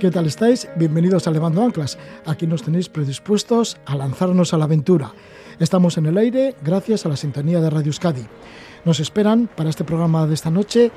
¿Qué 0.00 0.10
tal 0.10 0.24
estáis? 0.24 0.66
Bienvenidos 0.76 1.26
a 1.26 1.30
Levando 1.30 1.62
Anclas. 1.62 1.98
Aquí 2.24 2.46
nos 2.46 2.62
tenéis 2.62 2.88
predispuestos 2.88 3.76
a 3.84 3.94
lanzarnos 3.96 4.54
a 4.54 4.56
la 4.56 4.64
aventura. 4.64 5.12
Estamos 5.58 5.98
en 5.98 6.06
el 6.06 6.16
aire 6.16 6.54
gracias 6.64 7.04
a 7.04 7.10
la 7.10 7.18
sintonía 7.18 7.60
de 7.60 7.68
Radio 7.68 7.88
Euskadi. 7.88 8.24
Nos 8.86 8.98
esperan 8.98 9.50
para 9.54 9.68
este 9.68 9.84
programa 9.84 10.26
de 10.26 10.32
esta 10.32 10.50
noche 10.50 10.90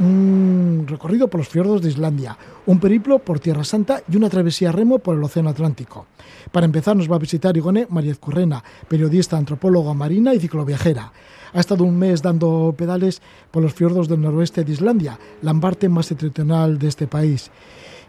un 0.00 0.84
recorrido 0.88 1.28
por 1.28 1.38
los 1.38 1.48
fiordos 1.48 1.80
de 1.80 1.90
Islandia, 1.90 2.36
un 2.66 2.80
periplo 2.80 3.20
por 3.20 3.38
Tierra 3.38 3.62
Santa 3.62 4.02
y 4.10 4.16
una 4.16 4.28
travesía 4.28 4.72
remo 4.72 4.98
por 4.98 5.16
el 5.16 5.22
Océano 5.22 5.50
Atlántico. 5.50 6.06
Para 6.50 6.66
empezar 6.66 6.96
nos 6.96 7.08
va 7.08 7.14
a 7.14 7.20
visitar 7.20 7.56
Igone 7.56 7.86
María 7.88 8.16
Currena, 8.16 8.64
periodista, 8.88 9.36
antropóloga 9.36 9.94
marina 9.94 10.34
y 10.34 10.40
cicloviajera. 10.40 11.12
Ha 11.52 11.60
estado 11.60 11.84
un 11.84 11.96
mes 11.96 12.20
dando 12.20 12.74
pedales 12.76 13.22
por 13.52 13.62
los 13.62 13.74
fiordos 13.74 14.08
del 14.08 14.20
noroeste 14.20 14.64
de 14.64 14.72
Islandia, 14.72 15.20
la 15.40 15.54
parte 15.54 15.88
más 15.88 16.06
septentrional 16.06 16.80
de 16.80 16.88
este 16.88 17.06
país 17.06 17.52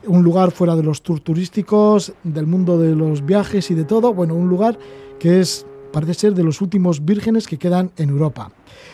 un 0.08 0.24
lugar 0.24 0.52
fuera 0.52 0.76
de 0.76 0.84
los 0.84 1.02
tours 1.02 1.24
turísticos, 1.24 2.14
del 2.24 2.48
mundo 2.48 2.78
de 2.78 2.96
los 2.96 3.26
viajes 3.26 3.72
y 3.72 3.76
de 3.76 3.84
todo, 3.84 4.14
bueno, 4.14 4.36
un 4.36 4.50
lugar 4.50 4.78
que 5.20 5.40
es 5.40 5.66
parece 5.92 6.14
ser 6.14 6.34
de 6.34 6.44
los 6.44 6.62
últimos 6.62 7.04
vírgenes 7.06 7.48
que 7.48 7.58
quedan 7.58 7.92
en 7.98 8.10
Europa. 8.10 8.52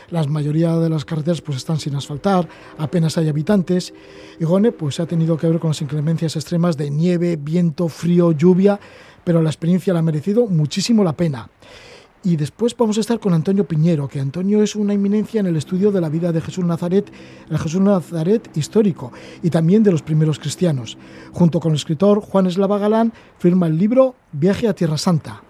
La 0.10 0.24
mayoría 0.26 0.76
de 0.78 0.90
las 0.90 1.06
carreteras 1.06 1.42
pues 1.42 1.58
están 1.58 1.80
sin 1.80 1.96
asfaltar, 1.96 2.48
apenas 2.78 3.18
hay 3.18 3.30
habitantes. 3.30 3.94
Y 4.40 4.46
Gone 4.46 4.72
pues 4.72 5.00
ha 5.00 5.06
tenido 5.06 5.38
que 5.38 5.48
ver 5.48 5.60
con 5.60 5.70
las 5.70 5.82
inclemencias 5.82 6.36
extremas 6.36 6.76
de 6.76 6.90
nieve, 6.90 7.38
viento, 7.40 7.88
frío, 7.88 8.32
lluvia, 8.32 8.80
pero 9.24 9.42
la 9.42 9.50
experiencia 9.50 9.94
la 9.94 10.00
ha 10.00 10.04
merecido 10.04 10.48
muchísimo 10.48 11.04
la 11.04 11.14
pena. 11.14 11.50
Y 12.24 12.36
después 12.36 12.76
vamos 12.76 12.98
a 12.98 13.02
estar 13.02 13.20
con 13.20 13.34
Antonio 13.34 13.68
Piñero, 13.68 14.08
que 14.08 14.20
Antonio 14.20 14.62
es 14.64 14.76
una 14.76 14.94
eminencia 14.94 15.40
en 15.40 15.46
el 15.46 15.56
estudio 15.56 15.92
de 15.92 16.02
la 16.02 16.10
vida 16.10 16.32
de 16.32 16.42
Jesús 16.42 16.66
Nazaret, 16.66 17.12
el 17.50 17.58
Jesús 17.58 17.80
Nazaret 17.80 18.50
histórico 18.56 19.12
y 19.44 19.50
también 19.50 19.84
de 19.84 19.92
los 19.92 20.02
primeros 20.02 20.40
cristianos. 20.40 20.98
Junto 21.32 21.60
con 21.60 21.72
el 21.72 21.78
escritor 21.78 22.20
Juan 22.20 22.48
Eslava 22.48 22.80
Galán, 22.80 23.14
firma 23.38 23.68
el 23.68 23.78
libro 23.78 24.16
Viaje 24.32 24.68
a 24.68 24.74
Tierra 24.74 24.98
Santa. 24.98 25.44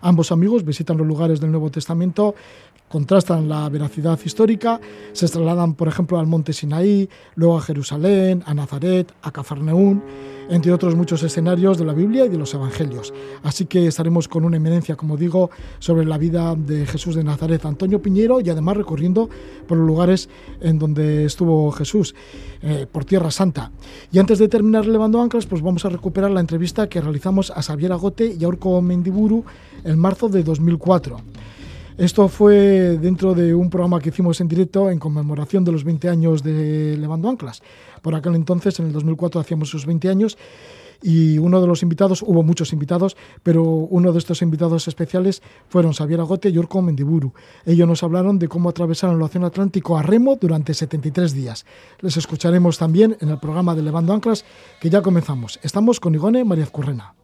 Ambos 0.00 0.32
amigos 0.32 0.64
visitan 0.64 0.98
los 0.98 1.06
lugares 1.06 1.40
del 1.40 1.50
Nuevo 1.50 1.70
Testamento, 1.70 2.34
contrastan 2.88 3.48
la 3.48 3.68
veracidad 3.68 4.18
histórica, 4.24 4.80
se 5.12 5.28
trasladan, 5.28 5.74
por 5.74 5.88
ejemplo, 5.88 6.18
al 6.18 6.26
monte 6.26 6.52
Sinaí, 6.52 7.08
luego 7.34 7.58
a 7.58 7.62
Jerusalén, 7.62 8.42
a 8.46 8.54
Nazaret, 8.54 9.12
a 9.22 9.30
Cafarnaún 9.30 10.02
entre 10.48 10.72
otros 10.72 10.94
muchos 10.94 11.22
escenarios 11.22 11.78
de 11.78 11.84
la 11.84 11.92
Biblia 11.92 12.26
y 12.26 12.28
de 12.28 12.38
los 12.38 12.54
Evangelios. 12.54 13.12
Así 13.42 13.66
que 13.66 13.86
estaremos 13.86 14.28
con 14.28 14.44
una 14.44 14.56
eminencia, 14.56 14.96
como 14.96 15.16
digo, 15.16 15.50
sobre 15.78 16.04
la 16.04 16.18
vida 16.18 16.54
de 16.54 16.86
Jesús 16.86 17.14
de 17.14 17.24
Nazaret, 17.24 17.64
Antonio 17.64 18.00
Piñero, 18.02 18.40
y 18.40 18.50
además 18.50 18.76
recorriendo 18.76 19.28
por 19.66 19.78
los 19.78 19.86
lugares 19.86 20.28
en 20.60 20.78
donde 20.78 21.24
estuvo 21.24 21.70
Jesús, 21.72 22.14
eh, 22.62 22.86
por 22.90 23.04
Tierra 23.04 23.30
Santa. 23.30 23.70
Y 24.12 24.18
antes 24.18 24.38
de 24.38 24.48
terminar 24.48 24.86
Levando 24.86 25.20
Anclas, 25.20 25.46
pues 25.46 25.62
vamos 25.62 25.84
a 25.84 25.88
recuperar 25.88 26.30
la 26.30 26.40
entrevista 26.40 26.88
que 26.88 27.00
realizamos 27.00 27.50
a 27.50 27.62
Xavier 27.62 27.92
Agote 27.92 28.34
y 28.38 28.44
a 28.44 28.48
Urco 28.48 28.80
Mendiburu 28.82 29.44
en 29.84 29.98
marzo 29.98 30.28
de 30.28 30.42
2004. 30.42 31.20
Esto 31.96 32.28
fue 32.28 32.98
dentro 32.98 33.34
de 33.34 33.54
un 33.54 33.70
programa 33.70 34.00
que 34.00 34.08
hicimos 34.08 34.40
en 34.40 34.48
directo 34.48 34.90
en 34.90 34.98
conmemoración 34.98 35.62
de 35.62 35.70
los 35.70 35.84
20 35.84 36.08
años 36.08 36.42
de 36.42 36.96
Levando 36.98 37.28
Anclas. 37.28 37.62
Por 38.02 38.16
aquel 38.16 38.34
entonces, 38.34 38.80
en 38.80 38.86
el 38.86 38.92
2004, 38.92 39.40
hacíamos 39.40 39.68
sus 39.68 39.86
20 39.86 40.08
años 40.08 40.36
y 41.00 41.38
uno 41.38 41.60
de 41.60 41.68
los 41.68 41.84
invitados, 41.84 42.22
hubo 42.22 42.42
muchos 42.42 42.72
invitados, 42.72 43.16
pero 43.44 43.62
uno 43.62 44.10
de 44.10 44.18
estos 44.18 44.42
invitados 44.42 44.88
especiales 44.88 45.40
fueron 45.68 45.92
Xavier 45.92 46.18
Agote 46.18 46.48
y 46.48 46.58
Urco 46.58 46.82
Mendiburu. 46.82 47.32
Ellos 47.64 47.86
nos 47.86 48.02
hablaron 48.02 48.40
de 48.40 48.48
cómo 48.48 48.70
atravesaron 48.70 49.14
el 49.14 49.22
Océano 49.22 49.46
Atlántico 49.46 49.96
a 49.96 50.02
remo 50.02 50.36
durante 50.40 50.74
73 50.74 51.32
días. 51.32 51.64
Les 52.00 52.16
escucharemos 52.16 52.76
también 52.76 53.16
en 53.20 53.28
el 53.28 53.38
programa 53.38 53.76
de 53.76 53.82
Levando 53.82 54.12
Anclas 54.12 54.44
que 54.80 54.90
ya 54.90 55.00
comenzamos. 55.00 55.60
Estamos 55.62 56.00
con 56.00 56.12
Igone 56.12 56.44
María 56.44 56.66
Currena. 56.66 57.14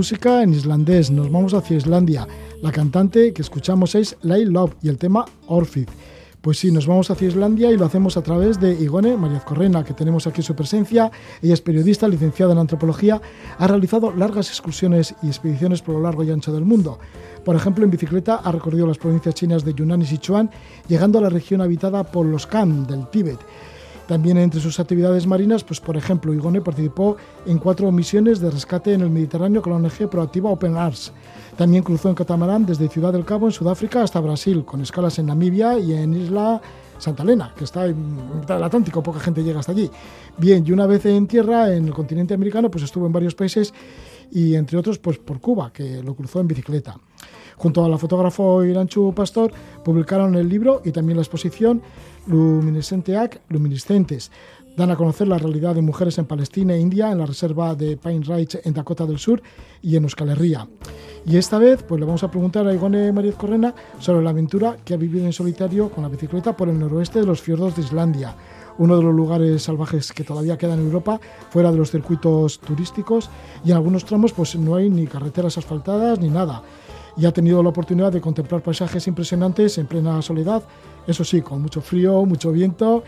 Música 0.00 0.42
en 0.42 0.54
islandés, 0.54 1.10
nos 1.10 1.30
vamos 1.30 1.52
hacia 1.52 1.76
Islandia. 1.76 2.26
La 2.62 2.72
cantante 2.72 3.34
que 3.34 3.42
escuchamos 3.42 3.94
es 3.94 4.16
Lay 4.22 4.46
Love 4.46 4.74
y 4.80 4.88
el 4.88 4.96
tema 4.96 5.26
Orfid. 5.46 5.90
Pues 6.40 6.58
sí, 6.58 6.72
nos 6.72 6.86
vamos 6.86 7.10
hacia 7.10 7.28
Islandia 7.28 7.70
y 7.70 7.76
lo 7.76 7.84
hacemos 7.84 8.16
a 8.16 8.22
través 8.22 8.58
de 8.58 8.72
Igone 8.72 9.18
María 9.18 9.40
Correna, 9.40 9.84
que 9.84 9.92
tenemos 9.92 10.26
aquí 10.26 10.40
su 10.40 10.54
presencia. 10.54 11.10
Ella 11.42 11.52
es 11.52 11.60
periodista, 11.60 12.08
licenciada 12.08 12.54
en 12.54 12.60
antropología, 12.60 13.20
ha 13.58 13.66
realizado 13.66 14.10
largas 14.16 14.48
excursiones 14.48 15.14
y 15.22 15.26
expediciones 15.26 15.82
por 15.82 15.96
lo 15.96 16.00
largo 16.00 16.24
y 16.24 16.30
ancho 16.30 16.50
del 16.50 16.64
mundo. 16.64 16.98
Por 17.44 17.54
ejemplo, 17.54 17.84
en 17.84 17.90
bicicleta 17.90 18.36
ha 18.36 18.52
recorrido 18.52 18.86
las 18.86 18.96
provincias 18.96 19.34
chinas 19.34 19.66
de 19.66 19.74
Yunnan 19.74 20.00
y 20.00 20.06
Sichuan, 20.06 20.50
llegando 20.88 21.18
a 21.18 21.22
la 21.22 21.28
región 21.28 21.60
habitada 21.60 22.04
por 22.04 22.24
los 22.24 22.46
Khan 22.46 22.86
del 22.86 23.06
Tíbet. 23.10 23.38
También 24.10 24.38
entre 24.38 24.60
sus 24.60 24.80
actividades 24.80 25.24
marinas, 25.24 25.62
pues 25.62 25.78
por 25.78 25.96
ejemplo, 25.96 26.34
Igone 26.34 26.60
participó 26.60 27.16
en 27.46 27.58
cuatro 27.58 27.92
misiones 27.92 28.40
de 28.40 28.50
rescate 28.50 28.92
en 28.92 29.02
el 29.02 29.10
Mediterráneo 29.10 29.62
con 29.62 29.70
la 29.70 29.78
ONG 29.78 30.10
Proactiva 30.10 30.50
Open 30.50 30.76
Arms. 30.76 31.12
También 31.56 31.84
cruzó 31.84 32.08
en 32.08 32.16
catamarán 32.16 32.66
desde 32.66 32.88
Ciudad 32.88 33.12
del 33.12 33.24
Cabo 33.24 33.46
en 33.46 33.52
Sudáfrica 33.52 34.02
hasta 34.02 34.18
Brasil, 34.18 34.64
con 34.64 34.80
escalas 34.80 35.20
en 35.20 35.26
Namibia 35.26 35.78
y 35.78 35.92
en 35.92 36.12
Isla 36.14 36.60
Santa 36.98 37.22
Elena, 37.22 37.54
que 37.56 37.62
está 37.62 37.86
en 37.86 38.40
mitad 38.40 38.56
del 38.56 38.64
Atlántico, 38.64 39.00
poca 39.00 39.20
gente 39.20 39.44
llega 39.44 39.60
hasta 39.60 39.70
allí. 39.70 39.88
Bien, 40.36 40.64
y 40.66 40.72
una 40.72 40.86
vez 40.86 41.06
en 41.06 41.28
tierra, 41.28 41.72
en 41.72 41.86
el 41.86 41.94
continente 41.94 42.34
americano, 42.34 42.68
pues 42.68 42.82
estuvo 42.82 43.06
en 43.06 43.12
varios 43.12 43.36
países 43.36 43.72
y 44.32 44.54
entre 44.54 44.78
otros 44.78 44.98
pues 44.98 45.18
por 45.18 45.40
Cuba, 45.40 45.72
que 45.72 46.02
lo 46.02 46.14
cruzó 46.14 46.40
en 46.40 46.48
bicicleta. 46.48 46.98
Junto 47.56 47.84
a 47.84 47.88
la 47.88 47.98
fotógrafo 47.98 48.64
Iranchu 48.64 49.12
Pastor 49.14 49.52
publicaron 49.84 50.34
el 50.34 50.48
libro 50.48 50.80
y 50.84 50.92
también 50.92 51.16
la 51.16 51.22
exposición 51.22 51.82
Luminescenteac 52.26 53.42
Luminiscentes. 53.48 54.30
Dan 54.76 54.90
a 54.90 54.96
conocer 54.96 55.28
la 55.28 55.36
realidad 55.36 55.74
de 55.74 55.82
mujeres 55.82 56.16
en 56.16 56.24
Palestina 56.24 56.74
e 56.74 56.80
India, 56.80 57.10
en 57.10 57.18
la 57.18 57.26
reserva 57.26 57.74
de 57.74 57.96
Pine 57.96 58.24
Ridge 58.24 58.60
en 58.64 58.72
Dakota 58.72 59.04
del 59.04 59.18
Sur 59.18 59.42
y 59.82 59.96
en 59.96 60.04
Euskal 60.04 60.30
Herria. 60.30 60.66
Y 61.26 61.36
esta 61.36 61.58
vez 61.58 61.82
pues 61.82 62.00
le 62.00 62.06
vamos 62.06 62.22
a 62.22 62.30
preguntar 62.30 62.66
a 62.66 62.72
Igone 62.72 63.12
María 63.12 63.32
Correna 63.32 63.74
sobre 63.98 64.22
la 64.22 64.30
aventura 64.30 64.76
que 64.82 64.94
ha 64.94 64.96
vivido 64.96 65.26
en 65.26 65.32
solitario 65.32 65.90
con 65.90 66.02
la 66.02 66.08
bicicleta 66.08 66.56
por 66.56 66.68
el 66.68 66.78
noroeste 66.78 67.20
de 67.20 67.26
los 67.26 67.42
fiordos 67.42 67.76
de 67.76 67.82
Islandia 67.82 68.34
uno 68.80 68.96
de 68.96 69.02
los 69.04 69.14
lugares 69.14 69.62
salvajes 69.62 70.12
que 70.12 70.24
todavía 70.24 70.58
queda 70.58 70.74
en 70.74 70.80
Europa, 70.80 71.20
fuera 71.50 71.70
de 71.70 71.78
los 71.78 71.92
circuitos 71.92 72.58
turísticos, 72.58 73.30
y 73.64 73.70
en 73.70 73.76
algunos 73.76 74.04
tramos 74.04 74.32
pues 74.32 74.56
no 74.56 74.74
hay 74.74 74.90
ni 74.90 75.06
carreteras 75.06 75.56
asfaltadas 75.56 76.18
ni 76.18 76.28
nada 76.28 76.62
y 77.16 77.26
ha 77.26 77.32
tenido 77.32 77.62
la 77.62 77.70
oportunidad 77.70 78.12
de 78.12 78.20
contemplar 78.20 78.62
paisajes 78.62 79.06
impresionantes 79.08 79.78
en 79.78 79.86
plena 79.86 80.22
soledad 80.22 80.62
eso 81.06 81.24
sí, 81.24 81.42
con 81.42 81.62
mucho 81.62 81.80
frío, 81.80 82.24
mucho 82.24 82.52
viento, 82.52 83.02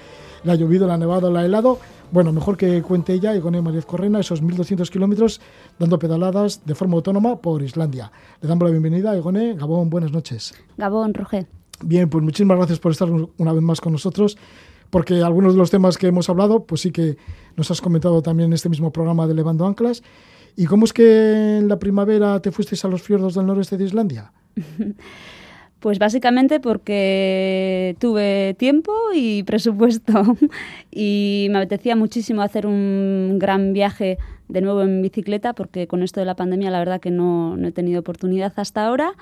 le 0.45 0.53
ha 0.53 0.55
llovido, 0.55 0.87
le 0.87 0.93
ha 0.93 0.97
nevado, 0.97 1.31
le 1.31 1.39
ha 1.41 1.45
helado. 1.45 1.79
Bueno, 2.11 2.33
mejor 2.33 2.57
que 2.57 2.83
cuente 2.83 3.15
ella, 3.15 3.35
Igone 3.35 3.63
María 3.63 3.81
Correna, 3.83 4.21
esos 4.21 4.43
1.200 4.43 4.89
kilómetros 4.91 5.41
dando 5.79 5.99
pedaladas 5.99 6.65
de 6.65 6.75
forma 6.75 6.97
autónoma 6.97 7.37
por 7.37 7.63
Islandia. 7.63 8.11
Le 8.41 8.49
damos 8.49 8.65
la 8.65 8.71
bienvenida, 8.71 9.17
Igone. 9.17 9.55
Gabón, 9.55 9.89
buenas 9.89 10.13
noches. 10.13 10.55
Gabón, 10.77 11.15
Roger. 11.15 11.47
Bien, 11.85 12.09
pues 12.09 12.23
muchísimas 12.23 12.59
gracias 12.59 12.79
por 12.79 12.93
estar 12.93 13.09
una 13.11 13.53
vez 13.53 13.63
más 13.63 13.81
con 13.81 13.93
nosotros, 13.93 14.37
porque 14.93 15.23
algunos 15.23 15.55
de 15.55 15.59
los 15.59 15.71
temas 15.71 15.97
que 15.97 16.07
hemos 16.09 16.29
hablado, 16.29 16.67
pues 16.67 16.83
sí 16.83 16.91
que 16.93 17.17
nos 17.57 17.71
has 17.71 17.81
comentado 17.81 18.21
también 18.21 18.51
en 18.51 18.53
este 18.53 18.69
mismo 18.69 18.93
programa 18.93 19.27
de 19.27 19.33
Levando 19.33 19.65
Anclas. 19.65 20.03
¿Y 20.55 20.67
cómo 20.67 20.85
es 20.85 20.93
que 20.93 21.57
en 21.57 21.69
la 21.69 21.79
primavera 21.79 22.41
te 22.43 22.53
fuisteis 22.53 22.85
a 22.85 22.89
los 22.89 23.01
fiordos 23.01 23.35
del 23.35 23.47
noreste 23.47 23.79
de 23.79 23.85
Islandia? 23.85 24.33
Pues 25.81 25.99
básicamente 25.99 26.61
porque 26.61 27.97
tuve 27.99 28.55
tiempo 28.57 28.93
y 29.13 29.43
presupuesto 29.47 30.37
y 30.93 31.49
me 31.51 31.59
apetecía 31.59 31.97
muchísimo 31.97 32.41
hacer 32.41 32.69
un 32.69 33.37
gran 33.41 33.73
viaje 33.73 34.17
de 34.47 34.61
nuevo 34.61 34.83
en 34.83 35.03
bicicleta 35.03 35.55
porque 35.55 35.89
con 35.89 36.05
esto 36.05 36.21
de 36.21 36.27
la 36.27 36.37
pandemia 36.37 36.71
la 36.71 36.79
verdad 36.79 37.01
que 37.01 37.11
no, 37.11 37.59
he 37.67 37.73
tenido 37.73 37.99
oportunidad 37.99 38.53
hasta 38.59 38.87
ahora 38.87 39.15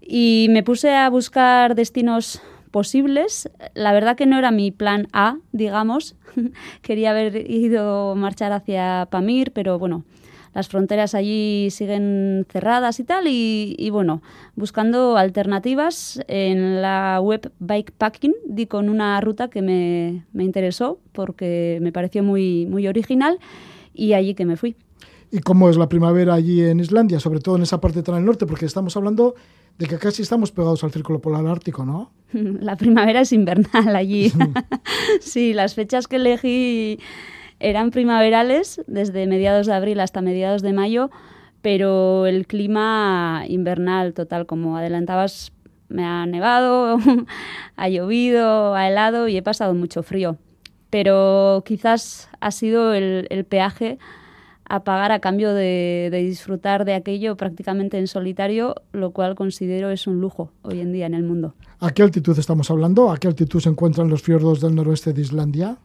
y 0.00 0.46
me 0.50 0.62
puse 0.62 0.94
a 0.94 1.10
buscar 1.10 1.74
destinos 1.74 2.40
posibles. 2.76 3.48
La 3.72 3.94
verdad 3.94 4.18
que 4.18 4.26
no 4.26 4.36
era 4.36 4.50
mi 4.50 4.70
plan 4.70 5.08
A, 5.14 5.38
digamos. 5.50 6.14
Quería 6.82 7.12
haber 7.12 7.50
ido 7.50 8.14
marchar 8.14 8.52
hacia 8.52 9.08
Pamir, 9.10 9.52
pero 9.52 9.78
bueno, 9.78 10.04
las 10.52 10.68
fronteras 10.68 11.14
allí 11.14 11.68
siguen 11.70 12.44
cerradas 12.50 13.00
y 13.00 13.04
tal, 13.04 13.28
y, 13.28 13.88
bueno, 13.90 14.20
buscando 14.56 15.16
alternativas 15.16 16.20
en 16.28 16.82
la 16.82 17.18
web 17.22 17.50
Bikepacking 17.60 18.34
di 18.44 18.66
con 18.66 18.90
una 18.90 19.18
ruta 19.22 19.48
que 19.48 19.62
me, 19.62 20.26
interesó 20.44 20.98
porque 21.12 21.78
me 21.80 21.92
pareció 21.92 22.22
muy, 22.22 22.66
muy 22.66 22.86
original 22.86 23.38
y 23.94 24.12
allí 24.12 24.34
que 24.34 24.44
me 24.44 24.58
fui. 24.58 24.76
¿Y 25.30 25.38
cómo 25.38 25.70
es 25.70 25.78
la 25.78 25.88
primavera 25.88 26.34
allí 26.34 26.60
en 26.62 26.80
Islandia, 26.80 27.20
sobre 27.20 27.40
todo 27.40 27.56
en 27.56 27.62
esa 27.62 27.80
parte 27.80 28.02
tan 28.02 28.16
al 28.16 28.24
norte? 28.26 28.44
Porque 28.44 28.66
estamos 28.66 28.94
hablando 28.98 29.34
de 29.78 29.86
que 29.86 29.98
casi 29.98 30.22
estamos 30.22 30.52
pegados 30.52 30.82
al 30.84 30.92
círculo 30.92 31.20
polar 31.20 31.46
ártico, 31.46 31.84
¿no? 31.84 32.12
La 32.32 32.76
primavera 32.76 33.20
es 33.20 33.32
invernal 33.32 33.94
allí. 33.94 34.32
sí, 35.20 35.52
las 35.52 35.74
fechas 35.74 36.08
que 36.08 36.16
elegí 36.16 36.98
eran 37.58 37.90
primaverales 37.90 38.82
desde 38.86 39.26
mediados 39.26 39.66
de 39.66 39.74
abril 39.74 40.00
hasta 40.00 40.20
mediados 40.20 40.62
de 40.62 40.72
mayo, 40.72 41.10
pero 41.62 42.26
el 42.26 42.46
clima 42.46 43.44
invernal 43.48 44.14
total, 44.14 44.46
como 44.46 44.76
adelantabas, 44.76 45.52
me 45.88 46.04
ha 46.04 46.26
nevado, 46.26 46.98
ha 47.76 47.88
llovido, 47.88 48.74
ha 48.74 48.88
helado 48.88 49.28
y 49.28 49.36
he 49.36 49.42
pasado 49.42 49.74
mucho 49.74 50.02
frío. 50.02 50.36
Pero 50.90 51.62
quizás 51.66 52.28
ha 52.40 52.50
sido 52.50 52.94
el, 52.94 53.44
peaje 53.48 53.98
a 54.68 54.84
pagar 54.84 55.12
a 55.12 55.20
cambio 55.20 55.54
de, 55.54 56.08
de, 56.10 56.18
disfrutar 56.18 56.84
de 56.84 56.94
aquello 56.94 57.36
prácticamente 57.36 57.98
en 57.98 58.06
solitario, 58.06 58.74
lo 58.92 59.10
cual 59.10 59.34
considero 59.34 59.90
es 59.90 60.06
un 60.06 60.20
lujo 60.20 60.50
hoy 60.62 60.80
en 60.80 60.92
día 60.92 61.06
en 61.06 61.14
el 61.14 61.22
mundo. 61.22 61.54
¿A 61.78 61.90
qué 61.90 62.02
altitud 62.02 62.38
estamos 62.38 62.70
hablando? 62.70 63.10
¿A 63.10 63.18
qué 63.18 63.28
altitud 63.28 63.60
se 63.60 63.68
encuentran 63.68 64.08
los 64.08 64.22
fiordos 64.22 64.60
del 64.60 64.74
noroeste 64.74 65.12
de 65.12 65.20
Islandia? 65.20 65.78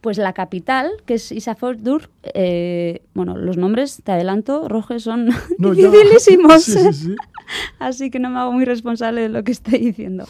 Pues 0.00 0.16
la 0.16 0.32
capital, 0.32 0.90
que 1.04 1.14
es 1.14 1.30
Isafjordur, 1.30 2.08
eh, 2.34 3.02
bueno, 3.12 3.36
los 3.36 3.58
nombres, 3.58 4.00
te 4.02 4.12
adelanto, 4.12 4.66
Roges, 4.68 5.02
son 5.02 5.26
no, 5.58 5.70
dificilísimos. 5.74 6.74
Así 7.78 8.10
que 8.10 8.18
no 8.18 8.30
me 8.30 8.38
hago 8.38 8.52
muy 8.52 8.64
responsable 8.64 9.22
de 9.22 9.28
lo 9.28 9.44
que 9.44 9.52
estoy 9.52 9.78
diciendo. 9.78 10.26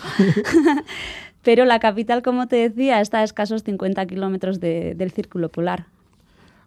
Pero 1.42 1.64
la 1.64 1.78
capital, 1.78 2.22
como 2.22 2.48
te 2.48 2.56
decía, 2.56 3.00
está 3.00 3.20
a 3.20 3.24
escasos 3.24 3.62
50 3.62 4.04
kilómetros 4.06 4.60
del 4.60 5.10
círculo 5.12 5.48
polar. 5.48 5.86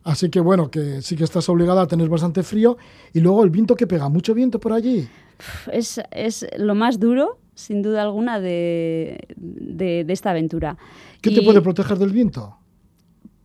Así 0.03 0.29
que 0.29 0.39
bueno, 0.39 0.69
que 0.69 1.01
sí 1.01 1.15
que 1.15 1.23
estás 1.23 1.47
obligada 1.49 1.83
a 1.83 1.87
tener 1.87 2.09
bastante 2.09 2.43
frío. 2.43 2.77
Y 3.13 3.19
luego 3.21 3.43
el 3.43 3.49
viento 3.49 3.75
que 3.75 3.87
pega, 3.87 4.09
mucho 4.09 4.33
viento 4.33 4.59
por 4.59 4.73
allí. 4.73 5.07
Es, 5.71 6.45
lo 6.57 6.75
más 6.75 6.99
duro, 6.99 7.39
sin 7.55 7.81
duda 7.81 8.01
alguna, 8.01 8.39
de, 8.39 9.17
esta 10.07 10.31
aventura. 10.31 10.77
¿Qué 11.21 11.31
te 11.31 11.41
puede 11.41 11.61
proteger 11.61 11.97
del 11.97 12.11
viento? 12.11 12.57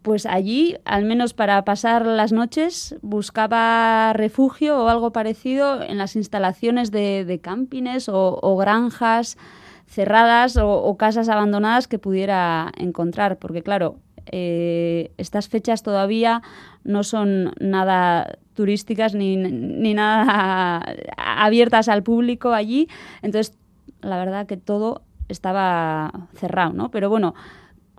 pues 0.08 0.24
allí, 0.24 0.74
al 0.86 1.04
menos 1.04 1.34
para 1.34 1.62
pasar 1.66 2.06
las 2.06 2.32
noches, 2.32 2.96
buscaba 3.02 4.14
refugio 4.14 4.82
o 4.82 4.88
algo 4.88 5.12
parecido 5.12 5.82
en 5.82 5.98
las 5.98 6.16
instalaciones 6.16 6.90
de, 6.90 7.40
campines 7.42 8.08
o, 8.08 8.56
granjas 8.56 9.36
cerradas 9.86 10.56
o, 10.56 10.96
casas 10.96 11.28
abandonadas 11.28 11.88
que 11.88 11.98
pudiera 11.98 12.72
encontrar, 12.78 13.38
porque 13.38 13.62
claro, 13.62 13.96
eh, 14.32 15.10
estas 15.18 15.48
fechas 15.48 15.82
todavía 15.82 16.42
no 16.84 17.02
son 17.04 17.54
nada 17.60 18.38
turísticas 18.54 19.14
ni, 19.14 19.36
ni 19.36 19.94
nada 19.94 20.84
abiertas 21.16 21.88
al 21.88 22.02
público 22.02 22.52
allí, 22.52 22.88
entonces 23.22 23.56
la 24.00 24.18
verdad 24.18 24.46
que 24.46 24.56
todo 24.56 25.02
estaba 25.28 26.28
cerrado, 26.34 26.72
¿no? 26.72 26.90
Pero 26.90 27.10
bueno, 27.10 27.34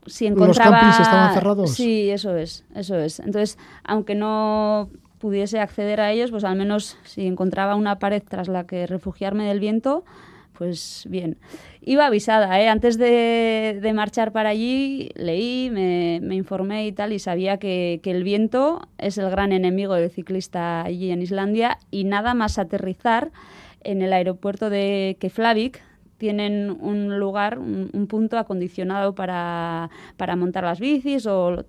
si 0.05 0.25
encontraba... 0.25 0.71
¿Los 0.71 0.79
campings 0.79 0.99
estaban 0.99 1.33
cerrados? 1.33 1.71
Sí, 1.71 2.09
eso 2.09 2.35
es, 2.35 2.65
eso 2.75 2.97
es. 2.97 3.19
Entonces, 3.19 3.57
aunque 3.83 4.15
no 4.15 4.89
pudiese 5.19 5.59
acceder 5.59 6.01
a 6.01 6.11
ellos, 6.11 6.31
pues 6.31 6.43
al 6.43 6.55
menos 6.55 6.97
si 7.03 7.27
encontraba 7.27 7.75
una 7.75 7.99
pared 7.99 8.23
tras 8.27 8.47
la 8.47 8.65
que 8.65 8.87
refugiarme 8.87 9.45
del 9.47 9.59
viento, 9.59 10.05
pues 10.59 11.05
bien. 11.09 11.37
Iba 11.79 12.07
avisada, 12.07 12.61
¿eh? 12.61 12.67
antes 12.67 12.97
de, 12.97 13.91
marchar 13.95 14.33
para 14.33 14.49
allí 14.49 15.09
leí, 15.15 15.69
me, 15.71 16.35
informé 16.35 16.85
y 16.85 16.91
tal, 16.91 17.13
y 17.13 17.19
sabía 17.19 17.57
que, 17.57 18.01
el 18.03 18.23
viento 18.25 18.81
es 18.97 19.17
el 19.17 19.29
gran 19.29 19.53
enemigo 19.53 19.95
del 19.95 20.11
ciclista 20.11 20.81
allí 20.81 21.11
en 21.11 21.21
Islandia 21.21 21.79
y 21.91 22.03
nada 22.03 22.33
más 22.33 22.59
aterrizar 22.59 23.31
en 23.85 24.01
el 24.01 24.11
aeropuerto 24.11 24.69
de 24.69 25.15
Keflavik, 25.21 25.81
tienen 26.17 26.71
un 26.71 27.17
lugar, 27.17 27.57
un, 27.57 28.07
punto 28.09 28.37
acondicionado 28.37 29.15
para, 29.15 29.89
montar 30.35 30.65
las 30.65 30.81
bicis 30.81 31.25
o 31.25 31.63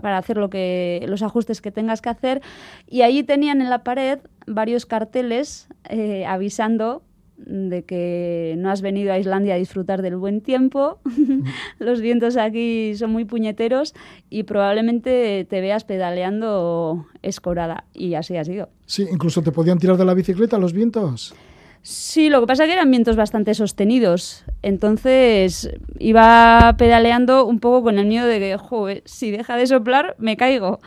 para 0.00 0.18
hacer 0.18 0.36
lo 0.36 0.50
que, 0.50 1.04
los 1.08 1.22
ajustes 1.22 1.60
que 1.60 1.72
tengas 1.72 2.00
que 2.00 2.10
hacer. 2.10 2.42
Y 2.86 3.02
allí 3.02 3.24
tenían 3.24 3.60
en 3.60 3.70
la 3.70 3.82
pared 3.82 4.20
varios 4.46 4.86
carteles 4.86 5.66
eh, 5.88 6.24
avisando 6.26 7.02
de 7.36 7.84
que 7.84 8.54
no 8.58 8.70
has 8.70 8.82
venido 8.82 9.12
a 9.12 9.18
Islandia 9.18 9.54
a 9.54 9.58
disfrutar 9.58 10.02
del 10.02 10.16
buen 10.16 10.40
tiempo, 10.40 10.98
los 11.78 12.00
vientos 12.00 12.36
aquí 12.36 12.94
son 12.96 13.12
muy 13.12 13.24
puñeteros 13.24 13.94
y 14.30 14.44
probablemente 14.44 15.46
te 15.48 15.60
veas 15.60 15.84
pedaleando 15.84 17.06
escorada. 17.22 17.84
Y 17.92 18.14
así 18.14 18.36
ha 18.36 18.44
sido. 18.44 18.68
Sí, 18.86 19.06
incluso 19.10 19.42
te 19.42 19.52
podían 19.52 19.78
tirar 19.78 19.96
de 19.96 20.04
la 20.04 20.14
bicicleta 20.14 20.58
los 20.58 20.72
vientos. 20.72 21.34
Sí, 21.82 22.30
lo 22.30 22.40
que 22.40 22.46
pasa 22.46 22.64
es 22.64 22.68
que 22.68 22.72
eran 22.72 22.90
vientos 22.90 23.14
bastante 23.14 23.52
sostenidos. 23.52 24.44
Entonces 24.62 25.70
iba 25.98 26.74
pedaleando 26.78 27.44
un 27.44 27.60
poco 27.60 27.82
con 27.82 27.98
el 27.98 28.06
miedo 28.06 28.26
de 28.26 28.38
que, 28.38 28.56
joder, 28.56 29.02
si 29.04 29.30
deja 29.30 29.56
de 29.56 29.66
soplar, 29.66 30.16
me 30.18 30.38
caigo. 30.38 30.80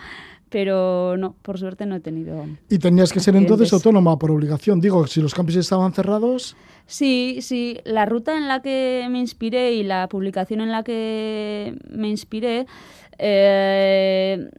Pero 0.49 1.17
no, 1.17 1.35
por 1.41 1.59
suerte 1.59 1.85
no 1.85 1.95
he 1.95 1.99
tenido. 1.99 2.45
¿Y 2.69 2.79
tenías 2.79 3.11
que 3.11 3.19
ser 3.19 3.35
entonces 3.35 3.73
autónoma 3.73 4.17
por 4.17 4.31
obligación? 4.31 4.79
Digo, 4.79 5.05
si 5.07 5.21
los 5.21 5.33
campos 5.33 5.55
estaban 5.55 5.93
cerrados. 5.93 6.55
Sí, 6.85 7.39
sí. 7.41 7.79
La 7.83 8.05
ruta 8.05 8.37
en 8.37 8.47
la 8.47 8.61
que 8.61 9.07
me 9.09 9.19
inspiré 9.19 9.73
y 9.73 9.83
la 9.83 10.07
publicación 10.07 10.61
en 10.61 10.71
la 10.71 10.83
que 10.83 11.77
me 11.89 12.09
inspiré. 12.09 12.65
Eh, 13.19 14.49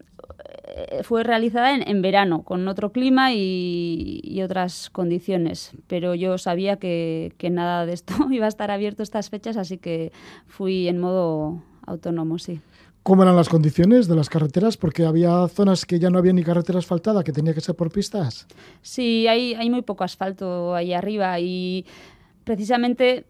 fue 1.03 1.25
realizada 1.25 1.75
en, 1.75 2.03
verano, 2.03 2.43
con 2.43 2.67
otro 2.69 2.93
clima 2.93 3.33
y, 3.33 4.41
otras 4.43 4.91
condiciones, 4.91 5.73
pero 5.87 6.15
yo 6.15 6.39
sabía 6.39 6.77
que, 6.77 7.33
nada 7.51 7.87
de 7.87 7.93
esto 7.93 8.15
iba 8.31 8.47
a 8.47 8.49
estar 8.49 8.71
abierto 8.71 9.03
estas 9.03 9.31
fechas, 9.31 9.57
así 9.57 9.79
que 9.79 10.13
fui 10.47 10.89
en 10.89 10.99
modo 10.99 11.63
autónomo, 11.87 12.39
sí. 12.39 12.61
¿Cómo 13.09 13.23
eran 13.23 13.37
las 13.37 13.49
condiciones 13.49 14.07
de 14.07 14.15
las 14.15 14.29
carreteras? 14.29 14.77
Porque 14.77 15.07
había 15.07 15.49
zonas 15.49 15.87
que 15.87 15.99
ya 15.99 16.11
no 16.11 16.19
había 16.19 16.35
ni 16.35 16.43
carretera 16.43 16.79
asfaltada, 16.79 17.25
que 17.25 17.33
tenía 17.33 17.55
que 17.55 17.63
ser 17.63 17.75
por 17.75 17.91
pistas. 17.91 18.47
Sí, 18.83 19.27
hay, 19.27 19.55
hay 19.55 19.71
muy 19.71 19.81
poco 19.81 20.05
asfalto 20.05 20.75
ahí 20.75 20.93
arriba 20.93 21.41
y 21.41 21.87
precisamente 22.45 23.25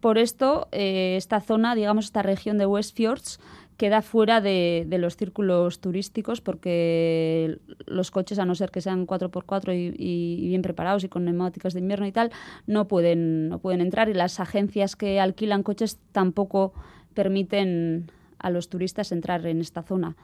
por 0.00 0.16
esto 0.16 0.68
eh, 0.72 1.16
esta 1.18 1.42
zona, 1.42 1.74
digamos 1.74 2.06
esta 2.06 2.22
región 2.22 2.56
de 2.56 2.64
West 2.64 2.96
Fjords, 2.96 3.38
queda 3.76 4.00
fuera 4.00 4.40
de, 4.40 4.86
los 4.92 5.18
círculos 5.18 5.82
turísticos 5.82 6.40
porque 6.40 7.58
los 7.84 8.10
coches, 8.10 8.38
a 8.38 8.46
no 8.46 8.54
ser 8.54 8.70
que 8.70 8.80
sean 8.80 9.06
4x4 9.06 9.94
y, 9.94 10.48
bien 10.48 10.62
preparados 10.62 11.04
y 11.04 11.10
con 11.10 11.26
neumáticos 11.26 11.74
de 11.74 11.80
invierno 11.80 12.06
y 12.06 12.12
tal, 12.12 12.32
no 12.66 12.88
pueden, 12.88 13.50
no 13.50 13.58
pueden 13.58 13.82
entrar 13.82 14.08
y 14.08 14.14
las 14.14 14.40
agencias 14.40 14.96
que 14.96 15.20
alquilan 15.20 15.62
coches 15.62 15.98
tampoco 16.12 16.72
permiten 17.12 18.10
a 18.38 18.50
los 18.50 18.68
turistas 18.68 19.12
entrar 19.12 19.46
en 19.46 19.60
esta 19.60 19.82
zona. 19.82 20.16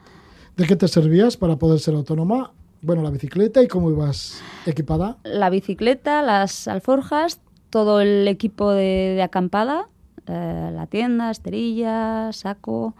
¿De 0.56 0.66
qué 0.66 0.76
te 0.76 0.88
servías 0.88 1.36
para 1.36 1.56
poder 1.56 1.80
ser 1.80 1.94
autónoma? 1.94 2.52
Bueno, 2.82 3.02
la 3.02 3.10
bicicleta 3.10 3.62
y 3.62 3.68
cómo 3.68 3.90
ibas 3.90 4.40
equipada. 4.66 5.16
La 5.24 5.50
bicicleta, 5.50 6.22
las 6.22 6.68
alforjas, 6.68 7.40
todo 7.70 8.00
el 8.00 8.28
equipo 8.28 8.70
de 8.70 9.20
acampada 9.22 9.88
eh, 10.26 10.70
la 10.72 10.86
tienda, 10.86 11.30
esterilla, 11.30 12.32
saco, 12.32 12.94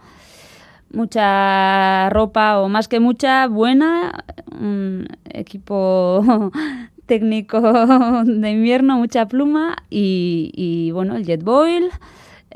mucha 0.91 2.09
ropa 2.11 2.59
o 2.59 2.69
más 2.69 2.87
que 2.87 2.99
mucha, 2.99 3.47
buena, 3.47 4.25
un 4.51 5.07
equipo 5.25 6.51
técnico 7.07 7.59
de 8.25 8.51
invierno, 8.51 8.97
mucha 8.97 9.27
pluma 9.27 9.75
y, 9.89 10.91
bueno, 10.91 11.15
el 11.15 11.25
jet 11.25 11.43
boil, 11.43 11.89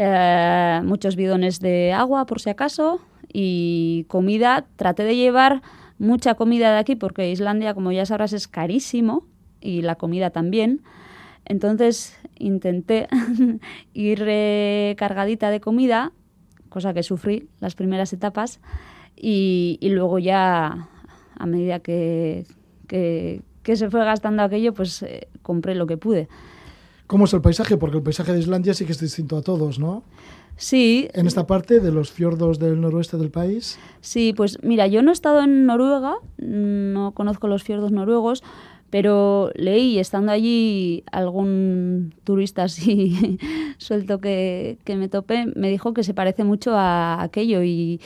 eh, 0.01 0.82
muchos 0.86 1.18
bidones 1.18 1.60
de 1.60 1.91
agua 1.91 2.25
por 2.25 2.39
si 2.39 2.50
acaso 2.50 3.01
y 3.32 4.06
comida. 4.08 4.65
Traté 4.77 5.03
de 5.03 5.18
llevar 5.18 5.62
mucha 5.98 6.36
comida 6.36 6.72
de 6.72 6.79
aquí 6.79 6.96
porque 6.96 7.29
Islandia, 7.29 7.74
como 7.74 7.91
ya 7.91 8.06
sabrás, 8.06 8.32
es 8.32 8.48
carísimo 8.48 9.27
y 9.60 9.82
la 9.82 9.96
comida 9.96 10.29
también. 10.29 10.84
Entonces 11.44 12.18
intenté 12.38 13.10
ir 13.94 14.20
cargadita 14.96 15.51
de 15.51 15.60
comida, 15.60 16.13
cosa 16.70 16.94
que 16.94 17.03
sufrí 17.03 17.50
las 17.60 17.75
primeras 17.75 18.13
etapas, 18.13 18.62
y, 19.22 19.77
luego 19.82 20.18
ya, 20.18 20.88
a 21.38 21.46
medida 21.46 21.79
que, 21.79 22.46
que, 22.88 23.41
se 23.75 23.89
fue 23.89 24.06
gastando 24.06 24.44
aquello, 24.44 24.74
pues 24.74 25.03
eh, 25.03 25.27
compré 25.41 25.75
lo 25.75 25.88
que 25.88 25.98
pude. 25.98 26.29
¿Cómo 27.10 27.25
es 27.25 27.34
el 27.34 27.42
paisaje? 27.42 27.75
Porque 27.75 27.98
el 27.98 28.04
paisaje 28.04 28.34
de 28.34 28.39
Islandia 28.39 28.75
sí 28.75 28.86
que 28.86 28.92
es 28.92 29.00
distinto 29.00 29.36
a 29.36 29.42
todos, 29.42 29.80
¿no? 29.80 30.04
Sí. 30.58 31.08
En 31.16 31.25
esta 31.25 31.48
parte 31.48 31.80
de 31.80 31.92
los 31.92 32.12
fiordos 32.12 32.60
del 32.60 32.80
noroeste 32.80 33.18
del 33.18 33.32
país. 33.32 33.80
Sí, 34.00 34.32
pues 34.38 34.60
mira, 34.62 34.86
yo 34.86 35.01
no 35.01 35.10
he 35.10 35.13
estado 35.13 35.42
en 35.42 35.66
Noruega, 35.66 36.18
no 36.38 37.12
conozco 37.16 37.48
los 37.48 37.63
fiordos 37.63 37.92
noruegos, 37.92 38.44
pero 38.92 39.50
leí, 39.56 39.98
estando 39.98 40.32
allí, 40.32 41.04
algún 41.12 42.13
turista 42.25 42.66
así 42.66 43.39
suelto 43.80 44.22
que, 44.22 44.78
me 44.86 45.10
topé, 45.10 45.48
me 45.56 45.72
dijo 45.72 45.96
que 45.96 46.04
se 46.04 46.13
parece 46.13 46.44
mucho 46.44 46.75
a 46.75 47.24
aquello 47.24 47.63
y, 47.63 48.00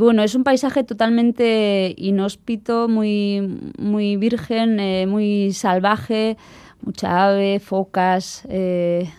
bueno, 0.00 0.24
es 0.24 0.34
un 0.34 0.42
paisaje 0.42 0.82
totalmente 0.82 1.94
inhóspito, 1.96 2.88
muy, 2.88 3.72
muy 3.78 4.16
virgen, 4.16 4.80
eh, 4.80 5.06
muy 5.06 5.52
salvaje, 5.52 6.36
mucha 6.86 7.26
ave, 7.26 7.60
focas, 7.60 8.46
eh, 8.48 9.10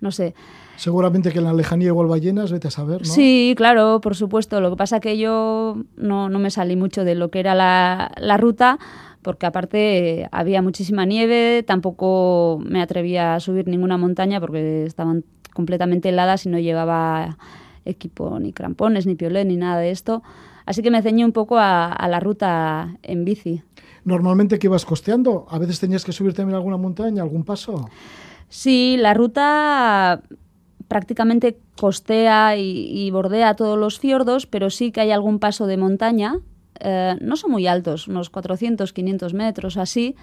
no 0.00 0.12
sé. 0.12 0.34
Seguramente 0.76 1.32
que 1.32 1.38
en 1.38 1.44
la 1.44 1.52
lejanía 1.52 1.88
igual 1.88 2.06
ballenas, 2.06 2.52
vete 2.52 2.68
a 2.68 2.70
saber, 2.70 3.00
¿no? 3.00 3.12
Sí, 3.12 3.54
claro, 3.56 4.00
por 4.00 4.14
supuesto. 4.14 4.60
Lo 4.60 4.70
que 4.70 4.76
pasa 4.76 5.00
que 5.00 5.18
yo 5.18 5.76
no, 5.96 6.28
no 6.28 6.38
me 6.38 6.50
salí 6.50 6.76
mucho 6.76 7.04
de 7.04 7.14
lo 7.14 7.30
que 7.30 7.40
era 7.40 7.54
la, 7.54 8.12
la 8.16 8.36
ruta, 8.36 8.78
porque 9.22 9.46
aparte 9.46 10.28
había 10.30 10.62
muchísima 10.62 11.06
nieve, 11.06 11.64
tampoco 11.66 12.60
me 12.64 12.82
atrevía 12.82 13.34
a 13.34 13.40
subir 13.40 13.66
ninguna 13.66 13.96
montaña 13.96 14.40
porque 14.40 14.84
estaban 14.84 15.24
completamente 15.54 16.10
heladas 16.10 16.44
y 16.44 16.50
no 16.50 16.58
llevaba 16.58 17.38
equipo 17.84 18.38
ni 18.38 18.52
crampones, 18.52 19.06
ni 19.06 19.14
piolet, 19.14 19.46
ni 19.46 19.56
nada 19.56 19.80
de 19.80 19.90
esto. 19.90 20.22
Así 20.66 20.82
que 20.82 20.90
me 20.90 21.02
ceñí 21.02 21.24
un 21.24 21.32
poco 21.32 21.58
a, 21.58 22.06
la 22.08 22.20
ruta 22.20 22.96
en 23.02 23.24
bici. 23.24 23.62
¿Normalmente 24.04 24.58
que 24.58 24.66
ibas 24.66 24.84
costeando? 24.84 25.46
¿A 25.48 25.58
veces 25.58 25.80
tenías 25.80 26.04
que 26.04 26.12
subir 26.12 26.34
también 26.34 26.56
alguna 26.56 26.76
montaña, 26.76 27.22
algún 27.22 27.44
paso? 27.44 27.88
Sí, 28.48 28.96
la 28.98 29.14
ruta 29.14 30.22
prácticamente 30.88 31.58
costea 31.80 32.56
y, 32.56 32.86
y 32.90 33.10
bordea 33.10 33.56
todos 33.56 33.78
los 33.78 33.98
fiordos, 33.98 34.46
pero 34.46 34.70
sí 34.70 34.92
que 34.92 35.00
hay 35.00 35.10
algún 35.10 35.38
paso 35.38 35.66
de 35.66 35.76
montaña 35.76 36.40
eh, 36.80 37.16
no 37.20 37.36
son 37.36 37.52
muy 37.52 37.66
altos, 37.66 38.08
unos 38.08 38.30
400, 38.30 38.92
500 38.92 39.34
metros 39.34 39.76
así, 39.76 40.16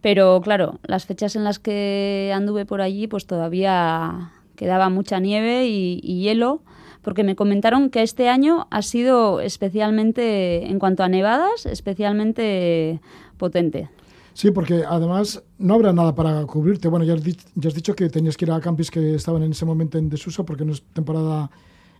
pero 0.00 0.40
claro, 0.40 0.80
las 0.82 1.06
fechas 1.06 1.36
en 1.36 1.44
las 1.44 1.58
que 1.58 2.32
anduve 2.34 2.66
por 2.66 2.80
allí 2.80 3.06
pues 3.06 3.26
todavía 3.26 4.32
quedaba 4.56 4.88
mucha 4.88 5.20
nieve 5.20 5.66
y, 5.66 6.00
hielo, 6.00 6.62
porque 7.06 7.22
me 7.22 7.36
comentaron 7.36 7.88
que 7.88 8.02
este 8.02 8.28
año 8.28 8.66
ha 8.68 8.82
sido 8.82 9.40
especialmente, 9.40 10.66
en 10.66 10.80
cuanto 10.80 11.04
a 11.04 11.08
nevadas, 11.08 11.64
especialmente 11.64 13.00
potente. 13.36 13.88
Sí, 14.34 14.50
porque 14.50 14.82
además 14.84 15.40
no 15.56 15.74
habrá 15.74 15.92
nada 15.92 16.16
para 16.16 16.44
cubrirte. 16.46 16.88
Bueno, 16.88 17.04
ya 17.04 17.14
has, 17.14 17.22
ya 17.22 17.68
has 17.68 17.74
dicho 17.74 17.94
que 17.94 18.08
tenías 18.08 18.36
que 18.36 18.44
ir 18.44 18.50
a 18.50 18.60
campis 18.60 18.90
que 18.90 19.14
estaban 19.14 19.44
en 19.44 19.52
ese 19.52 19.64
momento 19.64 19.98
en 19.98 20.08
desuso 20.08 20.44
porque 20.44 20.64
no 20.64 20.72
es 20.72 20.82
temporada 20.82 21.48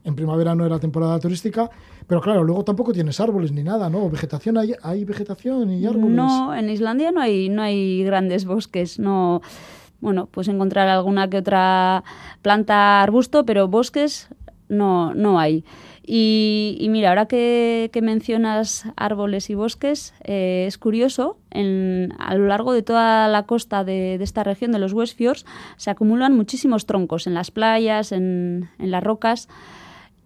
en 0.03 0.17
primavera 0.17 0.57
no 0.57 0.67
era 0.67 0.81
temporada 0.81 1.21
turística, 1.21 1.71
pero 2.09 2.21
claro, 2.21 2.43
luego 2.43 2.65
tampoco 2.65 2.93
tienes 2.93 3.21
árboles 3.21 3.53
ni 3.53 3.63
nada, 3.63 3.89
¿no? 3.89 4.11
Vegetación, 4.11 4.59
¿hay, 4.59 4.75
hay 4.83 5.05
vegetación 5.05 5.71
y 5.71 5.87
árboles? 5.87 6.17
No, 6.17 6.53
en 6.53 6.69
Islandia 6.69 7.13
no 7.13 7.21
hay, 7.21 7.49
no 7.49 7.63
hay 7.63 8.03
grandes 8.03 8.45
bosques, 8.45 8.99
no... 8.99 9.41
Bueno, 9.99 10.27
puedes 10.27 10.49
encontrar 10.49 10.89
alguna 10.89 11.31
que 11.31 11.39
otra 11.39 12.05
planta, 12.43 13.03
arbusto, 13.03 13.47
pero 13.47 13.67
bosques 13.67 14.29
no, 14.69 15.15
no 15.15 15.39
hay. 15.39 15.65
Y, 16.09 16.87
mira, 16.89 17.09
ahora 17.09 17.27
que, 17.27 17.91
mencionas 18.01 18.85
árboles 18.97 19.51
y 19.51 19.57
bosques, 19.57 20.15
eh, 20.23 20.65
es 20.69 20.79
curioso, 20.79 21.37
a 21.51 22.35
lo 22.37 22.47
largo 22.47 22.73
de 22.73 22.83
toda 22.83 23.27
la 23.27 23.43
costa 23.45 23.83
de, 23.83 24.15
esta 24.15 24.45
región, 24.45 24.71
de 24.71 24.79
los 24.79 24.93
West 24.93 25.17
Fjords, 25.17 25.45
se 25.77 25.91
acumulan 25.91 26.37
muchísimos 26.37 26.87
troncos 26.87 27.27
en 27.27 27.35
las 27.35 27.51
playas, 27.51 28.13
en, 28.13 28.69
las 28.79 29.03
rocas. 29.03 29.49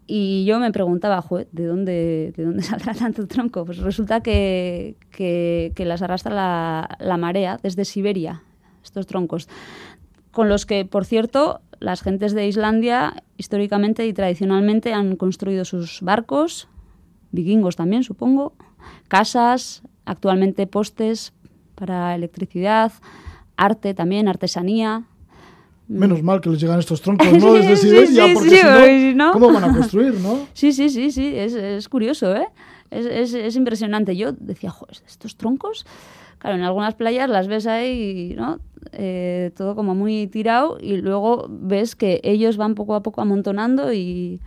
Y 0.07 0.45
yo 0.45 0.59
me 0.59 0.71
preguntaba, 0.71 1.25
¿de 1.53 1.65
dónde, 1.65 2.35
¿de 2.37 2.45
dónde 2.45 2.63
saldrá 2.63 2.93
tanto 2.93 3.27
tronco? 3.27 3.65
Pues 3.65 3.79
resulta 3.79 4.21
que, 4.21 4.97
que, 5.11 5.85
las 5.87 6.03
arrastra 6.03 6.35
la, 7.01 7.17
marea 7.17 7.59
desde 7.63 7.87
Siberia, 7.87 8.43
estos 8.85 9.07
troncos, 9.07 9.49
con 10.31 10.51
los 10.51 10.67
que, 10.67 10.85
por 10.85 11.07
cierto, 11.07 11.63
las 11.81 12.03
gentes 12.03 12.35
de 12.35 12.47
Islandia 12.47 13.25
históricamente 13.37 14.07
y 14.07 14.13
tradicionalmente 14.13 14.93
han 14.93 15.17
construido 15.17 15.65
sus 15.65 16.01
barcos, 16.03 16.69
vikingos 17.33 17.77
también, 17.77 18.05
supongo, 18.05 18.53
casas, 19.09 19.83
actualmente 20.05 20.67
postes 20.67 21.33
para 21.75 22.15
electricidad, 22.15 22.93
arte 23.57 23.95
también, 23.95 24.29
artesanía, 24.29 25.05
Menos 25.91 26.23
mal 26.23 26.41
que 26.41 26.49
les 26.49 26.61
llegan 26.61 26.79
estos 26.79 27.03
troncos, 27.03 27.27
¿no? 27.33 27.53
Desde 27.55 27.75
Siberia, 27.75 28.33
porque 28.33 29.11
si 29.11 29.13
no, 29.13 29.33
¿cómo 29.33 29.53
van 29.53 29.65
a 29.65 29.73
construir, 29.73 30.15
no? 30.21 30.47
Sí, 30.55 30.73
sí, 30.73 30.89
sí, 30.89 31.11
sí, 31.11 31.33
es, 31.35 31.53
es 31.55 31.89
curioso, 31.89 32.33
¿eh? 32.37 32.47
Es, 32.93 33.07
es, 33.07 33.35
es, 33.35 33.57
impresionante. 33.57 34.17
Yo 34.17 34.31
decía, 34.31 34.71
joder, 34.71 34.99
estos 35.05 35.37
troncos, 35.37 35.85
claro, 36.41 36.57
en 36.57 36.63
algunas 36.65 36.95
playas 36.95 37.29
las 37.31 37.47
ves 37.47 37.67
ahí, 37.67 38.35
¿no? 38.37 38.59
Eh, 38.93 39.53
todo 39.57 39.77
como 39.77 39.95
muy 39.95 40.27
tirado 40.27 40.79
y 40.81 40.97
luego 40.97 41.47
ves 41.49 41.95
que 41.95 42.21
ellos 42.25 42.57
van 42.57 42.75
poco 42.75 42.95
a 42.95 43.03
poco 43.03 43.21
amontonando 43.21 43.93
y 43.93 44.41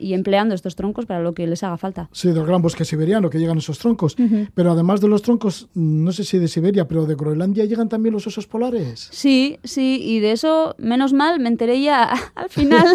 y 0.00 0.14
empleando 0.14 0.54
estos 0.54 0.74
troncos 0.74 1.06
para 1.06 1.20
lo 1.20 1.34
que 1.34 1.46
les 1.46 1.62
haga 1.62 1.76
falta. 1.76 2.08
Sí, 2.12 2.32
del 2.32 2.46
gran 2.46 2.62
bosque 2.62 2.84
siberiano 2.84 3.28
que 3.28 3.38
llegan 3.38 3.58
esos 3.58 3.78
troncos. 3.78 4.16
Pero 4.54 4.72
además 4.72 5.00
de 5.00 5.08
los 5.08 5.22
troncos, 5.22 5.68
no 5.74 6.10
sé 6.12 6.24
si 6.24 6.38
de 6.38 6.48
Siberia, 6.48 6.88
pero 6.88 7.06
de 7.06 7.14
Groenlandia 7.14 7.64
llegan 7.66 7.88
también 7.88 8.14
los 8.14 8.26
osos 8.26 8.46
polares. 8.46 9.08
Sí, 9.12 9.58
sí, 9.62 10.00
y 10.02 10.20
de 10.20 10.32
eso, 10.32 10.74
menos 10.78 11.12
mal, 11.12 11.38
me 11.38 11.48
enteré 11.48 11.80
ya 11.82 12.04
al 12.34 12.48
final 12.48 12.86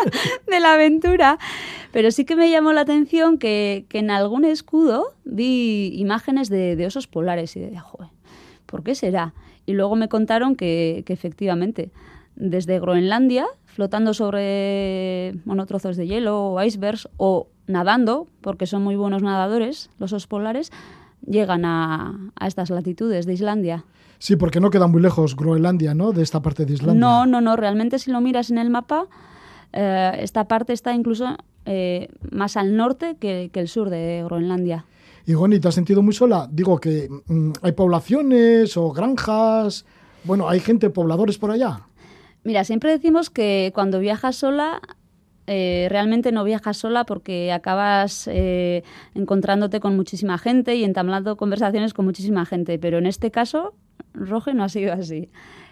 de 0.46 0.60
la 0.60 0.74
aventura. 0.74 1.38
Pero 1.92 2.10
sí 2.10 2.24
que 2.24 2.36
me 2.36 2.50
llamó 2.50 2.72
la 2.72 2.82
atención 2.82 3.38
que, 3.38 3.84
en 3.92 4.10
algún 4.10 4.44
escudo 4.44 5.12
vi 5.24 5.92
imágenes 5.96 6.48
de, 6.48 6.82
osos 6.86 7.06
polares 7.06 7.56
y 7.56 7.60
de, 7.60 7.78
joder, 7.78 8.10
¿por 8.66 8.82
qué 8.82 8.94
será? 8.94 9.34
Y 9.66 9.74
luego 9.74 9.96
me 9.96 10.08
contaron 10.08 10.56
que, 10.56 11.02
que 11.06 11.12
efectivamente, 11.12 11.90
desde 12.34 12.80
Groenlandia 12.80 13.46
flotando 13.74 14.14
sobre 14.14 15.34
monotrozos 15.44 15.96
de 15.96 16.06
hielo 16.06 16.52
o 16.52 16.62
icebergs 16.62 17.08
o 17.16 17.48
nadando, 17.66 18.26
porque 18.40 18.66
son 18.66 18.82
muy 18.82 18.96
buenos 18.96 19.22
nadadores, 19.22 19.90
los 19.98 20.12
osos 20.12 20.26
polares, 20.26 20.70
llegan 21.26 21.64
a, 21.64 22.32
estas 22.44 22.70
latitudes 22.70 23.26
de 23.26 23.32
Islandia. 23.32 23.84
Sí, 24.18 24.36
porque 24.36 24.60
no 24.60 24.70
queda 24.70 24.86
muy 24.86 25.00
lejos 25.00 25.36
Groenlandia, 25.36 25.94
¿no? 25.94 26.12
De 26.12 26.22
esta 26.22 26.42
parte 26.42 26.64
de 26.64 26.74
Islandia. 26.74 27.00
No, 27.00 27.26
no, 27.26 27.40
no. 27.40 27.56
Realmente 27.56 27.98
si 27.98 28.10
lo 28.12 28.20
miras 28.20 28.50
en 28.50 28.58
el 28.58 28.70
mapa, 28.70 29.06
eh, 29.72 30.12
esta 30.20 30.46
parte 30.46 30.72
está 30.72 30.94
incluso 30.94 31.36
eh, 31.64 32.08
más 32.30 32.56
al 32.56 32.76
norte 32.76 33.16
que, 33.18 33.50
el 33.52 33.68
sur 33.68 33.90
de 33.90 34.22
Groenlandia. 34.24 34.84
Y 35.26 35.34
Goni, 35.34 35.58
¿te 35.60 35.68
has 35.68 35.74
sentido 35.74 36.02
muy 36.02 36.14
sola? 36.14 36.48
Digo 36.50 36.78
que 36.78 37.08
mm, 37.26 37.52
hay 37.62 37.72
poblaciones 37.72 38.76
o 38.76 38.92
granjas. 38.92 39.84
Bueno, 40.24 40.48
hay 40.48 40.60
gente, 40.60 40.90
pobladores 40.90 41.38
por 41.38 41.50
allá. 41.50 41.80
Mira, 42.44 42.64
siempre 42.64 42.90
decimos 42.90 43.30
que 43.30 43.70
cuando 43.72 44.00
viajas 44.00 44.36
sola, 44.36 44.80
eh, 45.46 45.86
realmente 45.90 46.32
no 46.32 46.42
viajas 46.44 46.76
sola 46.76 47.04
porque 47.04 47.52
acabas 47.52 48.28
eh, 48.32 48.82
encontrándote 49.14 49.80
con 49.80 49.96
muchísima 49.96 50.38
gente 50.38 50.74
y 50.74 50.84
entablando 50.84 51.36
conversaciones 51.36 51.94
con 51.94 52.04
muchísima 52.04 52.44
gente, 52.44 52.78
pero 52.78 52.98
en 52.98 53.06
este 53.06 53.30
caso, 53.30 53.74
Roge 54.12 54.54
no 54.54 54.64
ha 54.64 54.68
sido 54.68 54.92
así. 54.92 55.30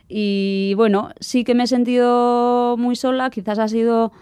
Y 0.09 0.75
bueno, 0.77 1.11
sí 1.21 1.45
que 1.45 1.55
me 1.55 1.65
he 1.65 1.67
sentido 1.67 2.77
muy 2.79 2.95
sola, 2.95 3.31
quizás 3.31 3.59
ha 3.59 3.69
sido 3.69 4.13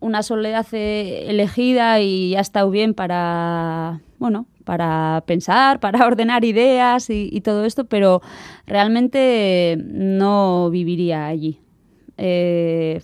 una 0.00 0.22
soledad 0.22 0.66
eh, 0.72 1.24
elegida 1.28 2.00
y 2.00 2.36
ha 2.36 2.40
estado 2.40 2.70
bien 2.70 2.92
para, 2.92 4.00
bueno, 4.18 4.46
para 4.64 5.24
pensar, 5.26 5.80
para 5.80 6.06
ordenar 6.06 6.44
ideas 6.44 7.08
y, 7.08 7.30
y 7.32 7.40
todo 7.40 7.64
esto, 7.64 7.84
pero 7.86 8.20
realmente 8.66 9.78
no 9.78 10.68
viviría 10.70 11.26
allí. 11.26 11.60
Eh, 12.18 13.00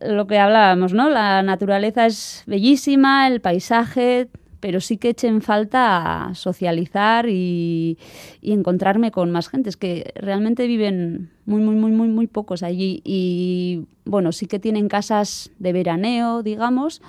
lo 0.00 0.26
que 0.26 0.38
hablábamos, 0.38 0.92
¿no? 0.92 1.08
La 1.08 1.42
naturaleza 1.42 2.06
es 2.06 2.42
bellísima, 2.46 3.26
el 3.26 3.40
paisaje, 3.40 4.28
pero 4.60 4.80
sí 4.80 4.96
que 4.96 5.10
echen 5.10 5.42
falta 5.42 6.30
socializar 6.34 7.28
y, 7.28 7.98
encontrarme 8.42 9.10
con 9.10 9.30
más 9.30 9.48
gente. 9.48 9.68
Es 9.68 9.76
que 9.76 10.12
realmente 10.14 10.66
viven 10.66 11.30
muy, 11.44 11.60
muy, 11.60 11.74
muy, 11.74 11.92
muy, 11.92 12.08
muy 12.08 12.26
pocos 12.26 12.62
allí. 12.62 13.02
Y 13.04 13.86
bueno, 14.04 14.32
sí 14.32 14.46
que 14.46 14.58
tienen 14.58 14.88
casas 14.88 15.50
de 15.58 15.72
veraneo, 15.72 16.42
digamos, 16.42 17.02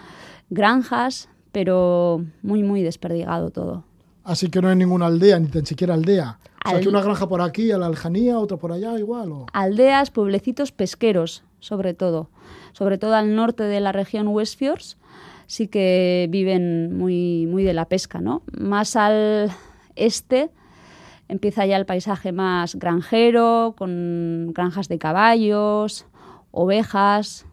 granjas, 0.49 1.29
pero 1.51 2.25
muy, 2.41 2.61
muy 2.63 2.81
desperdigado 2.81 3.51
todo. 3.51 3.85
Así 4.25 4.49
que 4.49 4.61
no 4.61 4.69
hay 4.69 4.75
ninguna 4.75 5.05
aldea, 5.05 5.39
ni 5.39 5.47
tan 5.47 5.65
siquiera 5.65 5.93
aldea. 5.93 6.39
O 6.65 6.69
sea, 6.69 6.79
que 6.79 6.89
una 6.89 7.01
granja 7.01 7.27
por 7.27 7.41
aquí, 7.41 7.71
a 7.71 7.77
la 7.77 7.89
lejanía, 7.89 8.39
otra 8.39 8.57
por 8.57 8.71
allá, 8.71 8.97
igual. 8.97 9.31
Aldeas, 9.53 10.11
pueblecitos 10.11 10.71
pesqueros, 10.71 11.43
sobre 11.59 11.93
todo. 11.93 12.29
Sobre 12.73 12.97
todo 12.97 13.15
al 13.15 13.35
norte 13.35 13.63
de 13.63 13.79
la 13.79 13.91
región 13.91 14.27
Westfjords, 14.27 14.97
sí 15.47 15.67
que 15.67 16.27
viven 16.29 16.97
muy, 16.97 17.47
muy 17.47 17.63
de 17.63 17.73
la 17.73 17.85
pesca, 17.85 18.19
¿no? 18.19 18.41
Más 18.57 18.95
al 18.95 19.51
este 19.95 20.49
empieza 21.27 21.65
ya 21.65 21.77
el 21.77 21.85
paisaje 21.85 22.31
más 22.31 22.75
granjero, 22.75 23.75
con 23.77 24.51
granjas 24.53 24.87
de 24.87 24.99
caballos, 24.99 26.05
ovejas. 26.51 27.45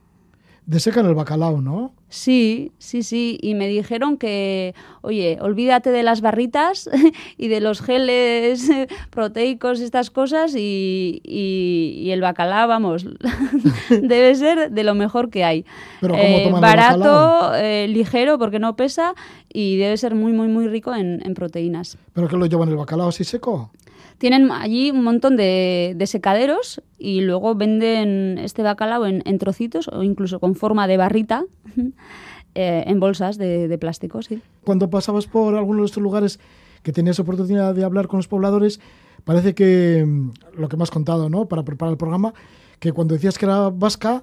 Desecan 0.64 1.06
el 1.06 1.14
bacalao, 1.14 1.60
¿no? 1.60 1.92
Sí, 2.08 2.70
sí, 2.78 3.02
sí. 3.02 3.38
Y 3.42 3.54
me 3.54 3.66
dijeron 3.66 4.16
que, 4.16 4.74
oye, 5.00 5.38
olvídate 5.40 5.90
de 5.90 6.02
las 6.04 6.20
barritas 6.20 6.88
y 7.36 7.48
de 7.48 7.60
los 7.60 7.80
geles 7.80 8.70
proteicos, 9.10 9.80
estas 9.80 10.10
cosas, 10.10 10.54
y, 10.54 12.08
el 12.12 12.20
bacalao, 12.20 12.68
vamos, 12.68 13.06
debe 13.90 14.34
ser 14.36 14.70
de 14.70 14.84
lo 14.84 14.94
mejor 14.94 15.30
que 15.30 15.42
hay. 15.42 15.64
¿Pero 16.00 16.14
eh, 16.16 16.52
barato, 16.60 17.54
eh, 17.54 17.88
ligero, 17.88 18.38
porque 18.38 18.58
no 18.58 18.76
pesa, 18.76 19.14
y 19.52 19.78
debe 19.78 19.96
ser 19.96 20.14
muy, 20.14 20.32
muy, 20.32 20.48
muy 20.48 20.68
rico 20.68 20.94
en, 20.94 21.22
en 21.24 21.34
proteínas. 21.34 21.98
¿Pero 22.12 22.28
que 22.28 22.36
lo 22.36 22.46
llevan 22.46 22.68
el 22.68 22.76
bacalao 22.76 23.08
así 23.08 23.24
seco? 23.24 23.70
Tienen 24.18 24.50
allí 24.50 24.90
un 24.90 25.02
montón 25.02 25.36
de, 25.36 26.02
secaderos 26.06 26.82
y 26.98 27.20
luego 27.20 27.54
venden 27.54 28.38
este 28.38 28.62
bacalao 28.62 29.06
en, 29.06 29.38
trocitos 29.38 29.88
o 29.88 30.02
incluso 30.02 30.40
con 30.40 30.54
forma 30.54 30.86
de 30.86 30.96
barrita 30.96 31.44
eh, 32.54 32.84
en 32.86 33.00
bolsas 33.00 33.38
de, 33.38 33.76
plástico. 33.78 34.22
Sí. 34.22 34.40
Cuando 34.64 34.90
pasabas 34.90 35.26
por 35.26 35.54
alguno 35.56 35.80
de 35.80 35.86
estos 35.86 36.02
lugares 36.02 36.38
que 36.82 36.92
tenías 36.92 37.18
oportunidad 37.18 37.74
de 37.74 37.84
hablar 37.84 38.08
con 38.08 38.18
los 38.18 38.28
pobladores, 38.28 38.80
parece 39.24 39.54
que 39.54 40.04
mm, 40.06 40.30
lo 40.58 40.68
que 40.68 40.76
me 40.76 40.82
has 40.82 40.90
contado 40.90 41.28
¿no? 41.28 41.46
para 41.46 41.62
preparar 41.62 41.92
el 41.92 41.98
programa, 41.98 42.34
que 42.78 42.92
cuando 42.92 43.14
decías 43.14 43.38
que 43.38 43.46
era 43.46 43.70
vasca, 43.70 44.22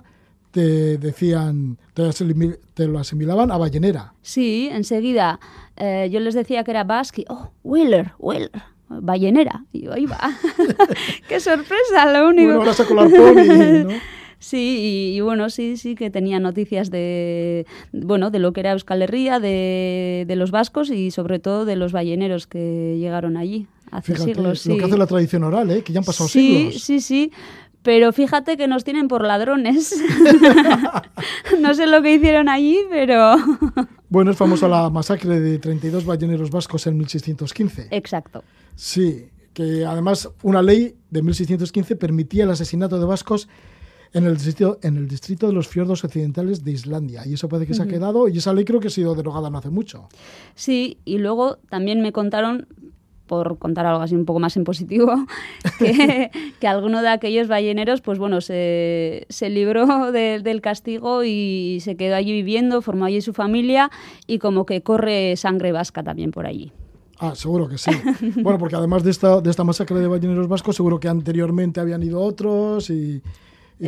te 0.51 0.97
decían, 0.97 1.77
te, 1.93 2.87
lo 2.87 2.99
asimilaban 2.99 3.51
a 3.51 3.57
ballenera. 3.57 4.13
Sí, 4.21 4.67
enseguida. 4.71 5.39
Eh, 5.75 6.09
yo 6.11 6.19
les 6.19 6.33
decía 6.33 6.63
que 6.63 6.71
era 6.71 6.83
vasca 6.83 7.21
oh, 7.29 7.51
Wheeler, 7.63 8.13
Wheeler 8.17 8.51
ballenera. 8.89 9.65
Y 9.71 9.83
yo, 9.83 9.93
ahí 9.93 10.05
va. 10.05 10.19
¡Qué 11.27 11.39
sorpresa! 11.39 12.11
Lo 12.11 12.29
único. 12.29 12.47
Bueno, 12.47 12.61
ahora 12.61 12.73
saco 12.73 12.93
la 12.95 13.03
pony, 13.03 13.83
¿no? 13.85 13.99
Sí, 14.41 15.13
y, 15.15 15.19
bueno, 15.19 15.49
sí, 15.49 15.75
sí 15.75 15.95
que 15.95 16.09
tenía 16.09 16.39
noticias 16.39 16.89
de, 16.89 17.65
bueno, 17.91 18.31
de 18.31 18.39
lo 18.39 18.53
que 18.53 18.61
era 18.61 18.71
Euskal 18.71 19.01
Herria, 19.01 19.41
de, 19.41 20.23
de 20.25 20.35
los 20.37 20.49
vascos 20.49 20.89
y 20.91 21.11
sobre 21.11 21.39
todo 21.39 21.65
de 21.65 21.75
los 21.75 21.91
balleneros 21.91 22.47
que 22.47 22.95
llegaron 22.97 23.35
allí 23.35 23.67
hace 23.91 24.15
siglos. 24.15 24.65
Lo 24.65 24.77
que 24.77 24.85
hace 24.85 24.97
la 24.97 25.07
tradición 25.07 25.43
oral, 25.43 25.69
¿eh? 25.71 25.83
que 25.83 25.93
ya 25.93 25.99
han 25.99 26.05
pasado 26.05 26.29
siglos. 26.29 26.73
Sí, 26.75 26.79
sí, 26.79 27.01
sí. 27.01 27.31
Pero 27.89 28.13
fíjate 28.13 28.55
que 28.55 28.67
nos 28.67 28.83
tienen 28.83 29.07
por 29.07 29.25
ladrones. 29.25 29.99
no 31.59 31.73
sé 31.73 31.87
lo 31.87 32.03
que 32.03 32.13
hicieron 32.13 32.47
allí, 32.47 32.77
pero... 32.87 33.35
bueno, 34.09 34.29
es 34.29 34.37
famosa 34.37 34.67
la 34.67 34.91
masacre 34.91 35.39
de 35.39 35.57
32 35.57 36.05
balleneros 36.05 36.51
vascos 36.51 36.85
en 36.85 36.99
1615. 36.99 37.87
Exacto. 37.89 38.43
Sí, 38.75 39.29
que 39.55 39.87
además 39.87 40.29
una 40.43 40.61
ley 40.61 40.93
de 41.09 41.23
1615 41.23 41.95
permitía 41.95 42.43
el 42.43 42.51
asesinato 42.51 42.99
de 42.99 43.05
vascos 43.05 43.49
en 44.13 44.25
el 44.25 44.35
distrito, 44.35 44.79
en 44.81 44.97
el 44.97 45.07
distrito 45.07 45.47
de 45.47 45.53
los 45.53 45.67
fiordos 45.67 46.03
occidentales 46.03 46.63
de 46.63 46.71
Islandia. 46.71 47.23
Y 47.25 47.33
eso 47.33 47.49
puede 47.49 47.65
que 47.65 47.73
se 47.73 47.83
ha 47.83 47.87
quedado, 47.87 48.27
y 48.27 48.37
esa 48.37 48.53
ley 48.53 48.65
creo 48.65 48.79
que 48.79 48.87
ha 48.87 48.91
sido 48.91 49.15
derogada 49.15 49.49
no 49.49 49.57
hace 49.57 49.69
mucho. 49.69 50.09
Sí, 50.55 50.97
y 51.05 51.17
luego 51.17 51.57
también 51.69 52.01
me 52.01 52.11
contaron, 52.11 52.67
por 53.29 53.59
contar 53.59 53.85
algo 53.85 54.01
así 54.01 54.15
un 54.15 54.25
poco 54.25 54.39
más 54.39 54.57
en 54.57 54.65
positivo, 54.65 55.13
que, 55.79 56.67
alguno 56.67 57.01
de 57.01 57.09
aquellos 57.09 57.47
balleneros, 57.47 58.01
pues 58.01 58.17
bueno, 58.19 58.41
se, 58.41 59.25
se 59.29 59.49
libró 59.49 60.11
del 60.11 60.61
castigo 60.61 61.23
y 61.23 61.77
se 61.81 61.95
quedó 61.95 62.15
allí 62.15 62.33
viviendo, 62.33 62.81
formó 62.81 63.05
allí 63.05 63.21
su 63.21 63.31
familia 63.31 63.91
y 64.27 64.39
como 64.39 64.65
que 64.65 64.81
corre 64.81 65.37
sangre 65.37 65.71
vasca 65.71 66.03
también 66.03 66.31
por 66.31 66.47
allí. 66.47 66.73
Ah, 67.19 67.35
seguro 67.35 67.67
que 67.69 67.77
sí. 67.77 67.91
bueno, 68.41 68.57
porque 68.57 68.75
además 68.75 69.03
de 69.03 69.11
esta, 69.11 69.41
de 69.41 69.49
esta 69.49 69.63
masacre 69.63 69.99
de 69.99 70.07
balleneros 70.07 70.47
vascos, 70.47 70.75
seguro 70.75 70.99
que 70.99 71.07
anteriormente 71.07 71.79
habían 71.79 72.01
ido 72.01 72.19
otros 72.19 72.89
y, 72.89 73.21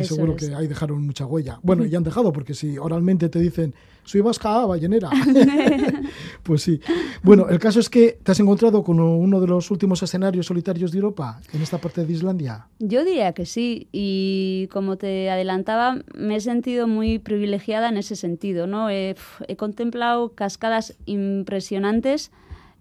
seguro 0.02 0.36
que 0.36 0.54
ahí 0.54 0.68
dejaron 0.68 1.04
mucha 1.04 1.26
huella. 1.26 1.58
Bueno, 1.62 1.84
y 1.84 1.94
han 1.96 2.04
dejado, 2.04 2.32
porque 2.32 2.54
si 2.54 2.78
oralmente 2.78 3.28
te 3.28 3.40
dicen, 3.40 3.74
soy 4.04 4.20
vasca, 4.20 4.66
ballenera, 4.66 5.10
pues 6.42 6.62
sí. 6.62 6.80
Bueno, 7.22 7.48
el 7.48 7.58
caso 7.58 7.80
es 7.80 7.88
que 7.88 8.18
te 8.22 8.32
has 8.32 8.40
encontrado 8.40 8.82
con 8.82 9.00
uno 9.00 9.40
de 9.40 9.46
los 9.46 9.70
últimos 9.70 10.02
escenarios 10.02 10.46
solitarios 10.46 10.92
de 10.92 10.98
Europa, 10.98 11.40
en 11.52 11.62
esta 11.62 11.78
parte 11.78 12.04
de 12.04 12.12
Islandia. 12.12 12.66
Yo 12.78 13.04
diría 13.04 13.32
que 13.32 13.46
sí, 13.46 13.88
y 13.92 14.68
como 14.72 14.96
te 14.96 15.30
adelantaba, 15.30 15.98
me 16.14 16.36
he 16.36 16.40
sentido 16.40 16.86
muy 16.86 17.18
privilegiada 17.18 17.88
en 17.88 17.96
ese 17.96 18.16
sentido, 18.16 18.66
¿no? 18.66 18.90
he 18.90 19.16
contemplado 19.56 20.30
cascadas 20.34 20.94
impresionantes 21.06 22.30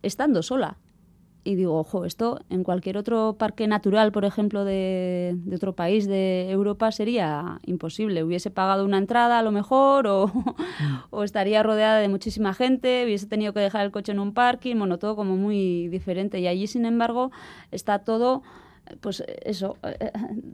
estando 0.02 0.42
sola. 0.44 0.78
Y 1.44 1.56
digo, 1.56 1.78
ojo, 1.80 2.06
esto 2.06 2.40
en 2.50 2.64
cualquier 2.64 2.98
otro 2.98 3.36
parque 3.40 3.66
natural, 3.66 4.12
por 4.12 4.26
ejemplo, 4.26 4.64
de, 4.64 5.36
otro 5.54 5.74
país 5.74 6.08
de 6.08 6.52
Europa 6.52 6.92
sería 6.92 7.60
imposible. 7.66 8.24
Hubiese 8.24 8.52
pagado 8.52 8.86
una 8.86 9.00
entrada 9.00 9.40
a 9.40 9.42
lo 9.42 9.52
mejor 9.52 10.06
o, 10.06 10.32
o, 11.10 11.24
estaría 11.24 11.64
rodeada 11.64 11.98
de 11.98 12.10
muchísima 12.10 12.54
gente, 12.54 13.06
hubiese 13.06 13.26
tenido 13.26 13.54
que 13.54 13.60
dejar 13.60 13.86
el 13.86 13.92
coche 13.92 14.12
en 14.12 14.20
un 14.20 14.34
parking, 14.34 14.76
bueno, 14.78 15.00
todo 15.00 15.16
como 15.16 15.36
muy 15.36 15.88
diferente. 15.88 16.40
Y 16.40 16.48
allí, 16.48 16.68
sin 16.68 16.86
embargo, 16.86 17.32
está 17.72 18.00
todo 18.00 18.44
pues 19.00 19.24
eso, 19.44 19.78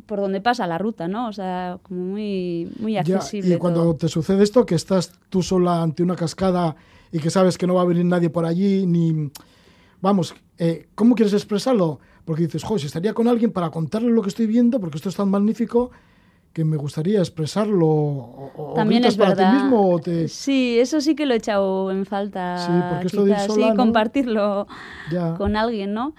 por 0.06 0.20
donde 0.20 0.42
pasa 0.42 0.68
la 0.68 0.78
ruta, 0.78 1.08
¿no? 1.08 1.28
O 1.28 1.34
sea, 1.34 1.80
como 1.82 2.02
muy, 2.02 2.72
muy 2.80 2.98
accesible. 2.98 3.56
y 3.56 3.58
cuando 3.58 3.96
te 3.96 4.08
sucede 4.08 4.44
esto, 4.44 4.66
que 4.66 4.76
estás 4.76 5.14
tú 5.30 5.42
sola 5.42 5.82
ante 5.82 6.04
una 6.04 6.16
cascada 6.16 6.76
y 7.12 7.20
que 7.20 7.30
sabes 7.30 7.58
que 7.58 7.68
no 7.68 7.76
va 7.76 7.82
a 7.82 7.86
venir 7.86 8.06
nadie 8.06 8.30
por 8.30 8.46
allí, 8.46 8.86
ni... 8.86 9.32
Vamos, 10.02 10.36
eh, 10.58 10.88
¿cómo 10.96 11.16
quieres 11.16 11.34
expresarlo? 11.34 12.00
Porque 12.26 12.44
dices, 12.44 12.64
jo, 12.64 12.78
si 12.78 12.88
estaría 12.88 13.14
con 13.14 13.28
alguien 13.28 13.52
para 13.52 13.70
contarle 13.70 14.12
lo 14.12 14.22
que 14.22 14.30
estoy 14.30 14.48
viendo, 14.48 14.80
porque 14.80 14.98
esto 14.98 15.10
es 15.10 15.16
tan 15.16 15.30
magnífico 15.30 15.92
que 16.54 16.66
me 16.66 16.78
gustaría 16.78 17.20
expresarlo. 17.20 17.88
O, 17.88 18.74
También 18.76 19.06
es 19.06 19.16
para 19.16 19.36
verdad. 19.36 19.52
ti 19.52 19.62
mismo 19.62 19.92
o 19.92 20.00
te... 20.00 20.28
Sí, 20.28 20.80
eso 20.80 21.02
sí 21.02 21.16
que 21.16 21.26
lo 21.26 21.34
he 21.34 21.38
echado 21.38 21.92
en 21.92 22.06
falta. 22.06 22.58
Sí, 22.58 22.72
porque 22.90 23.08
esto 23.08 23.26
de 23.26 23.40
sola, 23.40 23.70
sí, 23.72 23.76
compartirlo 23.76 24.68
con 25.38 25.56
alguien, 25.56 25.94
¿no? 25.94 26.16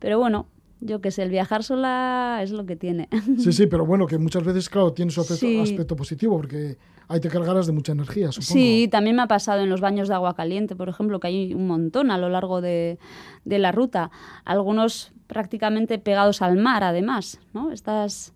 Pero 0.00 0.18
bueno, 0.18 0.46
yo 0.80 1.00
que 1.00 1.10
sé, 1.10 1.22
el 1.22 1.30
viajar 1.30 1.62
sola 1.62 2.40
es 2.42 2.50
lo 2.50 2.66
que 2.66 2.76
tiene. 2.76 3.08
Sí, 3.38 3.52
sí, 3.52 3.66
pero 3.66 3.86
bueno, 3.86 4.06
que 4.06 4.18
muchas 4.18 4.44
veces, 4.44 4.68
claro, 4.68 4.92
tiene 4.92 5.10
su 5.10 5.20
aspecto, 5.20 5.96
positivo, 5.96 6.36
porque 6.36 6.76
ahí 7.08 7.20
te 7.20 7.28
cargarás 7.28 7.66
de 7.66 7.72
mucha 7.72 7.92
energía, 7.92 8.30
supongo. 8.32 8.52
Sí, 8.52 8.88
también 8.90 9.16
me 9.16 9.22
ha 9.22 9.26
pasado 9.26 9.62
en 9.62 9.70
los 9.70 9.80
baños 9.80 10.08
de 10.08 10.14
agua 10.14 10.34
caliente, 10.34 10.76
por 10.76 10.88
ejemplo, 10.88 11.20
que 11.20 11.28
hay 11.28 11.54
un 11.54 11.66
montón 11.66 12.10
a 12.10 12.18
lo 12.18 12.28
largo 12.28 12.60
de, 12.60 12.98
de 13.44 13.58
la 13.58 13.72
ruta. 13.72 14.10
Algunos 14.44 15.12
prácticamente 15.26 15.98
pegados 15.98 16.42
al 16.42 16.56
mar, 16.56 16.84
además, 16.84 17.40
¿no? 17.52 17.72
Estás 17.72 18.32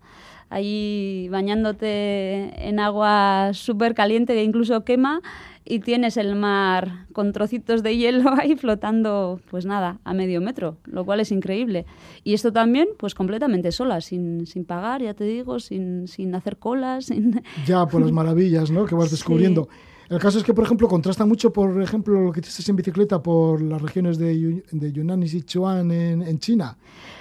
ahí 0.49 1.27
bañándote 1.31 2.67
en 2.67 2.79
agua 2.79 3.51
súper 3.53 3.95
caliente 3.95 4.33
que 4.33 4.43
incluso 4.43 4.83
quema 4.83 5.21
y 5.65 5.79
tienes 5.79 6.17
el 6.17 6.35
mar 6.35 7.05
con 7.13 7.31
trocitos 7.31 7.83
de 7.83 7.95
hielo 7.95 8.31
ahí 8.37 8.55
flotando, 8.55 9.39
pues 9.49 9.65
nada, 9.65 9.99
a 10.03 10.13
medio 10.13 10.41
metro, 10.41 10.77
lo 10.85 11.05
cual 11.05 11.19
es 11.19 11.31
increíble. 11.31 11.85
Y 12.23 12.33
esto 12.33 12.51
también, 12.51 12.87
pues 12.97 13.15
completamente 13.15 13.71
sola, 13.71 14.01
sin, 14.01 14.45
sin 14.45 14.65
pagar, 14.65 15.01
ya 15.01 15.13
te 15.13 15.23
digo, 15.23 15.59
sin, 15.59 16.07
sin 16.07 16.35
hacer 16.35 16.57
colas. 16.57 17.05
Sin... 17.05 17.41
Ya, 17.65 17.85
por 17.85 18.01
las 18.01 18.11
maravillas 18.11 18.71
¿no? 18.71 18.85
que 18.85 18.95
vas 18.95 19.11
descubriendo. 19.11 19.69
El 20.09 20.19
caso 20.19 20.37
es 20.37 20.43
que, 20.43 20.53
por 20.53 20.65
ejemplo, 20.65 20.87
contrasta 20.87 21.25
mucho, 21.25 21.53
por 21.53 21.81
ejemplo, 21.81 22.19
lo 22.19 22.31
que 22.31 22.41
hiciste 22.41 22.71
en 22.71 22.75
bicicleta 22.75 23.23
por 23.23 23.61
las 23.61 23.81
regiones 23.81 24.17
de, 24.17 24.63
de 24.71 24.91
Yunnan 24.91 25.23
y 25.23 25.27
Sichuan 25.27 25.91
en, 25.91 26.21
en 26.21 26.39
China. 26.39 26.77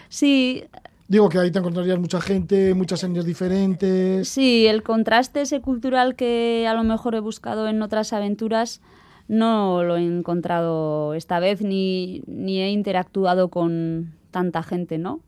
Sí, 0.08 0.64
Digo 1.12 1.28
que 1.28 1.38
ahí 1.38 1.50
te 1.50 1.58
encontrarías 1.58 1.98
mucha 1.98 2.22
gente, 2.22 2.72
muchas 2.72 3.04
etnias 3.04 3.26
diferentes. 3.26 4.26
Sí, 4.26 4.66
el 4.66 4.82
contraste 4.82 5.42
ese 5.42 5.60
cultural 5.60 6.16
que 6.16 6.66
a 6.66 6.72
lo 6.72 6.84
mejor 6.84 7.14
he 7.14 7.20
buscado 7.20 7.68
en 7.68 7.82
otras 7.82 8.14
aventuras 8.14 8.80
no 9.28 9.82
lo 9.84 9.98
he 9.98 10.06
encontrado 10.06 11.12
esta 11.12 11.38
vez 11.38 11.60
ni, 11.60 12.22
ni 12.26 12.62
he 12.62 12.70
interactuado 12.70 13.50
con 13.50 14.14
tanta 14.30 14.62
gente, 14.62 14.96
¿no? 14.96 15.20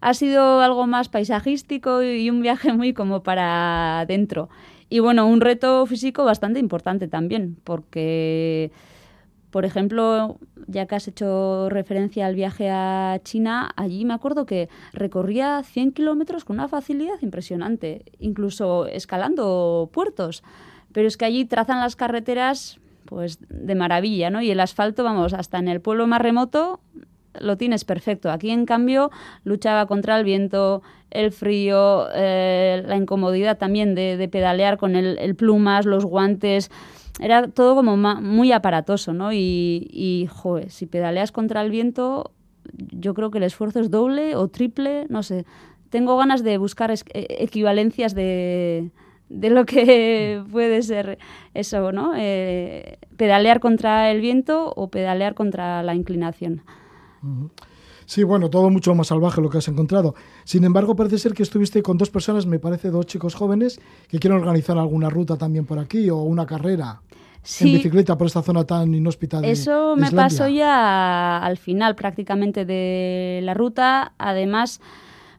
Ha 0.00 0.14
sido 0.14 0.62
algo 0.62 0.86
más 0.86 1.10
paisajístico 1.10 2.02
y 2.02 2.30
un 2.30 2.40
viaje 2.40 2.72
muy 2.72 2.94
como 2.94 3.22
para 3.22 4.00
adentro. 4.00 4.48
Y 4.88 5.00
bueno, 5.00 5.26
un 5.26 5.42
reto 5.42 5.84
físico 5.84 6.24
bastante 6.24 6.60
importante 6.60 7.08
también, 7.08 7.58
porque, 7.62 8.72
por 9.54 9.64
ejemplo, 9.64 10.40
ya 10.66 10.86
que 10.86 10.96
has 10.96 11.06
hecho 11.06 11.68
referencia 11.68 12.26
al 12.26 12.34
viaje 12.34 12.70
a 12.70 13.20
China, 13.22 13.70
allí 13.76 14.04
me 14.04 14.12
acuerdo 14.12 14.46
que 14.46 14.68
recorría 14.92 15.62
100 15.62 15.92
kilómetros 15.92 16.44
con 16.44 16.56
una 16.56 16.66
facilidad 16.66 17.22
impresionante, 17.22 18.04
incluso 18.18 18.86
escalando 18.86 19.90
puertos. 19.92 20.42
Pero 20.92 21.06
es 21.06 21.16
que 21.16 21.26
allí 21.26 21.44
trazan 21.44 21.78
las 21.78 21.94
carreteras 21.94 22.80
pues 23.04 23.38
de 23.48 23.76
maravilla, 23.76 24.28
¿no? 24.28 24.42
Y 24.42 24.50
el 24.50 24.58
asfalto, 24.58 25.04
vamos, 25.04 25.34
hasta 25.34 25.60
en 25.60 25.68
el 25.68 25.80
pueblo 25.80 26.08
más 26.08 26.20
remoto 26.20 26.80
lo 27.38 27.56
tienes 27.56 27.84
perfecto. 27.84 28.32
Aquí, 28.32 28.50
en 28.50 28.66
cambio, 28.66 29.12
luchaba 29.44 29.86
contra 29.86 30.18
el 30.18 30.24
viento, 30.24 30.82
el 31.12 31.30
frío, 31.30 32.08
eh, 32.12 32.82
la 32.84 32.96
incomodidad 32.96 33.56
también 33.56 33.94
de, 33.94 34.28
pedalear 34.32 34.78
con 34.78 34.96
el, 34.96 35.36
plumas, 35.36 35.86
los 35.86 36.04
guantes. 36.04 36.72
Era 37.20 37.48
todo 37.48 37.76
como 37.76 37.96
muy 37.96 38.52
aparatoso, 38.52 39.12
¿no? 39.12 39.32
Y, 39.32 39.88
y, 39.90 40.28
joder, 40.30 40.70
si 40.70 40.86
pedaleas 40.86 41.30
contra 41.30 41.62
el 41.62 41.70
viento, 41.70 42.32
yo 42.72 43.14
creo 43.14 43.30
que 43.30 43.38
el 43.38 43.44
esfuerzo 43.44 43.80
es 43.80 43.90
doble 43.90 44.34
o 44.36 44.48
triple, 44.48 45.06
no 45.08 45.22
sé. 45.22 45.44
Tengo 45.90 46.16
ganas 46.16 46.42
de 46.42 46.58
buscar 46.58 46.90
e, 46.90 46.96
equivalencias 47.12 48.14
de, 48.14 48.90
de 49.28 49.50
lo 49.50 49.64
que 49.64 50.42
puede 50.52 50.82
ser 50.82 51.18
eso, 51.54 51.92
¿no? 51.92 52.14
Eh, 52.16 52.98
pedalear 53.16 53.60
contra 53.60 54.10
el 54.10 54.20
viento 54.20 54.72
o 54.74 54.88
pedalear 54.88 55.34
contra 55.34 55.82
la 55.82 55.94
inclinación. 55.94 56.62
Sí, 58.06 58.22
bueno, 58.22 58.50
todo 58.50 58.70
mucho 58.70 58.94
más 58.94 59.08
salvaje 59.08 59.40
lo 59.40 59.50
que 59.50 59.58
has 59.58 59.68
encontrado. 59.68 60.14
Sin 60.44 60.64
embargo, 60.64 60.94
parece 60.96 61.18
ser 61.18 61.34
que 61.34 61.42
estuviste 61.42 61.82
con 61.82 61.96
dos 61.96 62.10
personas, 62.10 62.46
me 62.46 62.58
parece 62.58 62.90
dos 62.90 63.06
chicos 63.06 63.34
jóvenes, 63.34 63.80
que 64.08 64.18
quieren 64.18 64.38
organizar 64.38 64.78
alguna 64.78 65.10
ruta 65.10 65.36
también 65.36 65.64
por 65.64 65.78
aquí 65.78 66.10
o 66.10 66.16
una 66.18 66.46
carrera. 66.46 67.00
en 67.60 67.72
bicicleta 67.72 68.16
por 68.16 68.26
esta 68.26 68.42
zona 68.42 68.64
tan 68.64 68.94
inhóspita 68.94 69.40
de 69.40 69.50
Eso 69.50 69.96
me 69.96 70.10
pasó 70.10 70.48
ya 70.48 71.38
al 71.38 71.58
final 71.58 71.94
prácticamente 71.94 72.64
de 72.64 73.40
la 73.42 73.54
ruta. 73.54 74.12
Además, 74.18 74.80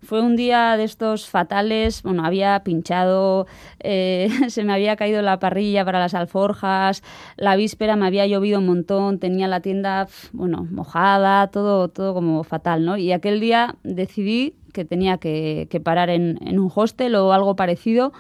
fue 0.06 0.22
un 0.22 0.36
día 0.36 0.78
de 0.78 0.84
estos 0.84 1.28
fatales, 1.30 2.04
bueno, 2.04 2.26
había 2.26 2.62
pinchado, 2.64 3.48
eh, 3.80 4.30
se 4.50 4.64
me 4.64 4.74
había 4.74 4.96
caído 4.96 5.22
la 5.22 5.40
parrilla 5.40 5.84
para 5.84 6.00
las 6.00 6.14
alforjas, 6.14 7.04
la 7.36 7.56
víspera 7.56 7.96
me 7.96 8.08
había 8.08 8.26
llovido 8.28 8.60
un 8.60 8.68
montón, 8.68 9.20
tenía 9.20 9.48
la 9.48 9.60
tienda, 9.60 10.08
bueno, 10.32 10.68
mojada, 10.72 11.48
todo, 11.48 11.90
todo 11.90 12.14
como 12.14 12.44
fatal, 12.44 12.86
¿no? 12.86 12.98
Y 12.98 13.12
aquel 13.12 13.40
día 13.40 13.76
decidí 13.84 14.56
que 14.74 14.86
tenía 14.86 15.18
que, 15.18 15.68
parar 15.84 16.10
en, 16.10 16.38
en 16.46 16.60
un 16.60 16.72
hostel 16.74 17.16
o 17.16 17.34
algo 17.34 17.56
parecido 17.56 18.14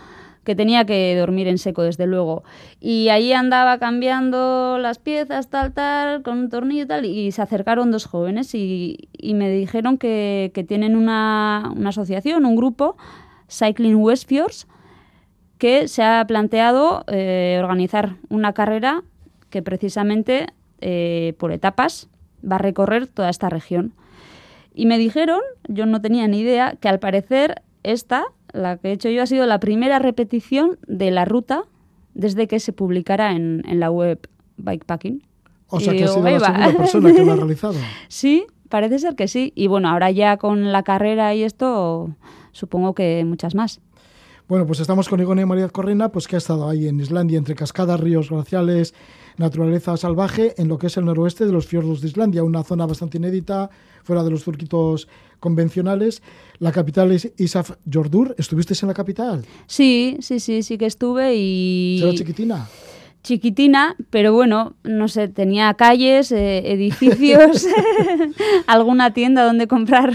que 0.45 0.55
tenía 0.55 0.86
que 0.86 1.17
dormir 1.17 1.47
en 1.47 1.58
seco, 1.58 1.81
desde 1.81 2.05
luego. 2.05 2.43
Y 2.79 3.10
ahí 3.10 3.34
andaba 3.34 3.79
cambiando 3.79 4.77
las 4.79 4.99
piezas, 4.99 5.49
tal, 5.49 5.73
tal, 5.73 6.21
con 6.21 6.38
un 6.38 6.49
tornillo 6.49 6.84
y 6.84 6.88
tal, 6.88 7.05
y 7.05 7.31
se 7.31 7.41
acercaron 7.41 7.91
dos 7.91 8.05
jóvenes 8.05 8.53
y, 8.55 9.10
me 9.21 9.49
dijeron 9.49 9.97
que, 9.97 10.65
tienen 10.67 10.95
una, 10.95 11.73
asociación, 11.86 12.45
un 12.45 12.55
grupo, 12.55 12.95
Cycling 13.49 13.95
Westfjords, 13.95 14.67
que 15.58 15.88
se 15.88 16.03
ha 16.03 16.23
planteado 16.27 17.03
eh, 17.08 17.60
organizar 17.60 18.15
una 18.29 18.53
carrera 18.53 19.03
que 19.49 19.62
precisamente 19.62 20.47
eh, 20.79 21.34
por 21.39 21.51
etapas 21.51 22.08
va 22.49 22.58
a 22.58 22.60
recorrer 22.60 23.08
toda 23.08 23.29
esta 23.29 23.49
región. 23.49 23.93
Y 24.75 24.86
me 24.86 24.97
dijeron, 24.97 25.39
yo 25.67 25.86
no 25.86 26.01
tenía 26.01 26.27
ni 26.27 26.41
idea, 26.41 26.75
que 26.79 26.89
al 26.89 26.99
parecer 26.99 27.63
esta 27.84 28.25
la 28.56 28.78
que 28.78 28.89
he 28.89 28.91
hecho 28.94 29.10
yo 29.10 29.22
ha 29.22 29.28
sido 29.28 29.46
la 29.46 29.60
primera 29.60 30.00
repetición 30.00 30.78
de 30.88 31.12
la 31.12 31.26
ruta 31.26 31.63
desde 32.13 32.48
que 32.48 32.60
se 32.60 32.74
publicara 32.74 33.34
en, 33.34 33.62
la 33.80 33.91
web 33.91 34.28
Bikepacking. 34.58 35.24
O 35.68 35.80
sea, 35.80 35.94
que 35.94 36.06
ha 36.06 36.08
sido 36.08 36.24
la 36.24 36.39
segunda 36.39 36.78
persona 36.78 37.13
que 37.13 37.26
lo 37.26 37.34
ha 37.34 37.36
realizado. 37.36 37.76
sí, 38.08 38.46
parece 38.70 39.00
ser 39.00 39.15
que 39.15 39.28
sí. 39.28 39.52
Y 39.56 39.68
bueno, 39.68 39.89
ahora 39.89 40.12
ya 40.12 40.38
con 40.38 40.72
la 40.72 40.84
carrera 40.84 41.36
y 41.36 41.44
esto, 41.44 42.15
supongo 42.52 42.96
que 42.96 43.24
muchas 43.26 43.56
más. 43.56 43.82
Bueno, 44.48 44.68
pues 44.68 44.80
estamos 44.80 45.10
con 45.10 45.20
Igone 45.20 45.46
María 45.46 45.68
Correna, 45.70 46.10
pues 46.10 46.28
que 46.28 46.36
ha 46.36 46.38
estado 46.38 46.70
ahí 46.70 46.88
en 46.88 47.00
Islandia, 47.00 47.39
entre 47.39 47.56
cascadas, 47.56 48.00
ríos 48.00 48.30
glaciales, 48.30 48.94
naturaleza 49.38 49.98
salvaje, 49.98 50.54
en 50.62 50.68
lo 50.68 50.78
que 50.78 50.88
es 50.88 50.98
el 50.98 51.06
noroeste 51.06 51.48
de 51.48 51.52
los 51.52 51.65
fiordos 51.65 52.00
de 52.00 52.10
Islandia, 52.10 52.44
una 52.44 52.63
zona 52.63 52.86
bastante 52.86 53.18
inédita, 53.18 53.72
fuera 54.04 54.24
de 54.24 54.30
los 54.30 54.44
turquitos 54.44 55.08
convencionales. 55.39 56.21
La 56.60 56.71
capital 56.71 57.12
es 57.12 57.32
Isaf 57.38 57.71
Jordur. 57.91 58.36
¿Estuviste 58.38 58.74
en 58.82 58.88
la 58.88 58.93
capital? 58.93 59.45
Sí, 59.67 60.17
sí, 60.21 60.39
sí, 60.39 60.63
sí 60.63 60.78
que 60.78 60.86
estuve 60.86 61.36
y... 61.36 61.98
¿Será 62.00 62.13
chiquitina? 62.13 62.67
chiquitina, 63.26 63.95
pero 64.12 64.34
bueno, 64.34 64.76
no 64.84 65.08
sé, 65.08 65.28
tenía 65.28 65.74
calles, 65.74 66.32
eh, 66.32 66.71
edificios, 66.71 67.65
alguna 68.67 69.13
tienda 69.13 69.43
donde 69.43 69.67
comprar 69.67 70.12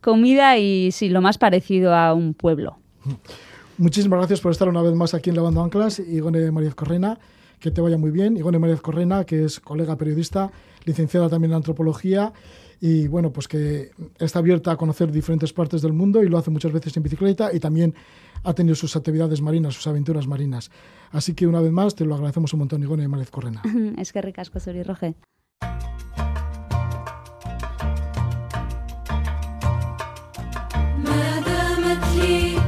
comida 0.00 0.56
y 0.58 0.92
sí, 0.92 1.08
lo 1.08 1.20
más 1.20 1.38
parecido 1.38 1.92
a 1.92 2.14
un 2.14 2.34
pueblo. 2.34 2.78
Muchísimas 3.78 4.20
gracias 4.20 4.40
por 4.40 4.52
estar 4.52 4.68
una 4.68 4.80
vez 4.80 4.94
más 4.94 5.12
aquí 5.12 5.30
en 5.30 5.36
Levando 5.36 5.60
Anclas, 5.60 5.98
Igone 5.98 6.52
María 6.52 6.70
Correna, 6.70 7.18
que 7.58 7.72
te 7.72 7.80
vaya 7.80 7.98
muy 7.98 8.12
bien. 8.12 8.36
Igone 8.36 8.60
María 8.60 8.76
Correna, 8.76 9.24
que 9.24 9.44
es 9.44 9.58
colega 9.58 9.96
periodista, 9.96 10.52
licenciada 10.84 11.28
también 11.28 11.50
en 11.50 11.56
antropología 11.56 12.32
y 12.84 13.06
bueno, 13.06 13.32
pues 13.32 13.46
que 13.46 13.92
está 14.18 14.40
abierta 14.40 14.72
a 14.72 14.76
conocer 14.76 15.12
diferentes 15.12 15.52
partes 15.52 15.82
del 15.82 15.92
mundo 15.92 16.20
y 16.20 16.28
lo 16.28 16.36
hace 16.36 16.50
muchas 16.50 16.72
veces 16.72 16.96
en 16.96 17.04
bicicleta 17.04 17.54
y 17.54 17.60
también 17.60 17.94
ha 18.42 18.54
tenido 18.54 18.74
sus 18.74 18.96
actividades 18.96 19.40
marinas, 19.40 19.74
sus 19.74 19.86
aventuras 19.86 20.26
marinas. 20.26 20.68
Así 21.12 21.32
que 21.32 21.46
una 21.46 21.60
vez 21.60 21.70
más 21.70 21.94
te 21.94 22.04
lo 22.04 22.16
agradecemos 22.16 22.52
un 22.54 22.58
montón, 22.58 22.82
Igone 22.82 23.06
María 23.06 23.26
Correna. 23.30 23.62
es 23.98 24.12
que 24.12 24.20
ricasco, 24.20 24.58
Sori 24.58 24.82
Roge. 24.82 25.14
es 32.02 32.61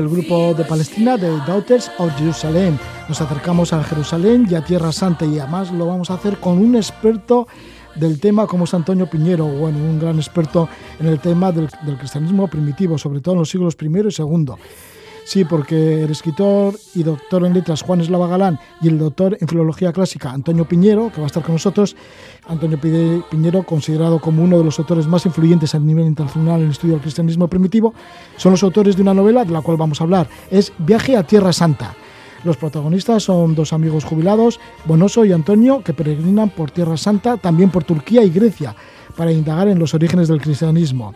el 0.00 0.08
grupo 0.08 0.54
de 0.54 0.64
Palestina 0.64 1.16
de 1.16 1.28
Daughters 1.46 1.90
of 1.98 2.10
Jerusalem. 2.16 2.78
Nos 3.08 3.20
acercamos 3.20 3.72
a 3.72 3.84
Jerusalén 3.84 4.46
y 4.50 4.54
a 4.54 4.64
Tierra 4.64 4.92
Santa 4.92 5.26
y 5.26 5.38
además 5.38 5.70
lo 5.72 5.86
vamos 5.86 6.10
a 6.10 6.14
hacer 6.14 6.38
con 6.38 6.58
un 6.58 6.74
experto 6.76 7.46
del 7.94 8.18
tema 8.18 8.46
como 8.46 8.64
es 8.64 8.72
Antonio 8.72 9.08
Piñero, 9.08 9.46
bueno, 9.46 9.78
un 9.78 9.98
gran 9.98 10.16
experto 10.16 10.68
en 10.98 11.06
el 11.06 11.18
tema 11.20 11.52
del, 11.52 11.68
cristianismo 11.98 12.48
primitivo, 12.48 12.96
sobre 12.96 13.20
todo 13.20 13.34
en 13.34 13.40
los 13.40 13.50
siglos 13.50 13.76
I 13.80 13.86
y 13.86 13.88
II. 13.88 14.54
Sí, 15.30 15.44
porque 15.44 16.02
el 16.02 16.10
escritor 16.10 16.74
y 16.92 17.04
doctor 17.04 17.46
en 17.46 17.54
letras 17.54 17.82
Juan 17.82 18.00
Eslava 18.00 18.26
Galán 18.26 18.58
y 18.82 18.88
el 18.88 18.98
doctor 18.98 19.38
en 19.40 19.46
filología 19.46 19.92
clásica 19.92 20.32
Antonio 20.32 20.64
Piñero, 20.64 21.12
que 21.12 21.18
va 21.20 21.22
a 21.22 21.28
estar 21.28 21.44
con 21.44 21.52
nosotros, 21.52 21.94
Antonio 22.48 22.80
Piñero, 22.80 23.62
considerado 23.62 24.18
como 24.18 24.42
uno 24.42 24.58
de 24.58 24.64
los 24.64 24.80
autores 24.80 25.06
más 25.06 25.26
influyentes 25.26 25.72
a 25.76 25.78
nivel 25.78 26.06
internacional 26.06 26.58
en 26.58 26.64
el 26.64 26.72
estudio 26.72 26.94
del 26.94 27.02
cristianismo 27.02 27.46
primitivo, 27.46 27.94
son 28.38 28.50
los 28.50 28.64
autores 28.64 28.96
de 28.96 29.02
una 29.02 29.14
novela 29.14 29.44
de 29.44 29.52
la 29.52 29.60
cual 29.60 29.76
vamos 29.76 30.00
a 30.00 30.04
hablar. 30.04 30.28
Es 30.50 30.72
Viaje 30.78 31.16
a 31.16 31.22
Tierra 31.22 31.52
Santa. 31.52 31.94
Los 32.42 32.56
protagonistas 32.56 33.22
son 33.22 33.54
dos 33.54 33.72
amigos 33.72 34.02
jubilados, 34.02 34.58
Bonoso 34.84 35.24
y 35.24 35.30
Antonio, 35.32 35.84
que 35.84 35.92
peregrinan 35.92 36.50
por 36.50 36.72
Tierra 36.72 36.96
Santa, 36.96 37.36
también 37.36 37.70
por 37.70 37.84
Turquía 37.84 38.24
y 38.24 38.30
Grecia, 38.30 38.74
para 39.16 39.30
indagar 39.30 39.68
en 39.68 39.78
los 39.78 39.94
orígenes 39.94 40.26
del 40.26 40.40
cristianismo. 40.40 41.14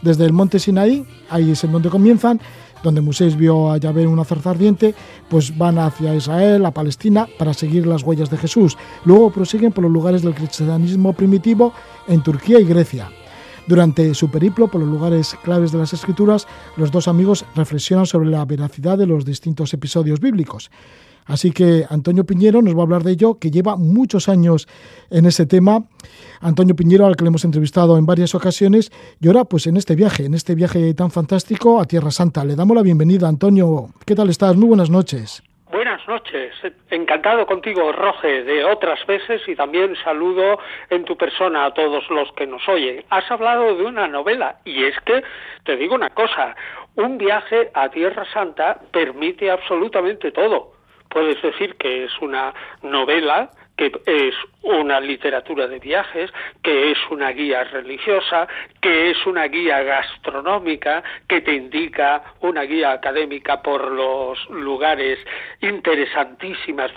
Desde 0.00 0.24
el 0.24 0.32
monte 0.32 0.58
Sinaí, 0.58 1.04
ahí 1.28 1.50
es 1.50 1.62
en 1.62 1.72
donde 1.72 1.90
comienzan, 1.90 2.40
donde 2.82 3.00
Moisés 3.00 3.36
vio 3.36 3.70
a 3.70 3.78
Yahvé 3.78 4.02
en 4.02 4.08
una 4.08 4.24
zarza 4.24 4.50
ardiente, 4.50 4.94
pues 5.28 5.56
van 5.56 5.78
hacia 5.78 6.14
Israel, 6.14 6.64
a 6.64 6.70
Palestina, 6.70 7.28
para 7.38 7.54
seguir 7.54 7.86
las 7.86 8.02
huellas 8.02 8.30
de 8.30 8.38
Jesús. 8.38 8.76
Luego 9.04 9.30
prosiguen 9.30 9.72
por 9.72 9.82
los 9.82 9.92
lugares 9.92 10.22
del 10.22 10.34
cristianismo 10.34 11.12
primitivo 11.12 11.72
en 12.08 12.22
Turquía 12.22 12.60
y 12.60 12.64
Grecia. 12.64 13.10
Durante 13.66 14.14
su 14.14 14.30
periplo 14.30 14.68
por 14.68 14.80
los 14.80 14.90
lugares 14.90 15.36
claves 15.44 15.70
de 15.70 15.78
las 15.78 15.92
escrituras, 15.92 16.46
los 16.76 16.90
dos 16.90 17.06
amigos 17.06 17.44
reflexionan 17.54 18.06
sobre 18.06 18.28
la 18.28 18.44
veracidad 18.44 18.98
de 18.98 19.06
los 19.06 19.24
distintos 19.24 19.72
episodios 19.74 20.18
bíblicos. 20.18 20.70
Así 21.26 21.52
que 21.52 21.84
Antonio 21.88 22.24
Piñero 22.24 22.62
nos 22.62 22.74
va 22.74 22.80
a 22.80 22.82
hablar 22.82 23.02
de 23.02 23.12
ello, 23.12 23.38
que 23.38 23.50
lleva 23.50 23.76
muchos 23.76 24.28
años 24.28 24.68
en 25.10 25.26
ese 25.26 25.46
tema. 25.46 25.84
Antonio 26.40 26.74
Piñero, 26.74 27.06
al 27.06 27.16
que 27.16 27.24
le 27.24 27.28
hemos 27.28 27.44
entrevistado 27.44 27.98
en 27.98 28.06
varias 28.06 28.34
ocasiones, 28.34 28.90
y 29.20 29.28
ahora 29.28 29.44
pues 29.44 29.66
en 29.66 29.76
este 29.76 29.94
viaje, 29.94 30.24
en 30.24 30.34
este 30.34 30.54
viaje 30.54 30.92
tan 30.94 31.10
fantástico 31.10 31.80
a 31.80 31.84
Tierra 31.84 32.10
Santa. 32.10 32.44
Le 32.44 32.56
damos 32.56 32.76
la 32.76 32.82
bienvenida, 32.82 33.28
Antonio. 33.28 33.88
¿Qué 34.06 34.14
tal 34.14 34.30
estás? 34.30 34.56
Muy 34.56 34.68
buenas 34.68 34.90
noches. 34.90 35.42
Buenas 35.70 36.06
noches, 36.08 36.52
encantado 36.90 37.46
contigo, 37.46 37.92
Roge, 37.92 38.42
de 38.42 38.64
otras 38.64 39.06
veces 39.06 39.40
y 39.46 39.54
también 39.54 39.94
saludo 40.02 40.58
en 40.88 41.04
tu 41.04 41.16
persona 41.16 41.66
a 41.66 41.72
todos 41.72 42.10
los 42.10 42.32
que 42.32 42.44
nos 42.44 42.68
oyen. 42.68 43.04
Has 43.08 43.30
hablado 43.30 43.76
de 43.76 43.84
una 43.84 44.08
novela 44.08 44.56
y 44.64 44.82
es 44.82 44.96
que, 45.06 45.22
te 45.64 45.76
digo 45.76 45.94
una 45.94 46.10
cosa, 46.10 46.56
un 46.96 47.18
viaje 47.18 47.70
a 47.72 47.88
Tierra 47.88 48.24
Santa 48.32 48.80
permite 48.90 49.48
absolutamente 49.48 50.32
todo 50.32 50.79
puedes 51.10 51.40
decir 51.42 51.76
que 51.76 52.04
es 52.04 52.12
una 52.20 52.54
novela, 52.82 53.50
que 53.76 53.90
es 54.04 54.34
una 54.62 55.00
literatura 55.00 55.66
de 55.66 55.78
viajes, 55.78 56.30
que 56.62 56.92
es 56.92 56.98
una 57.10 57.30
guía 57.30 57.64
religiosa, 57.64 58.46
que 58.80 59.10
es 59.10 59.26
una 59.26 59.44
guía 59.44 59.82
gastronómica, 59.82 61.02
que 61.26 61.40
te 61.40 61.54
indica 61.54 62.22
una 62.40 62.62
guía 62.62 62.92
académica 62.92 63.62
por 63.62 63.90
los 63.90 64.38
lugares 64.50 65.18
interesantísimas 65.62 66.90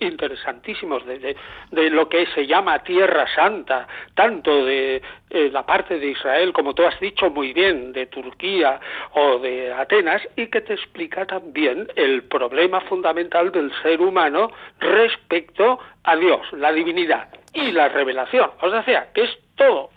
interesantísimos 0.00 1.06
de, 1.06 1.36
de, 1.70 1.90
lo 1.90 2.08
que 2.08 2.26
se 2.34 2.46
llama 2.46 2.80
Tierra 2.80 3.26
Santa, 3.34 3.88
tanto 4.14 4.64
de 4.66 5.00
eh, 5.36 5.50
la 5.52 5.66
parte 5.66 5.98
de 5.98 6.12
Israel, 6.12 6.54
como 6.54 6.72
tú 6.72 6.82
has 6.86 6.98
dicho 6.98 7.28
muy 7.28 7.52
bien, 7.52 7.92
de 7.92 8.06
Turquía 8.06 8.80
o 9.12 9.38
de 9.38 9.70
Atenas, 9.70 10.22
y 10.34 10.46
que 10.46 10.62
te 10.62 10.72
explica 10.72 11.26
también 11.26 11.88
el 11.94 12.22
problema 12.22 12.80
fundamental 12.80 13.52
del 13.52 13.70
ser 13.82 14.00
humano 14.00 14.50
respecto 14.80 15.78
a 16.04 16.16
Dios, 16.16 16.40
la 16.52 16.72
divinidad 16.72 17.28
y 17.52 17.70
la 17.72 17.88
revelación. 17.90 18.48
Os 18.62 18.72
decía 18.72 19.08
que 19.14 19.24
es 19.24 19.30
todo. 19.56 19.90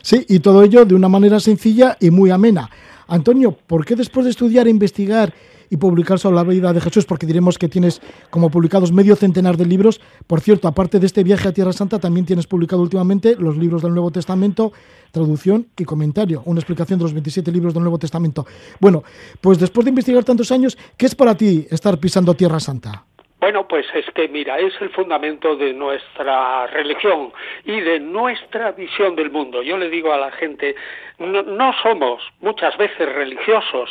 Sí, 0.00 0.24
y 0.28 0.38
todo 0.38 0.62
ello 0.62 0.84
de 0.84 0.94
una 0.94 1.08
manera 1.08 1.40
sencilla 1.40 1.96
y 1.98 2.12
muy 2.12 2.30
amena. 2.30 2.70
Antonio, 3.08 3.56
¿por 3.66 3.84
qué 3.84 3.96
después 3.96 4.24
de 4.24 4.30
estudiar 4.30 4.68
e 4.68 4.70
investigar 4.70 5.32
y 5.74 5.76
publicar 5.76 6.20
sobre 6.20 6.36
la 6.36 6.44
vida 6.44 6.72
de 6.72 6.80
Jesús, 6.80 7.04
porque 7.04 7.26
diremos 7.26 7.58
que 7.58 7.68
tienes 7.68 8.00
como 8.30 8.48
publicados 8.48 8.92
medio 8.92 9.16
centenar 9.16 9.56
de 9.56 9.66
libros. 9.66 10.00
Por 10.28 10.40
cierto, 10.40 10.68
aparte 10.68 11.00
de 11.00 11.06
este 11.06 11.24
viaje 11.24 11.48
a 11.48 11.52
Tierra 11.52 11.72
Santa, 11.72 11.98
también 11.98 12.24
tienes 12.24 12.46
publicado 12.46 12.80
últimamente 12.80 13.34
los 13.36 13.56
libros 13.56 13.82
del 13.82 13.92
Nuevo 13.92 14.12
Testamento, 14.12 14.72
traducción 15.10 15.66
y 15.76 15.84
comentario, 15.84 16.42
una 16.44 16.60
explicación 16.60 17.00
de 17.00 17.06
los 17.06 17.12
27 17.12 17.50
libros 17.50 17.74
del 17.74 17.82
Nuevo 17.82 17.98
Testamento. 17.98 18.46
Bueno, 18.78 19.02
pues 19.40 19.58
después 19.58 19.84
de 19.84 19.88
investigar 19.88 20.22
tantos 20.22 20.52
años, 20.52 20.78
¿qué 20.96 21.06
es 21.06 21.14
para 21.16 21.34
ti 21.36 21.66
estar 21.68 21.98
pisando 21.98 22.34
Tierra 22.34 22.60
Santa? 22.60 23.04
Bueno, 23.44 23.68
pues 23.68 23.84
es 23.94 24.06
que, 24.14 24.26
mira, 24.26 24.58
es 24.58 24.72
el 24.80 24.88
fundamento 24.88 25.54
de 25.54 25.74
nuestra 25.74 26.66
religión 26.68 27.30
y 27.66 27.78
de 27.78 28.00
nuestra 28.00 28.72
visión 28.72 29.16
del 29.16 29.30
mundo. 29.30 29.62
Yo 29.62 29.76
le 29.76 29.90
digo 29.90 30.14
a 30.14 30.16
la 30.16 30.30
gente, 30.30 30.74
no, 31.18 31.74
somos 31.82 32.22
muchas 32.40 32.74
veces 32.78 33.06
religiosos, 33.06 33.90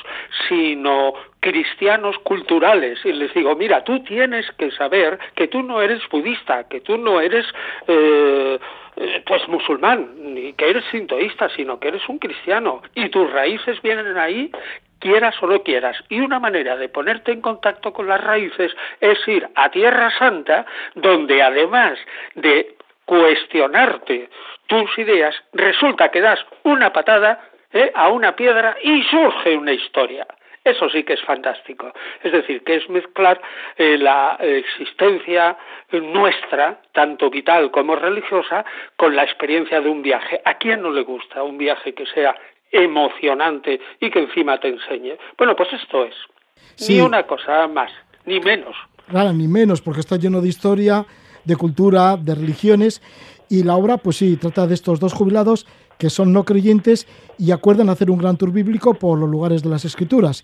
sino 0.49 1.13
cristianos 1.43 2.17
culturales. 2.19 2.97
Y 3.03 3.11
les 3.11 3.33
digo, 3.33 3.55
mira, 3.55 3.83
tú 3.83 3.99
tienes 4.03 4.49
que 4.57 4.71
saber 4.71 5.19
que 5.35 5.49
tú 5.49 5.61
no 5.61 5.81
eres 5.81 6.01
budista, 6.09 6.67
que 6.69 6.79
tú 6.81 6.97
no 6.97 7.19
eres... 7.19 7.45
Eh, 7.87 8.57
eh, 8.95 9.23
pues 9.25 9.47
musulmán, 9.47 10.11
ni 10.35 10.53
que 10.53 10.69
eres 10.69 10.83
sintoísta, 10.91 11.49
sino 11.55 11.79
que 11.79 11.87
eres 11.87 12.07
un 12.07 12.19
cristiano 12.19 12.83
y 12.93 13.09
tus 13.09 13.27
raíces 13.33 13.81
vienen 13.81 14.19
ahí 14.19 14.51
quieras 14.99 15.33
o 15.41 15.47
no 15.47 15.63
quieras. 15.63 15.97
Y 16.09 16.19
una 16.19 16.39
manera 16.39 16.77
de 16.77 16.89
ponerte 16.89 17.31
en 17.31 17.41
contacto 17.41 17.91
con 17.91 18.07
las 18.07 18.23
raíces 18.23 18.71
es 19.01 19.17
ir 19.27 19.47
a 19.55 19.71
Tierra 19.71 20.11
Santa, 20.19 20.67
donde 20.93 21.41
además 21.41 21.97
de 22.35 22.75
cuestionarte 23.05 24.29
tus 24.67 24.95
ideas, 24.99 25.35
resulta 25.53 26.09
que 26.09 26.21
das 26.21 26.39
una 26.61 26.93
patada 26.93 27.39
¿eh? 27.73 27.91
a 27.95 28.09
una 28.09 28.35
piedra 28.35 28.77
y 28.83 29.01
surge 29.05 29.57
una 29.57 29.73
historia. 29.73 30.27
Eso 30.63 30.89
sí 30.89 31.03
que 31.03 31.13
es 31.13 31.21
fantástico. 31.21 31.91
Es 32.23 32.31
decir, 32.31 32.63
que 32.63 32.75
es 32.75 32.89
mezclar 32.89 33.41
eh, 33.77 33.97
la 33.97 34.37
existencia 34.39 35.57
nuestra, 35.91 36.81
tanto 36.93 37.29
vital 37.29 37.69
como 37.71 37.95
religiosa, 37.95 38.65
con 38.95 39.15
la 39.15 39.23
experiencia 39.23 39.81
de 39.81 39.89
un 39.89 40.01
viaje. 40.01 40.41
¿A 40.45 40.57
quién 40.57 40.81
no 40.81 40.89
le 40.89 41.01
gusta 41.01 41.43
un 41.43 41.57
viaje 41.57 41.93
que 41.93 42.05
sea 42.05 42.35
emocionante 42.73 43.79
y 44.01 44.09
que 44.09 44.19
encima 44.19 44.59
te 44.59 44.67
enseñe. 44.67 45.15
Bueno, 45.37 45.55
pues 45.55 45.69
esto 45.73 46.03
es. 46.03 46.15
Ni 46.89 46.99
una 46.99 47.23
cosa 47.23 47.67
más, 47.67 47.91
ni 48.25 48.39
menos. 48.39 48.75
Claro, 49.07 49.31
ni 49.31 49.47
menos, 49.47 49.81
porque 49.81 49.99
está 49.99 50.17
lleno 50.17 50.41
de 50.41 50.49
historia, 50.49 51.05
de 51.45 51.55
cultura, 51.55 52.17
de 52.17 52.35
religiones. 52.35 53.01
Y 53.49 53.63
la 53.63 53.75
obra, 53.75 53.97
pues 53.97 54.17
sí, 54.17 54.37
trata 54.37 54.65
de 54.65 54.73
estos 54.73 54.99
dos 54.99 55.13
jubilados 55.13 55.67
que 55.97 56.09
son 56.09 56.33
no 56.33 56.43
creyentes 56.43 57.07
y 57.37 57.51
acuerdan 57.51 57.89
hacer 57.89 58.09
un 58.09 58.17
gran 58.19 58.37
tour 58.37 58.51
bíblico 58.51 58.93
por 58.93 59.17
los 59.19 59.29
lugares 59.29 59.63
de 59.63 59.69
las 59.69 59.85
escrituras. 59.85 60.43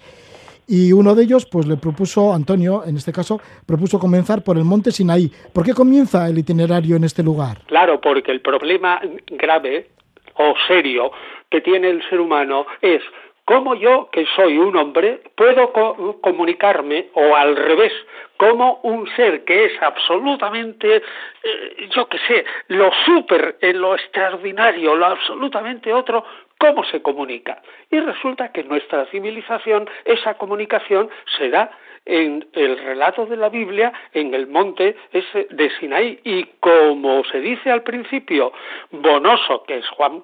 Y 0.67 0.93
uno 0.93 1.15
de 1.15 1.23
ellos, 1.23 1.47
pues 1.47 1.65
le 1.65 1.77
propuso, 1.77 2.31
Antonio, 2.31 2.83
en 2.85 2.95
este 2.95 3.11
caso, 3.11 3.41
propuso 3.65 3.97
comenzar 3.97 4.43
por 4.43 4.55
el 4.55 4.65
monte 4.65 4.91
Sinaí. 4.91 5.31
¿Por 5.51 5.65
qué 5.65 5.73
comienza 5.73 6.27
el 6.27 6.37
itinerario 6.37 6.95
en 6.95 7.03
este 7.03 7.23
lugar? 7.23 7.57
Claro, 7.65 7.99
porque 7.99 8.31
el 8.31 8.41
problema 8.41 9.01
grave 9.31 9.89
o 10.35 10.53
serio 10.67 11.11
que 11.49 11.61
tiene 11.61 11.89
el 11.89 12.07
ser 12.07 12.19
humano 12.19 12.67
es 12.81 13.01
cómo 13.49 13.73
yo, 13.73 14.11
que 14.11 14.27
soy 14.35 14.59
un 14.59 14.75
hombre, 14.75 15.21
puedo 15.33 15.73
comunicarme, 16.21 17.07
o 17.13 17.35
al 17.35 17.55
revés, 17.55 17.91
como 18.37 18.79
un 18.83 19.09
ser 19.15 19.43
que 19.43 19.65
es 19.65 19.81
absolutamente, 19.81 20.97
eh, 20.97 21.89
yo 21.89 22.07
qué 22.07 22.19
sé, 22.27 22.45
lo 22.67 22.91
súper, 23.05 23.57
eh, 23.59 23.73
lo 23.73 23.95
extraordinario, 23.95 24.93
lo 24.93 25.07
absolutamente 25.07 25.91
otro, 25.91 26.23
cómo 26.59 26.83
se 26.83 27.01
comunica. 27.01 27.59
Y 27.89 27.99
resulta 27.99 28.51
que 28.51 28.61
en 28.61 28.67
nuestra 28.67 29.07
civilización 29.07 29.89
esa 30.05 30.35
comunicación 30.35 31.09
se 31.39 31.49
da 31.49 31.71
en 32.05 32.47
el 32.53 32.77
relato 32.77 33.25
de 33.25 33.35
la 33.35 33.49
Biblia 33.49 33.91
en 34.13 34.31
el 34.35 34.45
monte 34.45 34.95
de 35.11 35.69
Sinaí. 35.79 36.19
Y 36.23 36.43
como 36.59 37.23
se 37.23 37.39
dice 37.39 37.71
al 37.71 37.81
principio, 37.81 38.53
Bonoso, 38.91 39.63
que 39.63 39.79
es 39.79 39.89
Juan 39.89 40.23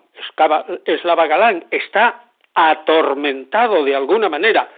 Eslava 0.86 1.26
Galán, 1.26 1.66
está 1.72 2.22
atormentado 2.56 3.84
de 3.84 3.96
alguna 3.96 4.30
manera 4.30 4.70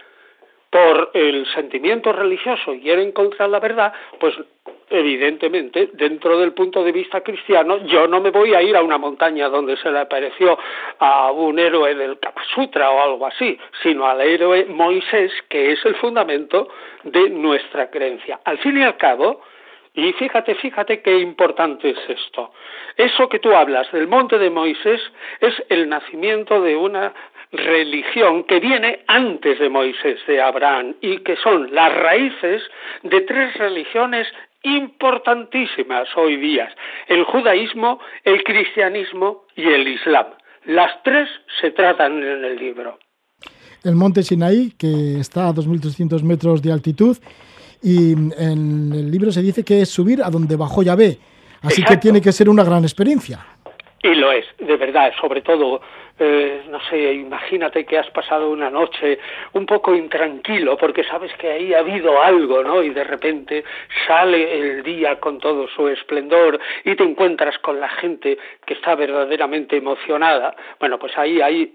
por 0.70 1.10
el 1.14 1.46
sentimiento 1.54 2.12
religioso 2.12 2.74
y 2.74 2.80
quiere 2.80 3.02
encontrar 3.02 3.48
la 3.48 3.60
verdad, 3.60 3.92
pues 4.20 4.34
evidentemente, 4.90 5.90
dentro 5.94 6.38
del 6.38 6.52
punto 6.52 6.82
de 6.82 6.92
vista 6.92 7.20
cristiano, 7.22 7.78
yo 7.86 8.06
no 8.06 8.20
me 8.20 8.30
voy 8.30 8.54
a 8.54 8.62
ir 8.62 8.76
a 8.76 8.82
una 8.82 8.98
montaña 8.98 9.48
donde 9.48 9.76
se 9.76 9.90
le 9.90 10.00
apareció 10.00 10.58
a 10.98 11.30
un 11.32 11.58
héroe 11.58 11.94
del 11.94 12.18
Sutra 12.54 12.90
o 12.90 13.02
algo 13.02 13.26
así, 13.26 13.58
sino 13.82 14.06
al 14.06 14.20
héroe 14.20 14.66
Moisés, 14.66 15.32
que 15.48 15.72
es 15.72 15.84
el 15.84 15.94
fundamento 15.96 16.68
de 17.04 17.30
nuestra 17.30 17.90
creencia. 17.90 18.40
Al 18.44 18.58
fin 18.58 18.78
y 18.78 18.82
al 18.82 18.96
cabo, 18.96 19.42
y 19.94 20.12
fíjate, 20.14 20.54
fíjate 20.56 21.02
qué 21.02 21.18
importante 21.18 21.90
es 21.90 21.98
esto. 22.08 22.52
Eso 22.96 23.28
que 23.28 23.38
tú 23.38 23.52
hablas 23.54 23.90
del 23.92 24.08
monte 24.08 24.38
de 24.38 24.50
Moisés 24.50 25.00
es 25.40 25.54
el 25.68 25.88
nacimiento 25.88 26.60
de 26.60 26.76
una 26.76 27.12
religión 27.52 28.44
que 28.44 28.60
viene 28.60 29.00
antes 29.06 29.58
de 29.58 29.68
Moisés, 29.68 30.18
de 30.26 30.40
Abraham, 30.40 30.94
y 31.00 31.18
que 31.18 31.36
son 31.36 31.74
las 31.74 31.94
raíces 31.94 32.62
de 33.02 33.20
tres 33.22 33.54
religiones 33.54 34.26
importantísimas 34.62 36.08
hoy 36.16 36.36
día, 36.36 36.68
el 37.06 37.24
judaísmo, 37.24 38.00
el 38.24 38.42
cristianismo 38.42 39.44
y 39.56 39.62
el 39.62 39.88
islam. 39.88 40.26
Las 40.64 41.02
tres 41.02 41.28
se 41.60 41.70
tratan 41.70 42.22
en 42.22 42.44
el 42.44 42.56
libro. 42.56 42.98
el 43.84 43.94
monte 43.94 44.22
Sinaí, 44.22 44.72
que 44.76 45.20
está 45.20 45.48
a 45.48 45.52
2.300 45.52 46.22
metros 46.22 46.60
de 46.60 46.72
altitud, 46.72 47.16
y 47.82 48.12
en 48.12 48.92
el 48.92 49.10
libro 49.10 49.30
se 49.30 49.40
dice 49.40 49.64
que 49.64 49.80
es 49.82 49.88
subir 49.88 50.22
a 50.22 50.30
donde 50.30 50.56
bajó 50.56 50.82
Yahvé, 50.82 51.18
así 51.62 51.82
que 51.84 51.96
tiene 51.96 52.20
que 52.20 52.32
ser 52.32 52.48
una 52.48 52.64
gran 52.64 52.82
experiencia. 52.82 53.46
Y 54.02 54.14
lo 54.14 54.32
es, 54.32 54.44
de 54.58 54.76
verdad, 54.76 55.12
sobre 55.20 55.42
todo, 55.42 55.80
eh, 56.18 56.62
no 56.68 56.80
sé, 56.88 57.12
imagínate 57.12 57.84
que 57.84 57.98
has 57.98 58.10
pasado 58.10 58.50
una 58.50 58.70
noche 58.70 59.18
un 59.52 59.66
poco 59.66 59.94
intranquilo 59.94 60.76
porque 60.76 61.04
sabes 61.04 61.32
que 61.34 61.50
ahí 61.50 61.74
ha 61.74 61.78
habido 61.78 62.20
algo, 62.20 62.62
¿no? 62.62 62.82
Y 62.82 62.90
de 62.90 63.04
repente 63.04 63.64
sale 64.06 64.58
el 64.58 64.82
día 64.82 65.20
con 65.20 65.38
todo 65.38 65.68
su 65.68 65.88
esplendor 65.88 66.58
y 66.84 66.96
te 66.96 67.04
encuentras 67.04 67.58
con 67.58 67.78
la 67.78 67.88
gente 67.88 68.36
que 68.66 68.74
está 68.74 68.94
verdaderamente 68.94 69.76
emocionada. 69.76 70.56
Bueno, 70.80 70.98
pues 70.98 71.16
ahí 71.16 71.40
hay 71.40 71.74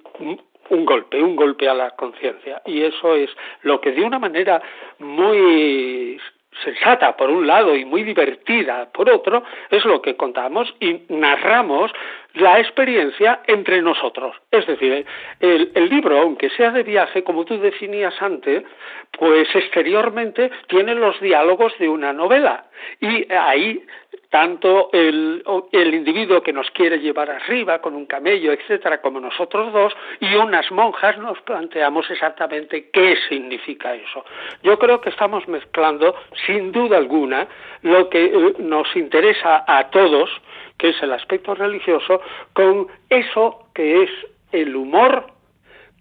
un 0.70 0.86
golpe, 0.86 1.22
un 1.22 1.36
golpe 1.36 1.70
a 1.70 1.74
la 1.74 1.92
conciencia. 1.92 2.62
Y 2.66 2.82
eso 2.82 3.16
es 3.16 3.30
lo 3.62 3.80
que 3.80 3.92
de 3.92 4.04
una 4.04 4.20
manera 4.20 4.62
muy 5.00 6.20
sensata 6.64 7.16
por 7.18 7.30
un 7.30 7.48
lado 7.48 7.76
y 7.76 7.86
muy 7.86 8.04
divertida 8.04 8.90
por 8.92 9.10
otro, 9.10 9.44
es 9.70 9.84
lo 9.86 10.02
que 10.02 10.16
contamos 10.16 10.74
y 10.80 11.02
narramos 11.10 11.92
la 12.34 12.60
experiencia 12.60 13.42
entre 13.48 13.82
nosotros. 13.82 14.36
Es 14.52 14.66
decir, 14.66 15.06
el, 15.40 15.90
libro, 15.90 16.20
aunque 16.20 16.50
sea 16.52 16.72
de 16.72 16.84
viaje, 16.84 17.24
como 17.24 17.46
tú 17.46 17.60
definías 17.60 18.20
antes, 18.22 18.64
pues 19.12 19.48
exteriormente 19.56 20.52
tiene 20.68 20.96
los 20.96 21.20
diálogos 21.22 21.78
de 21.78 21.90
una 21.90 22.14
novela 22.14 22.66
y 23.00 23.32
ahí 23.32 23.84
tanto 24.30 24.90
el, 24.94 25.44
el, 25.72 25.94
individuo 25.94 26.42
que 26.42 26.52
nos 26.52 26.70
quiere 26.72 26.98
llevar 26.98 27.30
arriba 27.30 27.80
con 27.82 27.94
un 27.94 28.08
camello, 28.08 28.52
etcétera, 28.52 29.00
como 29.00 29.20
nosotros 29.20 29.72
dos, 29.72 29.94
y 30.20 30.34
unas 30.34 30.72
monjas 30.72 31.20
nos 31.20 31.40
planteamos 31.42 32.10
exactamente 32.10 32.90
qué 32.92 33.16
significa 33.30 33.94
eso. 33.94 34.26
Yo 34.64 34.80
creo 34.80 35.02
que 35.02 35.12
estamos 35.12 35.48
mezclando, 35.48 36.16
sin 36.48 36.72
duda 36.72 36.98
alguna, 36.98 37.48
lo 37.84 38.10
que 38.10 38.26
eh, 38.26 38.54
nos 38.58 38.96
interesa 38.96 39.66
a 39.68 39.92
todos, 39.92 40.32
que 40.78 40.90
es 40.90 41.04
el 41.04 41.14
aspecto 41.14 41.56
religioso, 41.56 42.22
con 42.54 42.88
eso 43.10 43.68
que 43.74 44.04
es 44.04 44.10
el 44.52 44.76
humor 44.76 45.28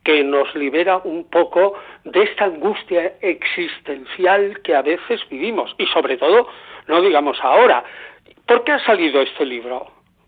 que 0.04 0.24
nos 0.24 0.52
libera 0.56 0.96
un 1.04 1.30
poco 1.30 1.74
de 2.04 2.24
esta 2.24 2.46
angustia 2.46 3.14
existencial 3.20 4.60
que 4.62 4.74
a 4.74 4.82
veces 4.82 5.20
vivimos 5.30 5.74
y 5.78 5.86
sobre 5.86 6.16
todo, 6.16 6.48
no 6.88 7.00
digamos 7.00 7.38
ahora, 7.40 7.84
¿Por 8.46 8.64
qué 8.64 8.72
ha 8.72 8.84
salido 8.84 9.22
este 9.22 9.46
libro? 9.46 9.86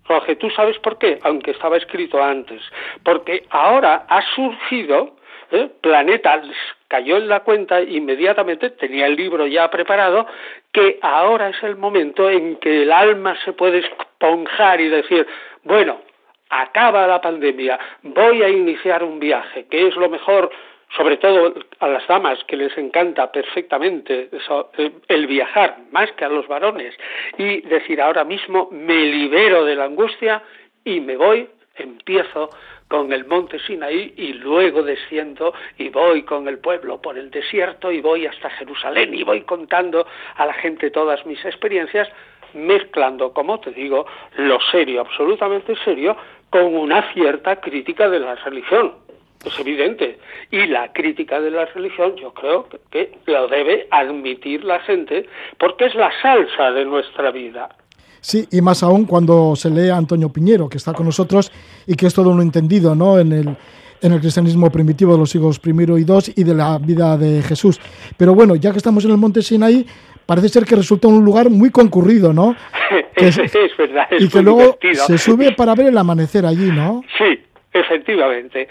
Roge, 0.09 0.37
tú 0.37 0.49
sabes 0.51 0.79
por 0.79 0.99
qué, 0.99 1.19
aunque 1.23 1.51
estaba 1.51 1.77
escrito 1.77 2.23
antes. 2.23 2.63
Porque 3.03 3.45
ahora 3.51 4.07
ha 4.09 4.23
surgido, 4.35 5.17
¿eh? 5.55 5.71
Planeta 5.81 6.43
cayó 6.89 7.17
en 7.17 7.29
la 7.29 7.41
cuenta 7.41 7.81
inmediatamente, 7.81 8.71
tenía 8.71 9.07
el 9.07 9.17
libro 9.17 9.47
ya 9.47 9.71
preparado, 9.71 10.27
que 10.73 10.99
ahora 11.03 11.49
es 11.49 11.63
el 11.63 11.77
momento 11.77 12.29
en 12.29 12.57
que 12.57 12.83
el 12.83 12.93
alma 12.93 13.37
se 13.45 13.53
puede 13.53 13.79
esponjar 13.79 14.81
y 14.81 14.89
decir, 14.89 15.27
bueno, 15.63 16.01
acaba 16.51 17.07
la 17.07 17.21
pandemia, 17.21 17.79
voy 18.03 18.43
a 18.43 18.49
iniciar 18.49 19.03
un 19.03 19.19
viaje, 19.19 19.67
que 19.67 19.87
es 19.89 19.97
lo 19.97 20.09
mejor 20.09 20.51
sobre 20.97 21.17
todo 21.17 21.55
a 21.81 21.89
las 21.89 22.07
damas 22.07 22.43
que 22.45 22.57
les 22.57 22.77
encanta 22.79 23.33
perfectamente 23.33 24.29
eh, 24.79 24.91
el 25.09 25.27
viajar, 25.27 25.79
más 25.91 26.11
que 26.13 26.25
a 26.25 26.29
los 26.29 26.47
varones, 26.47 26.95
y 27.39 27.63
decir 27.63 28.01
ahora 28.01 28.25
mismo 28.25 28.69
me 28.71 28.95
libero 28.95 29.65
de 29.65 29.75
la 29.75 29.85
angustia 29.85 30.43
y 30.85 31.01
me 31.01 31.17
voy, 31.17 31.49
empiezo 31.77 32.51
con 32.89 33.13
el 33.13 33.25
monte 33.27 33.59
Sinaí 33.61 34.15
y 34.17 34.35
luego 34.35 34.83
desciendo 34.83 35.55
y 35.79 35.89
voy 35.89 36.23
con 36.23 36.49
el 36.49 36.59
pueblo 36.59 37.01
por 37.01 37.19
el 37.19 37.31
desierto 37.31 37.91
y 37.91 38.01
voy 38.01 38.27
hasta 38.27 38.51
Jerusalén 38.51 39.15
y 39.15 39.23
voy 39.23 39.43
contando 39.43 40.07
a 40.37 40.47
la 40.47 40.55
gente 40.55 40.91
todas 40.91 41.25
mis 41.27 41.45
experiencias, 41.45 42.09
mezclando, 42.53 43.33
como 43.33 43.59
te 43.61 43.71
digo, 43.71 44.07
lo 44.37 44.61
serio, 44.71 45.01
absolutamente 45.01 45.75
serio, 45.85 46.17
con 46.51 46.75
una 46.77 47.13
cierta 47.13 47.61
crítica 47.61 48.09
de 48.09 48.21
la 48.21 48.37
religión 48.37 49.05
es 49.47 49.59
evidente. 49.59 50.19
Y 50.51 50.67
la 50.67 50.93
crítica 50.93 51.41
de 51.41 51.51
la 51.51 51.67
religión 51.67 52.17
yo 52.17 52.33
creo 52.33 52.69
que, 52.91 53.13
lo 53.27 53.49
debe 53.49 53.87
admitir 53.91 54.65
la 54.65 54.81
gente 54.81 55.27
porque 55.59 55.87
es 55.87 55.95
la 55.95 56.11
salsa 56.21 56.73
de 56.73 56.85
nuestra 56.85 57.31
vida. 57.31 57.69
Sí, 58.25 58.49
y 58.51 58.63
más 58.63 58.83
aún 58.83 59.05
cuando 59.05 59.55
se 59.55 59.69
lee 59.69 59.91
a 59.91 59.99
Antonio 59.99 60.31
Piñero, 60.31 60.67
que 60.67 60.79
está 60.79 60.95
con 60.95 61.05
nosotros 61.05 61.53
y 61.87 61.95
que 61.95 62.07
es 62.07 62.15
todo 62.15 62.31
un 62.31 62.41
entendido 62.41 62.95
¿no? 62.95 63.19
en, 63.19 63.33
el, 63.33 63.55
en 64.01 64.13
el 64.13 64.19
cristianismo 64.19 64.71
primitivo 64.71 65.13
de 65.13 65.19
los 65.19 65.29
siglos 65.29 65.59
primero 65.59 65.99
y 65.99 66.05
dos 66.05 66.33
y 66.35 66.43
de 66.43 66.55
la 66.55 66.79
vida 66.79 67.19
de 67.19 67.43
Jesús. 67.43 67.79
Pero 68.17 68.35
bueno, 68.35 68.57
ya 68.57 68.73
que 68.73 68.79
estamos 68.79 69.05
en 69.05 69.11
el 69.11 69.19
monte 69.19 69.43
Sinaí, 69.43 69.85
parece 70.25 70.49
ser 70.49 70.65
que 70.65 70.75
resulta 70.75 71.07
un 71.07 71.23
lugar 71.23 71.51
muy 71.51 71.69
concurrido, 71.69 72.33
¿no? 72.33 72.57
es, 73.15 73.37
es, 73.37 73.77
verdad. 73.77 74.07
y 74.19 74.27
que 74.31 74.41
luego 74.41 74.79
se 75.07 75.19
sube 75.19 75.53
para 75.53 75.75
ver 75.75 75.89
el 75.89 75.99
amanecer 75.99 76.47
allí, 76.47 76.71
¿no? 76.71 77.03
Sí, 77.19 77.43
Efectivamente, 77.75 78.69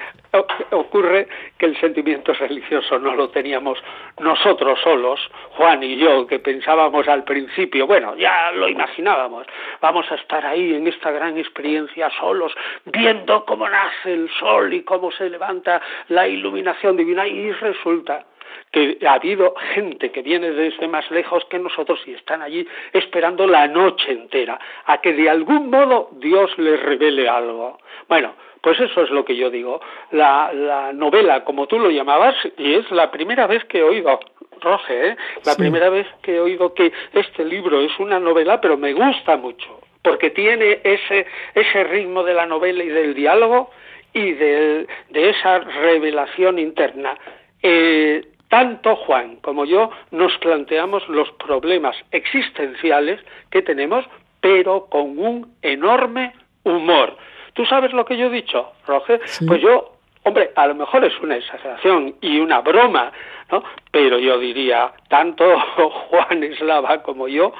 ocurre 0.71 1.27
que 1.57 1.65
el 1.65 1.77
sentimiento 1.81 2.31
religioso 2.31 2.97
no 2.97 3.13
lo 3.15 3.29
teníamos 3.31 3.77
nosotros 4.19 4.79
solos, 4.79 5.19
Juan 5.57 5.83
y 5.83 5.97
yo, 5.97 6.25
que 6.25 6.39
pensábamos 6.39 7.05
al 7.09 7.25
principio, 7.25 7.85
bueno, 7.85 8.15
ya 8.15 8.53
lo 8.53 8.69
imaginábamos, 8.69 9.45
vamos 9.81 10.09
a 10.09 10.15
estar 10.15 10.45
ahí 10.45 10.73
en 10.73 10.87
esta 10.87 11.11
gran 11.11 11.37
experiencia 11.37 12.09
solos, 12.17 12.53
viendo 12.85 13.43
cómo 13.43 13.67
nace 13.67 14.13
el 14.13 14.29
sol 14.39 14.73
y 14.73 14.83
cómo 14.83 15.11
se 15.11 15.29
levanta 15.29 15.81
la 16.07 16.25
iluminación 16.25 16.95
divina, 16.95 17.27
y 17.27 17.51
resulta 17.51 18.25
que 18.71 18.99
ha 19.05 19.15
habido 19.15 19.53
gente 19.73 20.11
que 20.11 20.21
viene 20.21 20.51
desde 20.51 20.87
más 20.87 21.09
lejos 21.11 21.43
que 21.45 21.59
nosotros 21.59 21.99
y 22.07 22.13
están 22.13 22.41
allí 22.41 22.65
esperando 22.93 23.45
la 23.47 23.67
noche 23.67 24.13
entera 24.13 24.57
a 24.85 24.99
que 24.99 25.11
de 25.11 25.29
algún 25.29 25.69
modo 25.69 26.09
Dios 26.13 26.57
les 26.57 26.81
revele 26.81 27.27
algo. 27.27 27.79
Bueno, 28.07 28.33
pues 28.63 28.79
eso 28.79 29.01
es 29.03 29.09
lo 29.09 29.25
que 29.25 29.35
yo 29.35 29.51
digo. 29.51 29.81
La, 30.11 30.91
novela, 30.93 31.43
como 31.43 31.67
tú 31.67 31.77
lo 31.77 31.91
llamabas, 31.91 32.33
y 32.57 32.75
es 32.75 32.89
la 32.91 33.11
primera 33.11 33.45
vez 33.45 33.65
que 33.65 33.79
he 33.79 33.83
oído, 33.83 34.21
Roge, 34.61 35.09
¿eh? 35.09 35.17
la 35.45 35.55
primera 35.55 35.89
vez 35.89 36.07
que 36.21 36.37
he 36.37 36.39
oído 36.39 36.73
que 36.73 36.93
este 37.11 37.43
libro 37.43 37.81
es 37.81 37.91
una 37.99 38.21
novela, 38.21 38.61
pero 38.61 38.77
me 38.77 38.93
gusta 38.93 39.35
mucho, 39.35 39.81
porque 40.01 40.29
tiene 40.29 40.79
ese, 40.85 41.25
ese 41.53 41.83
ritmo 41.83 42.23
de 42.23 42.35
la 42.35 42.45
novela 42.45 42.85
y 42.85 42.87
del 42.87 43.13
diálogo 43.13 43.69
y 44.13 44.31
de, 44.31 44.87
esa 45.11 45.59
revelación 45.59 46.57
interna. 46.57 47.17
Eh, 47.61 48.25
tanto 48.47 48.95
Juan 48.95 49.37
como 49.37 49.65
yo 49.65 49.89
nos 50.11 50.37
planteamos 50.37 51.05
los 51.09 51.29
problemas 51.31 51.97
existenciales 52.11 53.19
que 53.49 53.61
tenemos, 53.61 54.05
pero 54.39 54.85
con 54.85 55.19
un 55.19 55.53
enorme 55.61 56.31
humor. 56.63 57.17
¿Tú 57.53 57.65
sabes 57.65 57.93
lo 57.93 58.05
que 58.05 58.17
yo 58.17 58.27
he 58.27 58.29
dicho, 58.29 58.71
Roger? 58.87 59.21
Pues 59.47 59.61
yo, 59.61 59.93
hombre, 60.23 60.51
a 60.55 60.67
lo 60.67 60.75
mejor 60.75 61.05
es 61.05 61.13
una 61.21 61.37
exageración 61.37 62.15
y 62.21 62.39
una 62.39 62.61
broma, 62.61 63.11
¿no? 63.51 63.63
Pero 63.91 64.17
yo 64.19 64.39
diría, 64.39 64.91
tanto 65.07 65.45
Juan 66.09 66.43
Eslava 66.43 67.03
como 67.03 67.27
yo, 67.27 67.53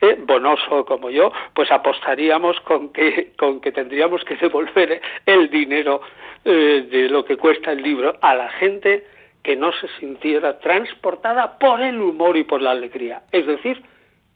eh, 0.00 0.16
Bonoso 0.18 0.84
como 0.84 1.10
yo, 1.10 1.32
pues 1.54 1.70
apostaríamos 1.70 2.58
con 2.60 2.90
que, 2.90 3.32
con 3.38 3.60
que 3.60 3.72
tendríamos 3.72 4.24
que 4.24 4.36
devolver 4.36 5.00
el 5.26 5.50
dinero 5.50 6.00
eh, 6.44 6.86
de 6.90 7.08
lo 7.08 7.24
que 7.24 7.36
cuesta 7.36 7.72
el 7.72 7.82
libro 7.82 8.16
a 8.20 8.34
la 8.34 8.48
gente 8.50 9.06
que 9.42 9.56
no 9.56 9.72
se 9.72 9.88
sintiera 9.98 10.58
transportada 10.58 11.58
por 11.58 11.80
el 11.80 12.00
humor 12.00 12.36
y 12.36 12.44
por 12.44 12.60
la 12.60 12.72
alegría. 12.72 13.22
Es 13.32 13.46
decir, 13.46 13.82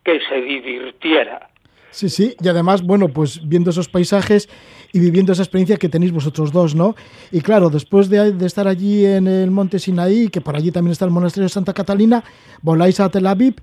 que 0.02 0.20
se 0.28 0.40
divirtiera. 0.40 1.48
Sí, 1.90 2.09
sí, 2.09 2.34
y 2.40 2.48
además, 2.48 2.82
bueno, 2.82 3.09
pues 3.09 3.40
viendo 3.46 3.70
esos 3.70 3.88
paisajes 3.88 4.48
y 4.95 5.01
viviendo 5.01 5.32
esa 5.32 5.42
experiencia 5.42 5.76
que 5.76 5.88
tenéis 5.88 6.12
vosotros 6.12 6.53
dos, 6.53 6.76
¿no? 6.76 6.95
Y 7.32 7.40
claro, 7.40 7.68
después 7.68 8.09
de, 8.09 8.32
estar 8.47 8.68
allí 8.68 9.05
en 9.05 9.26
el 9.26 9.51
monte 9.51 9.80
Sinaí, 9.80 10.28
que 10.28 10.40
por 10.40 10.55
allí 10.55 10.70
también 10.70 10.92
está 10.92 11.05
el 11.05 11.11
monasterio 11.11 11.47
de 11.47 11.49
Santa 11.49 11.74
Catalina, 11.74 12.22
voláis 12.62 13.01
a 13.01 13.11
Tel 13.11 13.26
Aviv 13.26 13.57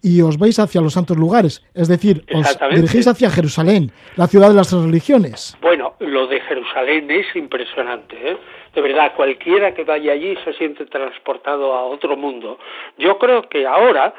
y 0.00 0.22
os 0.22 0.38
vais 0.38 0.56
hacia 0.60 0.80
los 0.80 0.92
santos 0.92 1.16
lugares, 1.16 1.60
es 1.74 1.88
decir, 1.88 2.24
os 2.32 2.56
dirigís 2.70 3.08
hacia 3.08 3.30
Jerusalén, 3.30 3.90
la 4.16 4.28
ciudad 4.28 4.48
de 4.48 4.54
las 4.54 4.72
religiones. 4.72 5.58
Bueno, 5.60 5.94
lo 5.98 6.28
de 6.28 6.40
Jerusalén 6.40 7.10
es 7.10 7.26
impresionante, 7.34 8.16
¿eh? 8.30 8.36
De 8.72 8.80
verdad, 8.80 9.12
cualquiera 9.16 9.74
que 9.74 9.82
vaya 9.82 10.12
allí 10.12 10.36
se 10.44 10.52
siente 10.52 10.86
transportado 10.86 11.74
a 11.74 11.82
otro 11.82 12.16
mundo. 12.16 12.60
Yo 12.96 13.18
creo 13.18 13.48
que 13.48 13.66
ahora 13.66 14.14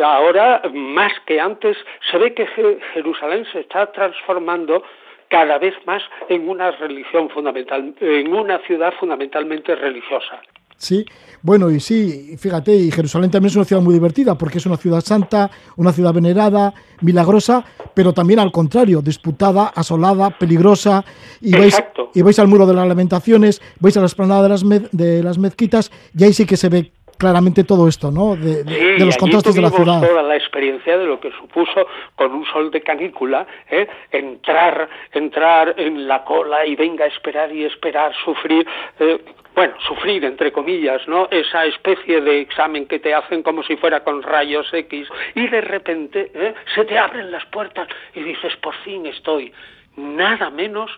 ahora, 0.00 0.62
más 0.72 1.12
que 1.26 1.40
antes, 1.40 1.76
se 2.08 2.18
ve 2.18 2.34
que 2.34 2.46
Jerusalén 2.94 3.44
se 3.52 3.60
está 3.60 3.90
transformando 3.90 4.84
cada 5.28 5.58
vez 5.58 5.74
más 5.86 6.02
en 6.28 6.48
una 6.48 6.70
religión 6.72 7.28
fundamental, 7.30 7.94
en 8.00 8.32
una 8.32 8.58
ciudad 8.66 8.92
fundamentalmente 8.98 9.74
religiosa. 9.74 10.40
Sí, 10.78 11.06
bueno, 11.40 11.70
y 11.70 11.80
sí, 11.80 12.36
fíjate, 12.36 12.74
y 12.74 12.90
Jerusalén 12.90 13.30
también 13.30 13.48
es 13.48 13.56
una 13.56 13.64
ciudad 13.64 13.80
muy 13.80 13.94
divertida 13.94 14.36
porque 14.36 14.58
es 14.58 14.66
una 14.66 14.76
ciudad 14.76 15.00
santa, 15.00 15.50
una 15.76 15.90
ciudad 15.92 16.12
venerada, 16.12 16.74
milagrosa, 17.00 17.64
pero 17.94 18.12
también 18.12 18.40
al 18.40 18.52
contrario, 18.52 19.00
disputada, 19.00 19.68
asolada, 19.68 20.30
peligrosa. 20.30 21.02
Y 21.40 21.52
vais, 21.52 21.82
y 22.14 22.20
vais 22.20 22.38
al 22.38 22.48
muro 22.48 22.66
de 22.66 22.74
las 22.74 22.86
lamentaciones, 22.86 23.62
vais 23.80 23.96
a 23.96 24.00
la 24.00 24.06
esplanada 24.06 24.42
de 24.42 24.48
las, 24.50 24.64
de 24.92 25.22
las 25.22 25.38
mezquitas 25.38 25.90
y 26.14 26.24
ahí 26.24 26.34
sí 26.34 26.44
que 26.44 26.58
se 26.58 26.68
ve 26.68 26.92
claramente 27.16 27.64
todo 27.64 27.88
esto, 27.88 28.10
¿no? 28.10 28.36
De, 28.36 28.64
los 28.98 29.16
contrastes 29.16 29.54
de 29.54 29.62
la 29.62 29.70
ciudad. 29.70 30.00
toda 30.00 30.22
la 30.22 30.36
experiencia 30.36 30.98
de 30.98 31.06
lo 31.06 31.20
que 31.20 31.30
supuso 31.32 31.86
con 32.14 32.32
un 32.32 32.44
sol 32.46 32.70
de 32.70 32.82
canícula, 32.82 33.46
¿eh? 33.70 33.86
entrar, 34.10 34.88
entrar 35.12 35.74
en 35.78 36.06
la 36.06 36.24
cola 36.24 36.66
y 36.66 36.76
venga 36.76 37.04
a 37.04 37.08
esperar 37.08 37.52
y 37.52 37.64
esperar, 37.64 38.12
sufrir. 38.24 38.66
Eh, 38.98 39.24
bueno, 39.54 39.74
sufrir, 39.86 40.22
entre 40.26 40.52
comillas, 40.52 41.08
¿no? 41.08 41.28
Esa 41.30 41.64
especie 41.64 42.20
de 42.20 42.40
examen 42.40 42.86
que 42.86 42.98
te 42.98 43.14
hacen 43.14 43.42
como 43.42 43.62
si 43.62 43.76
fuera 43.76 44.04
con 44.04 44.22
rayos 44.22 44.66
X 44.70 45.08
y 45.34 45.48
de 45.48 45.62
repente 45.62 46.30
¿eh? 46.34 46.54
se 46.74 46.84
te 46.84 46.98
abren 46.98 47.30
las 47.30 47.46
puertas 47.46 47.88
y 48.14 48.22
dices, 48.22 48.54
por 48.56 48.74
fin 48.84 49.06
estoy, 49.06 49.54
nada 49.96 50.50
menos 50.50 50.90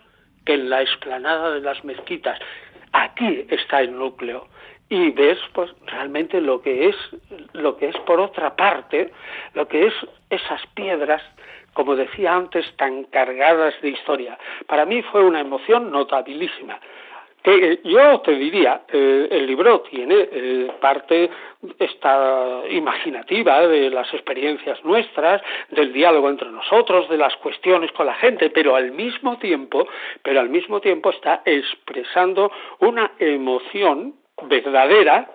que 0.45 0.55
en 0.55 0.71
la 0.71 0.83
explanada 0.83 1.53
de 1.53 1.61
las 1.61 1.85
mezquitas. 1.85 2.41
Aquí 2.93 3.47
está 3.49 3.81
el 3.81 3.97
núcleo 3.97 4.49
y 4.89 5.11
ves 5.11 5.39
pues 5.53 5.71
realmente 5.87 6.41
lo 6.41 6.63
que 6.63 6.89
es 6.89 6.97
lo 7.53 7.77
que 7.77 7.89
es 7.89 7.97
por 7.99 8.21
otra 8.21 8.57
parte 8.57 9.13
lo 9.55 9.69
que 9.69 9.87
es 9.87 9.95
esas 10.31 10.67
piedras 10.75 11.23
como 11.79 11.95
decía 11.95 12.35
antes 12.35 12.67
tan 12.77 13.05
cargadas 13.05 13.73
de 13.83 13.91
historia. 13.91 14.37
Para 14.67 14.85
mí 14.85 15.01
fue 15.03 15.23
una 15.23 15.39
emoción 15.39 15.93
notabilísima. 15.93 16.81
Que 17.41 17.55
eh, 17.55 17.81
yo 17.85 18.21
te 18.23 18.33
diría 18.33 18.83
eh, 18.93 19.29
el 19.31 19.47
libro 19.47 19.83
tiene 19.83 20.29
eh, 20.33 20.73
parte 20.81 21.31
esta 21.79 22.63
imaginativa 22.69 23.65
de 23.69 23.91
las 23.91 24.13
experiencias 24.13 24.85
nuestras 24.85 25.41
del 25.71 25.93
diálogo 25.93 26.29
entre 26.29 26.51
nosotros 26.51 27.09
de 27.09 27.17
las 27.17 27.37
cuestiones 27.37 27.93
con 27.93 28.07
la 28.07 28.15
gente 28.15 28.51
pero 28.51 28.75
al 28.75 28.91
mismo 28.91 29.39
tiempo 29.39 29.87
pero 30.25 30.41
al 30.41 30.49
mismo 30.49 30.81
tiempo 30.81 31.11
está 31.11 31.43
expresando 31.45 32.51
una 32.81 33.13
emoción 33.21 34.15
verdadera 34.43 35.31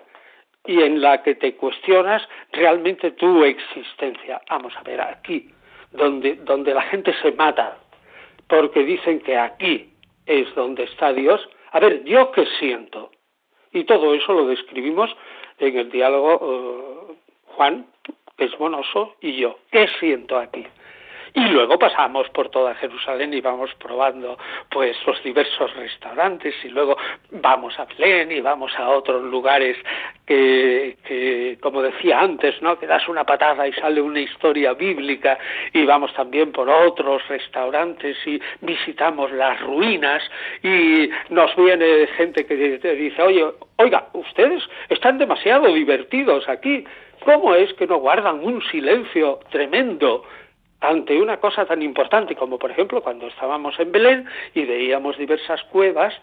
y 0.66 0.82
en 0.82 1.00
la 1.00 1.22
que 1.22 1.34
te 1.34 1.54
cuestionas 1.54 2.26
realmente 2.52 3.12
tu 3.12 3.44
existencia. 3.44 4.40
Vamos 4.48 4.74
a 4.76 4.82
ver, 4.82 5.00
aquí, 5.00 5.50
donde, 5.92 6.36
donde 6.36 6.72
la 6.72 6.82
gente 6.82 7.14
se 7.20 7.32
mata, 7.32 7.78
porque 8.48 8.82
dicen 8.82 9.20
que 9.20 9.36
aquí 9.36 9.90
es 10.26 10.54
donde 10.54 10.84
está 10.84 11.12
Dios. 11.12 11.46
A 11.72 11.80
ver, 11.80 12.04
¿yo 12.04 12.30
qué 12.32 12.46
siento? 12.58 13.10
Y 13.72 13.84
todo 13.84 14.14
eso 14.14 14.32
lo 14.32 14.46
describimos 14.46 15.14
en 15.58 15.76
el 15.76 15.90
diálogo 15.90 17.10
eh, 17.10 17.14
Juan, 17.48 17.86
que 18.36 18.44
es 18.44 18.58
monoso, 18.58 19.16
y 19.20 19.36
yo. 19.36 19.58
¿Qué 19.70 19.88
siento 20.00 20.38
aquí? 20.38 20.64
Y 21.36 21.40
luego 21.48 21.76
pasamos 21.80 22.28
por 22.28 22.48
toda 22.48 22.76
Jerusalén 22.76 23.34
y 23.34 23.40
vamos 23.40 23.74
probando 23.74 24.38
pues 24.70 24.96
los 25.04 25.20
diversos 25.24 25.74
restaurantes 25.74 26.54
y 26.62 26.68
luego 26.68 26.96
vamos 27.32 27.76
a 27.78 27.86
Belén 27.86 28.30
y 28.30 28.40
vamos 28.40 28.72
a 28.78 28.88
otros 28.90 29.20
lugares 29.24 29.76
que, 30.24 30.96
que 31.04 31.58
como 31.60 31.82
decía 31.82 32.20
antes, 32.20 32.62
¿no? 32.62 32.78
que 32.78 32.86
das 32.86 33.08
una 33.08 33.24
patada 33.24 33.66
y 33.66 33.72
sale 33.72 34.00
una 34.00 34.20
historia 34.20 34.74
bíblica 34.74 35.36
y 35.72 35.84
vamos 35.84 36.14
también 36.14 36.52
por 36.52 36.70
otros 36.70 37.26
restaurantes 37.26 38.16
y 38.26 38.40
visitamos 38.60 39.32
las 39.32 39.60
ruinas 39.60 40.22
y 40.62 41.10
nos 41.30 41.54
viene 41.56 42.06
gente 42.16 42.46
que 42.46 42.78
te 42.78 42.94
dice, 42.94 43.20
oye, 43.20 43.44
oiga, 43.76 44.06
ustedes 44.12 44.62
están 44.88 45.18
demasiado 45.18 45.66
divertidos 45.72 46.48
aquí, 46.48 46.84
¿cómo 47.24 47.56
es 47.56 47.74
que 47.74 47.88
no 47.88 47.96
guardan 47.96 48.38
un 48.44 48.62
silencio 48.70 49.40
tremendo? 49.50 50.24
Ante 50.88 51.20
una 51.20 51.38
cosa 51.38 51.64
tan 51.64 51.82
importante 51.82 52.36
como 52.36 52.58
por 52.58 52.70
ejemplo 52.70 53.02
cuando 53.02 53.26
estábamos 53.26 53.78
en 53.80 53.92
Belén 53.92 54.26
y 54.54 54.64
veíamos 54.64 55.16
diversas 55.18 55.62
cuevas 55.64 56.14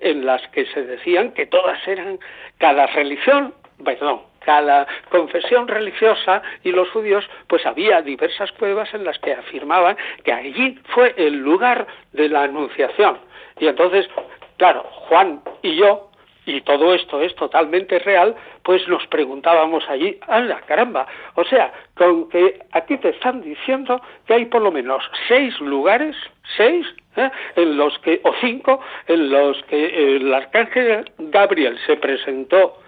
en 0.00 0.26
las 0.26 0.46
que 0.48 0.66
se 0.66 0.82
decían 0.84 1.32
que 1.32 1.46
todas 1.46 1.86
eran 1.86 2.18
cada 2.58 2.86
religión, 2.86 3.54
perdón, 3.84 4.22
cada 4.44 4.86
confesión 5.10 5.68
religiosa 5.68 6.42
y 6.62 6.72
los 6.72 6.90
judíos, 6.90 7.24
pues 7.46 7.64
había 7.66 8.02
diversas 8.02 8.52
cuevas 8.52 8.92
en 8.94 9.04
las 9.04 9.18
que 9.18 9.32
afirmaban 9.32 9.96
que 10.22 10.32
allí 10.32 10.78
fue 10.94 11.14
el 11.16 11.36
lugar 11.36 11.86
de 12.12 12.28
la 12.28 12.42
anunciación. 12.42 13.18
Y 13.58 13.66
entonces, 13.66 14.08
claro, 14.56 14.82
Juan 14.82 15.40
y 15.62 15.76
yo 15.76 16.10
y 16.46 16.60
todo 16.62 16.94
esto 16.94 17.20
es 17.22 17.34
totalmente 17.36 17.98
real, 17.98 18.34
pues 18.62 18.86
nos 18.88 19.06
preguntábamos 19.06 19.84
allí, 19.88 20.18
¡hala, 20.26 20.60
caramba! 20.62 21.06
O 21.34 21.44
sea, 21.44 21.72
con 21.94 22.28
que 22.28 22.58
aquí 22.72 22.98
te 22.98 23.10
están 23.10 23.42
diciendo 23.42 24.00
que 24.26 24.34
hay 24.34 24.44
por 24.46 24.62
lo 24.62 24.70
menos 24.70 25.02
seis 25.28 25.58
lugares, 25.60 26.16
seis, 26.56 26.86
¿eh? 27.16 27.30
en 27.56 27.76
los 27.76 27.98
que, 28.00 28.20
o 28.24 28.32
cinco, 28.40 28.80
en 29.06 29.30
los 29.30 29.62
que 29.64 30.16
el 30.16 30.32
arcángel 30.32 31.10
Gabriel 31.18 31.78
se 31.86 31.96
presentó 31.96 32.78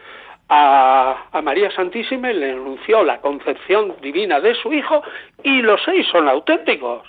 a, 0.49 1.29
a, 1.33 1.43
María 1.43 1.71
Santísima 1.73 2.31
y 2.31 2.35
le 2.35 2.53
anunció 2.53 3.03
la 3.03 3.21
concepción 3.21 3.97
divina 4.01 4.41
de 4.41 4.55
su 4.55 4.73
hijo 4.73 5.03
y 5.43 5.63
los 5.63 5.83
seis 5.85 6.07
son 6.13 6.29
auténticos. 6.29 7.09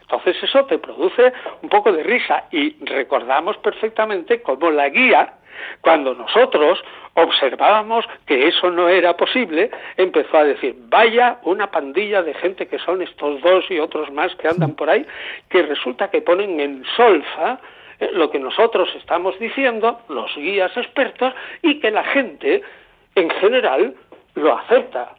Entonces 0.00 0.36
eso 0.42 0.64
te 0.66 0.78
produce 0.78 1.32
un 1.62 1.68
poco 1.68 1.92
de 1.92 2.02
risa 2.02 2.44
y 2.52 2.76
recordamos 2.84 3.56
perfectamente 3.58 4.40
cómo 4.40 4.70
la 4.70 4.88
guía 4.88 5.34
cuando 5.80 6.14
nosotros 6.14 6.82
observábamos 7.14 8.04
que 8.26 8.48
eso 8.48 8.70
no 8.70 8.88
era 8.88 9.16
posible, 9.16 9.70
empezó 9.96 10.36
a 10.38 10.44
decir, 10.44 10.74
vaya 10.88 11.38
una 11.44 11.70
pandilla 11.70 12.22
de 12.22 12.34
gente 12.34 12.68
que 12.68 12.78
son 12.78 13.00
estos 13.02 13.40
dos 13.40 13.64
y 13.70 13.78
otros 13.78 14.10
más 14.12 14.34
que 14.36 14.48
andan 14.48 14.74
por 14.74 14.90
ahí, 14.90 15.06
que 15.48 15.62
resulta 15.62 16.10
que 16.10 16.20
ponen 16.20 16.60
en 16.60 16.84
solfa 16.96 17.58
eh, 18.00 18.10
lo 18.12 18.30
que 18.30 18.38
nosotros 18.38 18.88
estamos 18.96 19.38
diciendo, 19.38 20.00
los 20.08 20.34
guías 20.36 20.76
expertos, 20.76 21.32
y 21.62 21.80
que 21.80 21.90
la 21.90 22.04
gente 22.04 22.62
en 23.14 23.30
general 23.30 23.94
lo 24.34 24.58
acepta. 24.58 25.14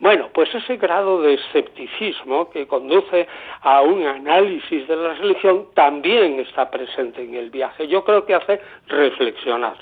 Bueno, 0.00 0.28
pues 0.32 0.54
ese 0.54 0.76
grado 0.76 1.22
de 1.22 1.34
escepticismo 1.34 2.50
que 2.50 2.68
conduce 2.68 3.26
a 3.62 3.82
un 3.82 4.06
análisis 4.06 4.86
de 4.86 4.94
la 4.94 5.14
religión 5.14 5.66
también 5.74 6.38
está 6.38 6.70
presente 6.70 7.22
en 7.22 7.34
el 7.34 7.50
viaje. 7.50 7.88
Yo 7.88 8.04
creo 8.04 8.24
que 8.24 8.34
hace 8.34 8.60
reflexionar 8.86 9.76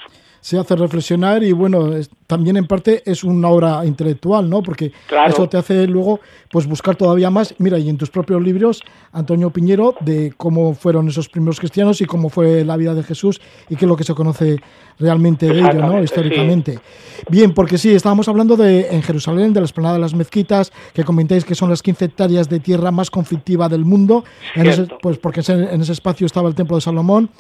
se 0.47 0.57
hace 0.57 0.77
reflexionar 0.77 1.43
y 1.43 1.51
bueno, 1.51 1.91
también 2.29 2.57
en 2.57 2.69
parte 2.69 3.03
es 3.05 3.25
una 3.25 3.49
obra 3.49 3.85
intelectual, 3.85 4.49
¿no? 4.49 4.63
Porque 4.63 4.93
eso 5.27 5.49
te 5.49 5.57
hace 5.57 5.89
luego 5.89 6.21
pues 6.53 6.69
buscar 6.69 6.95
todavía 6.95 7.31
más. 7.31 7.53
Mira, 7.59 7.81
y 7.81 7.89
en 7.89 7.99
tus 7.99 8.11
propios 8.11 8.41
libros, 8.41 8.81
Antonio 9.11 9.51
Piñero, 9.51 9.97
de 9.99 10.33
cómo 10.37 10.75
fueron 10.75 11.09
esos 11.09 11.29
primeros 11.29 11.59
cristianos 11.59 12.01
y 12.01 12.05
cómo 12.05 12.29
fue 12.29 12.65
la 12.65 12.77
vida 12.77 12.95
de 12.95 13.03
Jesús 13.03 13.41
y 13.69 13.75
qué 13.75 13.87
es 13.87 13.89
lo 13.89 13.97
que 13.97 14.05
se 14.05 14.15
conoce 14.15 14.61
realmente 15.01 15.47
de 15.47 15.59
ello, 15.59 15.75
¿no? 15.75 16.01
Históricamente. 16.01 16.79
Bien, 17.29 17.53
porque 17.53 17.77
sí, 17.77 17.93
estábamos 17.93 18.29
hablando 18.29 18.57
de 18.57 18.87
en 18.89 19.03
Jerusalén, 19.03 19.53
de 19.53 19.61
la 19.61 19.67
esplanada 19.67 19.97
de 19.97 20.01
las 20.01 20.15
mezquitas, 20.15 20.73
que 20.95 21.03
comentáis 21.03 21.45
que 21.45 21.57
son 21.57 21.71
las 21.71 21.83
15 21.83 22.05
hectáreas 22.05 22.49
de 22.49 22.61
tierra 22.61 22.93
más 22.93 23.11
conflictiva 23.11 23.69
del 23.69 23.85
mundo, 23.85 24.25
pues 25.03 25.19
porque 25.19 25.43
en 25.49 25.81
ese 25.81 25.93
espacio 25.93 26.25
estaba 26.25 26.49
el 26.49 26.55
templo 26.55 26.77
de 26.77 26.83
Salomón. 26.83 27.31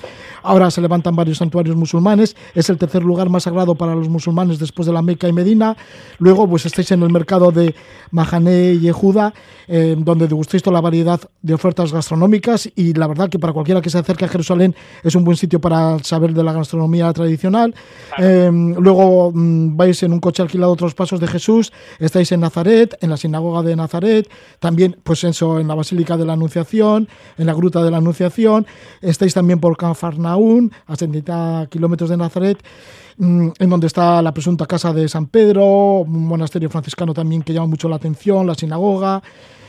Ahora 0.42 0.70
se 0.72 0.80
levantan 0.80 1.14
varios 1.14 1.38
santuarios 1.38 1.76
musulmanes, 1.76 2.36
es 2.54 2.68
el 2.68 2.78
tercer 2.78 2.95
lugar 3.02 3.28
más 3.28 3.44
sagrado 3.44 3.74
para 3.74 3.94
los 3.94 4.08
musulmanes 4.08 4.58
después 4.58 4.86
de 4.86 4.92
la 4.92 5.02
Meca 5.02 5.28
y 5.28 5.32
Medina. 5.32 5.76
Luego, 6.18 6.48
pues 6.48 6.66
estáis 6.66 6.90
en 6.92 7.02
el 7.02 7.10
mercado 7.10 7.52
de 7.52 7.74
Mahané 8.10 8.72
y 8.72 8.80
Yehuda, 8.80 9.32
eh, 9.68 9.96
donde 9.98 10.28
degustáis 10.28 10.62
toda 10.62 10.74
la 10.74 10.80
variedad 10.80 11.20
de 11.42 11.54
ofertas 11.54 11.92
gastronómicas 11.92 12.70
y 12.74 12.94
la 12.94 13.06
verdad 13.06 13.28
que 13.28 13.38
para 13.38 13.52
cualquiera 13.52 13.80
que 13.80 13.90
se 13.90 13.98
acerque 13.98 14.24
a 14.24 14.28
Jerusalén 14.28 14.74
es 15.02 15.14
un 15.14 15.24
buen 15.24 15.36
sitio 15.36 15.60
para 15.60 15.98
saber 16.00 16.32
de 16.32 16.42
la 16.42 16.52
gastronomía 16.52 17.12
tradicional. 17.12 17.74
Eh, 18.18 18.50
luego 18.52 19.32
mm, 19.34 19.76
vais 19.76 20.02
en 20.02 20.12
un 20.12 20.20
coche 20.20 20.42
alquilado 20.42 20.70
a 20.70 20.74
otros 20.74 20.94
pasos 20.94 21.20
de 21.20 21.26
Jesús, 21.26 21.72
estáis 21.98 22.30
en 22.32 22.40
Nazaret, 22.40 22.96
en 23.00 23.10
la 23.10 23.16
sinagoga 23.16 23.62
de 23.62 23.76
Nazaret, 23.76 24.28
también 24.60 24.96
pues 25.02 25.24
eso, 25.24 25.60
en 25.60 25.68
la 25.68 25.74
Basílica 25.74 26.16
de 26.16 26.24
la 26.24 26.34
Anunciación, 26.34 27.08
en 27.38 27.46
la 27.46 27.54
Gruta 27.54 27.82
de 27.82 27.90
la 27.90 27.98
Anunciación, 27.98 28.66
estáis 29.00 29.34
también 29.34 29.60
por 29.60 29.76
Cafarnaún, 29.76 30.72
a 30.86 30.96
70 30.96 31.66
kilómetros 31.70 32.10
de 32.10 32.16
Nazaret, 32.16 32.58
en 33.18 33.70
donde 33.70 33.86
está 33.86 34.20
la 34.20 34.32
presunta 34.32 34.66
casa 34.66 34.92
de 34.92 35.08
San 35.08 35.26
Pedro, 35.26 36.00
un 36.00 36.26
monasterio 36.26 36.68
franciscano 36.68 37.14
también 37.14 37.42
que 37.42 37.52
llama 37.52 37.66
mucho 37.66 37.88
la 37.88 37.96
atención, 37.96 38.46
la 38.46 38.54
sinagoga. 38.54 39.22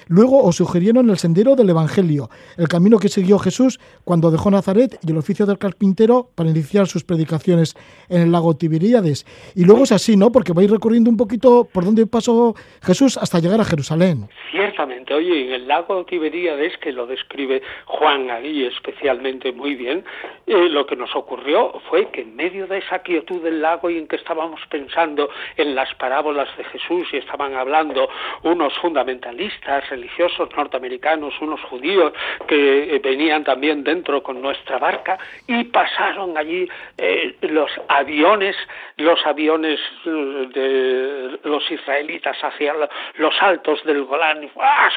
Luego 0.07 0.43
os 0.43 0.55
sugirieron 0.55 1.09
el 1.09 1.17
sendero 1.17 1.55
del 1.55 1.69
Evangelio, 1.69 2.29
el 2.57 2.67
camino 2.67 2.97
que 2.97 3.09
siguió 3.09 3.39
Jesús 3.39 3.79
cuando 4.03 4.31
dejó 4.31 4.49
Nazaret 4.51 4.97
y 5.05 5.11
el 5.11 5.17
oficio 5.17 5.45
del 5.45 5.57
carpintero 5.57 6.29
para 6.35 6.49
iniciar 6.49 6.87
sus 6.87 7.03
predicaciones 7.03 7.75
en 8.09 8.21
el 8.21 8.31
lago 8.31 8.55
Tiberíades. 8.55 9.25
Y 9.55 9.65
luego 9.65 9.83
es 9.83 9.91
así, 9.91 10.15
¿no? 10.15 10.31
Porque 10.31 10.53
vais 10.53 10.69
recorriendo 10.69 11.09
un 11.09 11.17
poquito 11.17 11.67
por 11.71 11.83
donde 11.85 12.07
pasó 12.07 12.55
Jesús 12.81 13.17
hasta 13.17 13.39
llegar 13.39 13.59
a 13.59 13.65
Jerusalén. 13.65 14.29
Ciertamente. 14.51 15.13
Oye, 15.13 15.47
en 15.47 15.53
el 15.53 15.67
lago 15.67 16.05
Tiberíades, 16.05 16.77
que 16.77 16.91
lo 16.91 17.07
describe 17.07 17.61
Juan 17.85 18.29
ahí 18.29 18.65
especialmente 18.65 19.51
muy 19.51 19.75
bien, 19.75 20.03
eh, 20.45 20.69
lo 20.69 20.85
que 20.85 20.95
nos 20.95 21.15
ocurrió 21.15 21.73
fue 21.89 22.09
que 22.11 22.21
en 22.21 22.35
medio 22.35 22.67
de 22.67 22.79
esa 22.79 22.99
quietud 22.99 23.41
del 23.41 23.61
lago 23.61 23.89
y 23.89 23.97
en 23.97 24.07
que 24.07 24.15
estábamos 24.15 24.61
pensando 24.69 25.29
en 25.57 25.75
las 25.75 25.93
parábolas 25.95 26.47
de 26.57 26.63
Jesús 26.65 27.07
y 27.11 27.17
estaban 27.17 27.53
hablando 27.55 28.07
unos 28.43 28.73
fundamentalistas 28.79 29.83
religiosos 29.97 30.49
norteamericanos, 30.55 31.33
unos 31.41 31.61
judíos 31.63 32.13
que 32.47 32.95
eh, 32.95 32.99
venían 32.99 33.43
también 33.43 33.83
dentro 33.83 34.21
con 34.21 34.41
nuestra 34.41 34.77
barca 34.77 35.17
y 35.47 35.63
pasaron 35.65 36.37
allí 36.37 36.67
eh, 36.97 37.35
los 37.41 37.71
aviones, 37.87 38.55
los 38.97 39.25
aviones 39.25 39.79
de 40.05 41.39
los 41.43 41.69
israelitas 41.71 42.37
hacia 42.41 42.73
los 43.15 43.35
altos 43.41 43.83
del 43.83 44.03
Golán, 44.03 44.49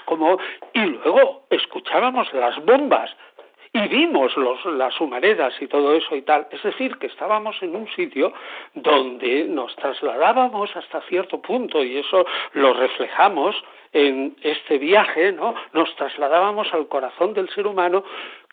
como 0.04 0.38
y 0.74 0.80
luego 0.80 1.46
escuchábamos 1.50 2.32
las 2.32 2.56
bombas 2.64 3.10
y 3.84 3.88
vimos 3.88 4.36
los, 4.36 4.64
las 4.66 5.00
humaredas 5.00 5.54
y 5.60 5.66
todo 5.66 5.94
eso 5.94 6.14
y 6.16 6.22
tal. 6.22 6.46
Es 6.50 6.62
decir, 6.62 6.96
que 6.98 7.06
estábamos 7.06 7.56
en 7.62 7.74
un 7.74 7.88
sitio 7.88 8.32
donde 8.74 9.44
nos 9.44 9.74
trasladábamos 9.76 10.74
hasta 10.76 11.00
cierto 11.02 11.40
punto 11.40 11.82
y 11.82 11.98
eso 11.98 12.24
lo 12.52 12.72
reflejamos 12.74 13.56
en 13.92 14.36
este 14.42 14.78
viaje, 14.78 15.32
¿no? 15.32 15.54
Nos 15.72 15.94
trasladábamos 15.96 16.72
al 16.72 16.88
corazón 16.88 17.34
del 17.34 17.48
ser 17.50 17.66
humano 17.66 18.04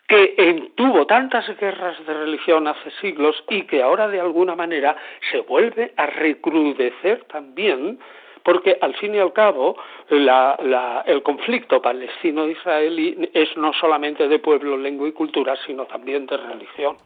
que 0.08 0.72
tuvo 0.74 1.06
tantas 1.06 1.46
guerras 1.58 2.04
de 2.06 2.14
religión 2.14 2.66
hace 2.66 2.90
siglos 3.02 3.44
y 3.50 3.64
que 3.64 3.82
ahora 3.82 4.08
de 4.08 4.18
alguna 4.18 4.56
manera 4.56 4.96
se 5.30 5.40
vuelve 5.40 5.92
a 5.96 6.06
recrudecer 6.06 7.24
también 7.24 7.98
porque 8.44 8.78
al 8.80 8.94
fin 8.96 9.14
y 9.14 9.18
al 9.18 9.32
cabo 9.32 9.76
el 10.10 11.22
conflicto 11.22 11.80
palestino-israelí 11.82 13.30
es 13.34 13.48
no 13.56 13.72
solamente 13.72 14.28
de 14.28 14.38
pueblo, 14.38 14.76
lengua 14.76 15.08
y 15.08 15.12
cultura, 15.12 15.54
sino 15.66 15.84
también 15.86 16.26
de 16.26 16.36
religión. 16.36 16.96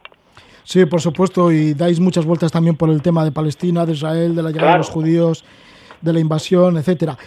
Sí, 0.63 0.85
por 0.85 1.01
supuesto, 1.01 1.51
y 1.51 1.73
dais 1.73 1.99
muchas 1.99 2.25
vueltas 2.25 2.51
también 2.51 2.77
por 2.77 2.89
el 2.89 3.01
tema 3.01 3.25
de 3.25 3.31
Palestina, 3.31 3.85
de 3.85 3.91
Israel, 3.93 4.33
de 4.35 4.43
la 4.43 4.49
llegada 4.51 4.73
de 4.73 4.77
los 4.77 4.89
judíos, 4.89 5.43
de 6.01 6.13
la 6.13 6.19
invasión, 6.19 6.77
etcétera. 6.77 7.17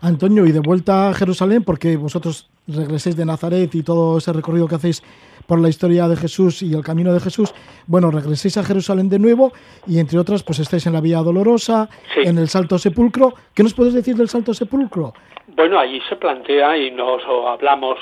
Antonio, 0.00 0.46
y 0.46 0.52
de 0.52 0.60
vuelta 0.60 1.08
a 1.08 1.14
Jerusalén, 1.14 1.64
porque 1.64 1.96
vosotros 1.96 2.48
regreséis 2.68 3.16
de 3.16 3.24
Nazaret 3.24 3.74
y 3.74 3.82
todo 3.82 4.18
ese 4.18 4.32
recorrido 4.32 4.68
que 4.68 4.74
hacéis 4.76 5.02
por 5.46 5.60
la 5.60 5.68
historia 5.68 6.08
de 6.08 6.16
Jesús 6.16 6.62
y 6.62 6.74
el 6.74 6.82
camino 6.82 7.12
de 7.12 7.20
Jesús, 7.20 7.54
bueno, 7.86 8.10
regreséis 8.10 8.56
a 8.56 8.64
Jerusalén 8.64 9.08
de 9.08 9.18
nuevo 9.18 9.52
y 9.86 9.98
entre 9.98 10.18
otras, 10.18 10.42
pues 10.42 10.58
estáis 10.58 10.86
en 10.86 10.92
la 10.92 11.00
Vía 11.00 11.18
Dolorosa, 11.18 11.88
en 12.16 12.38
el 12.38 12.48
Salto 12.48 12.78
Sepulcro. 12.78 13.34
¿Qué 13.54 13.62
nos 13.62 13.74
puedes 13.74 13.94
decir 13.94 14.16
del 14.16 14.28
Salto 14.28 14.54
Sepulcro? 14.54 15.12
Bueno, 15.48 15.78
allí 15.78 16.00
se 16.08 16.16
plantea 16.16 16.76
y 16.76 16.90
nos 16.90 17.22
hablamos 17.46 17.98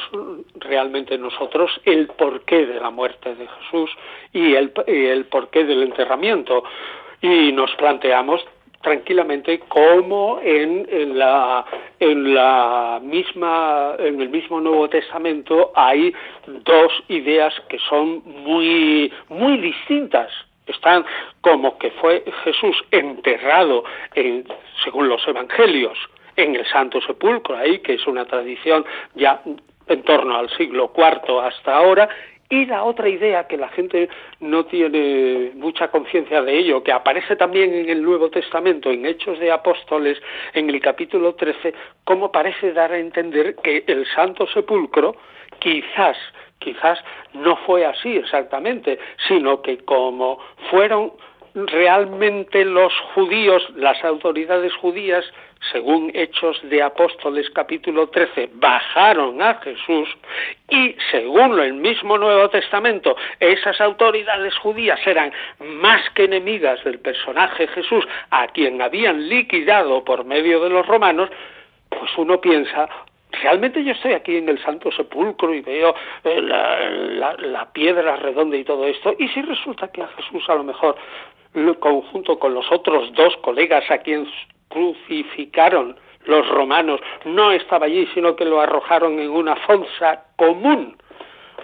realmente 0.54 1.18
nosotros 1.18 1.70
el 1.84 2.06
porqué 2.06 2.66
de 2.66 2.80
la 2.80 2.90
muerte 2.90 3.34
de 3.34 3.46
Jesús 3.46 3.90
y 4.32 4.54
el, 4.54 4.72
y 4.86 5.06
el 5.06 5.26
porqué 5.26 5.64
del 5.64 5.82
enterramiento. 5.82 6.62
Y 7.20 7.52
nos 7.52 7.70
planteamos 7.76 8.40
tranquilamente 8.82 9.60
como 9.68 10.40
en, 10.42 11.18
la 11.18 11.64
en 11.98 12.34
la 12.34 13.00
misma 13.02 13.94
en 13.98 14.20
el 14.20 14.28
mismo 14.28 14.60
Nuevo 14.60 14.88
Testamento 14.88 15.72
hay 15.74 16.12
dos 16.46 16.92
ideas 17.08 17.54
que 17.68 17.78
son 17.88 18.22
muy 18.24 19.12
muy 19.28 19.56
distintas. 19.58 20.30
Están 20.66 21.04
como 21.40 21.76
que 21.78 21.90
fue 21.92 22.24
Jesús 22.44 22.76
enterrado 22.90 23.84
en, 24.14 24.44
según 24.84 25.08
los 25.08 25.26
evangelios 25.26 25.98
en 26.36 26.54
el 26.54 26.66
Santo 26.66 27.00
Sepulcro 27.00 27.56
ahí 27.56 27.80
que 27.80 27.94
es 27.94 28.06
una 28.06 28.24
tradición 28.24 28.84
ya 29.14 29.42
en 29.88 30.02
torno 30.02 30.36
al 30.36 30.48
siglo 30.56 30.92
IV 30.96 31.40
hasta 31.40 31.76
ahora 31.76 32.08
y 32.52 32.66
la 32.66 32.84
otra 32.84 33.08
idea 33.08 33.46
que 33.46 33.56
la 33.56 33.70
gente 33.70 34.10
no 34.40 34.66
tiene 34.66 35.52
mucha 35.54 35.88
conciencia 35.88 36.42
de 36.42 36.58
ello, 36.58 36.82
que 36.82 36.92
aparece 36.92 37.34
también 37.34 37.72
en 37.72 37.88
el 37.88 38.02
Nuevo 38.02 38.28
Testamento, 38.28 38.90
en 38.90 39.06
Hechos 39.06 39.38
de 39.38 39.50
Apóstoles, 39.50 40.20
en 40.52 40.68
el 40.68 40.78
capítulo 40.78 41.34
13, 41.34 41.72
como 42.04 42.30
parece 42.30 42.74
dar 42.74 42.92
a 42.92 42.98
entender 42.98 43.56
que 43.56 43.84
el 43.86 44.06
Santo 44.14 44.46
Sepulcro 44.48 45.16
quizás 45.60 46.18
quizás 46.58 46.98
no 47.32 47.56
fue 47.56 47.86
así 47.86 48.18
exactamente, 48.18 48.98
sino 49.26 49.62
que 49.62 49.78
como 49.78 50.38
fueron 50.70 51.12
realmente 51.54 52.64
los 52.64 52.92
judíos, 53.14 53.62
las 53.76 54.02
autoridades 54.04 54.74
judías, 54.74 55.24
según 55.70 56.10
Hechos 56.14 56.58
de 56.64 56.82
Apóstoles 56.82 57.48
capítulo 57.50 58.08
13, 58.08 58.50
bajaron 58.54 59.40
a 59.40 59.54
Jesús 59.56 60.08
y 60.68 60.96
según 61.10 61.60
el 61.60 61.74
mismo 61.74 62.18
Nuevo 62.18 62.48
Testamento, 62.50 63.16
esas 63.38 63.80
autoridades 63.80 64.56
judías 64.58 64.98
eran 65.06 65.32
más 65.60 66.02
que 66.10 66.24
enemigas 66.24 66.82
del 66.84 66.98
personaje 66.98 67.68
Jesús, 67.68 68.06
a 68.30 68.48
quien 68.48 68.80
habían 68.82 69.28
liquidado 69.28 70.04
por 70.04 70.24
medio 70.24 70.60
de 70.60 70.70
los 70.70 70.86
romanos, 70.86 71.30
pues 71.88 72.10
uno 72.16 72.40
piensa, 72.40 72.88
realmente 73.42 73.84
yo 73.84 73.92
estoy 73.92 74.14
aquí 74.14 74.36
en 74.36 74.48
el 74.48 74.62
Santo 74.62 74.90
Sepulcro 74.90 75.54
y 75.54 75.60
veo 75.60 75.94
eh, 76.24 76.40
la, 76.40 77.36
la, 77.38 77.72
piedra 77.72 78.16
redonda 78.16 78.56
y 78.56 78.64
todo 78.64 78.86
esto, 78.86 79.14
y 79.18 79.28
si 79.28 79.42
resulta 79.42 79.88
que 79.88 80.02
a 80.02 80.08
Jesús 80.08 80.48
a 80.48 80.54
lo 80.54 80.64
mejor 80.64 80.96
conjunto 81.78 82.38
con 82.38 82.54
los 82.54 82.70
otros 82.70 83.12
dos 83.14 83.36
colegas 83.38 83.90
a 83.90 83.98
quienes 83.98 84.28
crucificaron 84.68 85.96
los 86.24 86.48
romanos, 86.48 87.00
no 87.24 87.50
estaba 87.50 87.86
allí, 87.86 88.06
sino 88.14 88.36
que 88.36 88.44
lo 88.44 88.60
arrojaron 88.60 89.18
en 89.18 89.30
una 89.30 89.56
fosa 89.56 90.24
común. 90.36 90.96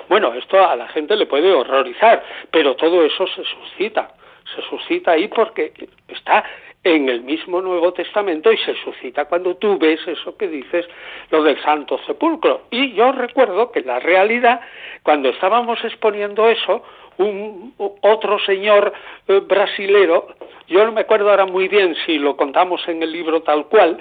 Bueno, 0.09 0.32
esto 0.34 0.66
a 0.66 0.74
la 0.74 0.89
gente 0.89 1.16
le 1.16 1.26
puede 1.26 1.53
horrorizar, 1.53 2.24
pero 2.51 2.76
todo 2.76 3.05
eso 3.05 3.26
se 3.28 3.45
suscita, 3.45 4.11
se 4.55 4.62
suscita 4.62 5.12
ahí 5.12 5.28
porque 5.28 5.72
está 6.09 6.45
en 6.84 7.09
el 7.09 7.22
mismo 7.22 7.61
Nuevo 7.61 7.93
Testamento 7.93 8.53
y 8.53 8.57
se 8.59 8.74
suscita 8.76 9.26
cuando 9.26 9.57
tú 9.57 9.78
ves 9.78 10.01
eso 10.07 10.36
que 10.36 10.49
dices, 10.49 10.86
lo 11.30 11.43
del 11.43 11.61
Santo 11.62 11.99
Sepulcro. 12.07 12.62
Y 12.70 12.93
yo 12.93 13.12
recuerdo 13.12 13.70
que 13.72 13.82
la 13.82 13.99
realidad, 13.99 14.61
cuando 15.03 15.28
estábamos 15.28 15.82
exponiendo 15.84 16.49
eso, 16.49 16.82
un 17.19 17.75
otro 18.01 18.39
señor 18.41 18.93
eh, 19.27 19.41
brasilero, 19.41 20.29
yo 20.69 20.85
no 20.85 20.93
me 20.93 21.03
acuerdo 21.03 21.31
ahora 21.31 21.47
muy 21.47 21.69
bien 21.69 21.95
si 22.07 22.19
lo 22.19 22.37
contamos 22.37 22.87
en 22.89 23.03
el 23.03 23.12
libro 23.12 23.43
tal 23.43 23.66
cual, 23.66 23.99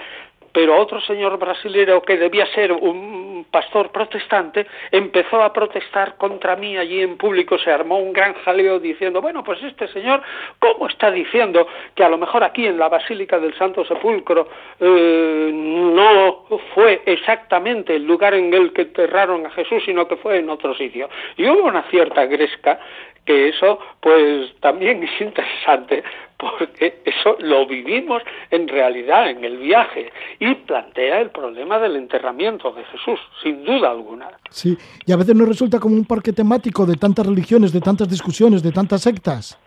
pero 0.51 0.77
otro 0.77 0.99
señor 1.01 1.37
brasilero 1.37 2.01
que 2.01 2.17
debía 2.17 2.45
ser 2.53 2.71
un 2.71 3.45
pastor 3.51 3.91
protestante 3.91 4.67
empezó 4.91 5.41
a 5.41 5.53
protestar 5.53 6.17
contra 6.17 6.55
mí 6.55 6.77
allí 6.77 7.01
en 7.01 7.17
público, 7.17 7.57
se 7.57 7.71
armó 7.71 7.99
un 7.99 8.13
gran 8.13 8.33
jaleo 8.45 8.79
diciendo, 8.79 9.21
bueno, 9.21 9.43
pues 9.43 9.61
este 9.63 9.87
señor, 9.89 10.21
¿cómo 10.59 10.87
está 10.87 11.11
diciendo 11.11 11.67
que 11.95 12.03
a 12.03 12.09
lo 12.09 12.17
mejor 12.17 12.43
aquí 12.43 12.65
en 12.65 12.77
la 12.77 12.89
Basílica 12.89 13.39
del 13.39 13.55
Santo 13.57 13.85
Sepulcro 13.85 14.47
eh, 14.79 15.51
no 15.53 16.45
fue 16.73 17.01
exactamente 17.05 17.95
el 17.95 18.05
lugar 18.05 18.33
en 18.33 18.53
el 18.53 18.73
que 18.73 18.83
enterraron 18.83 19.45
a 19.45 19.51
Jesús, 19.51 19.83
sino 19.85 20.07
que 20.07 20.17
fue 20.17 20.39
en 20.39 20.49
otro 20.49 20.75
sitio? 20.75 21.09
Y 21.35 21.47
hubo 21.47 21.63
una 21.63 21.83
cierta 21.83 22.25
gresca 22.25 22.79
que 23.27 23.49
eso 23.49 23.77
pues 23.99 24.55
también 24.61 25.03
es 25.03 25.21
interesante 25.21 26.03
porque 26.37 27.01
eso 27.03 27.35
lo 27.39 27.67
vivimos 27.67 28.23
en 28.51 28.67
realidad 28.67 29.29
en 29.29 29.43
el 29.43 29.57
viaje 29.57 30.11
y 30.39 30.55
plantea 30.55 31.19
el 31.21 31.29
problema 31.31 31.77
del 31.77 31.97
enterramiento 31.97 32.71
de 32.71 32.83
Jesús, 32.85 33.19
sin 33.43 33.65
duda 33.65 33.91
alguna. 33.91 34.29
Sí, 34.49 34.77
y 35.05 35.11
a 35.11 35.17
veces 35.17 35.35
nos 35.35 35.47
resulta 35.47 35.79
como 35.79 35.95
un 35.95 36.05
parque 36.05 36.31
temático 36.31 36.85
de 36.85 36.95
tantas 36.95 37.25
religiones, 37.25 37.73
de 37.73 37.81
tantas 37.81 38.09
discusiones, 38.09 38.63
de 38.63 38.71
tantas 38.71 39.01
sectas. 39.01 39.59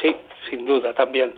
Sí, 0.00 0.16
sin 0.48 0.64
duda 0.64 0.94
también, 0.94 1.34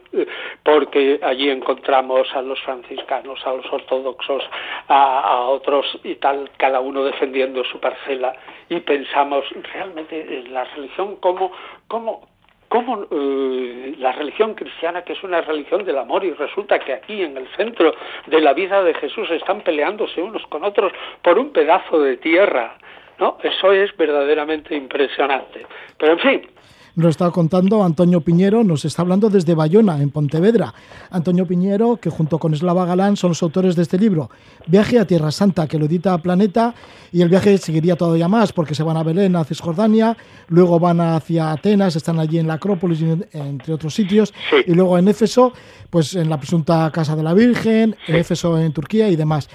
porque 0.65 1.19
allí 1.23 1.51
encontramos 1.51 2.29
a 2.35 2.43
los 2.43 2.61
franciscanos, 2.61 3.45
a 3.47 3.53
los 3.55 3.73
ortodoxos, 3.73 4.43
a, 4.89 5.41
otros 5.49 5.87
y 6.05 6.15
tal, 6.17 6.51
cada 6.57 6.81
uno 6.81 7.05
defendiendo 7.05 7.65
su 7.65 7.81
parcela 7.81 8.35
y 8.69 8.81
pensamos 8.81 9.45
realmente 9.73 10.45
la 10.49 10.65
religión 10.65 11.17
como, 11.17 11.53
como 11.89 12.33
como 12.69 13.07
eh, 13.11 13.95
la 13.99 14.13
religión 14.13 14.55
cristiana, 14.55 15.03
que 15.03 15.13
es 15.13 15.23
una 15.23 15.43
religión 15.43 15.85
del 15.85 15.99
amor, 15.99 16.25
y 16.25 16.31
resulta 16.31 16.79
que 16.79 16.95
aquí 16.95 17.21
en 17.23 17.37
el 17.37 17.47
centro 17.55 17.95
de 18.27 18.41
la 18.41 18.55
vida 18.55 18.83
de 18.83 18.95
Jesús 18.95 19.31
están 19.31 19.61
peleándose 19.61 20.23
unos 20.23 20.43
con 20.47 20.65
otros 20.65 20.91
por 21.21 21.39
un 21.39 21.53
pedazo 21.53 22.01
de 22.01 22.17
tierra, 22.17 22.79
¿no? 23.19 23.37
Eso 23.43 23.73
es 23.73 23.95
verdaderamente 23.95 24.75
impresionante. 24.75 25.67
Pero 25.99 26.13
en 26.13 26.19
fin, 26.21 26.51
nos 26.95 27.11
está 27.11 27.31
contando 27.31 27.83
Antonio 27.83 28.21
Piñero, 28.21 28.65
nos 28.65 28.85
está 28.85 29.03
hablando 29.03 29.31
desde 29.31 29.55
Bayona, 29.55 30.01
en 30.03 30.11
Pontevedra. 30.11 30.75
Antonio 31.11 31.47
Piñero, 31.47 31.97
que 31.97 32.11
junto 32.11 32.39
con 32.39 32.55
Eslava 32.55 32.85
Galán 32.85 33.17
son 33.17 33.31
los 33.31 33.43
autores 33.43 33.77
de 33.77 33.83
este 33.83 33.99
libro, 33.99 34.31
Viaje 34.67 34.99
a 34.99 35.07
Tierra 35.07 35.31
Santa, 35.31 35.67
que 35.67 35.79
lo 35.79 35.87
edita 35.87 36.17
Planeta, 36.19 36.75
y 37.13 37.21
el 37.21 37.29
viaje 37.29 37.59
seguiría 37.59 37.97
todavía 37.97 38.29
más, 38.29 38.53
porque 38.53 38.75
se 38.75 38.83
van 38.83 38.97
a 38.97 39.03
Belén, 39.03 39.37
a 39.37 39.45
Cisjordania, 39.45 40.17
luego 40.49 40.79
van 40.79 41.01
hacia 41.01 41.53
Atenas, 41.53 41.97
están 41.97 42.19
allí 42.19 42.39
en 42.39 42.47
la 42.47 42.55
Acrópolis, 42.55 43.03
entre 43.33 43.75
otros 43.75 43.95
sitios, 43.95 44.33
y 44.67 44.73
luego 44.73 44.99
en 44.99 45.09
Éfeso, 45.09 45.53
pues 45.91 46.15
en 46.15 46.31
la 46.31 46.39
presunta 46.39 46.91
Casa 46.93 47.17
de 47.17 47.23
la 47.23 47.35
Virgen, 47.35 47.97
en 48.07 48.17
Éfeso 48.17 48.59
en 48.59 48.73
Turquía 48.73 49.09
y 49.09 49.17
demás. 49.17 49.49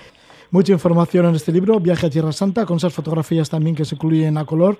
Mucha 0.49 0.71
información 0.71 1.25
en 1.25 1.35
este 1.35 1.51
libro, 1.51 1.79
Viaje 1.79 2.07
a 2.07 2.09
Tierra 2.09 2.31
Santa, 2.31 2.65
con 2.65 2.77
esas 2.77 2.93
fotografías 2.93 3.49
también 3.49 3.75
que 3.75 3.83
se 3.83 3.95
incluyen 3.95 4.37
a 4.37 4.45
color, 4.45 4.77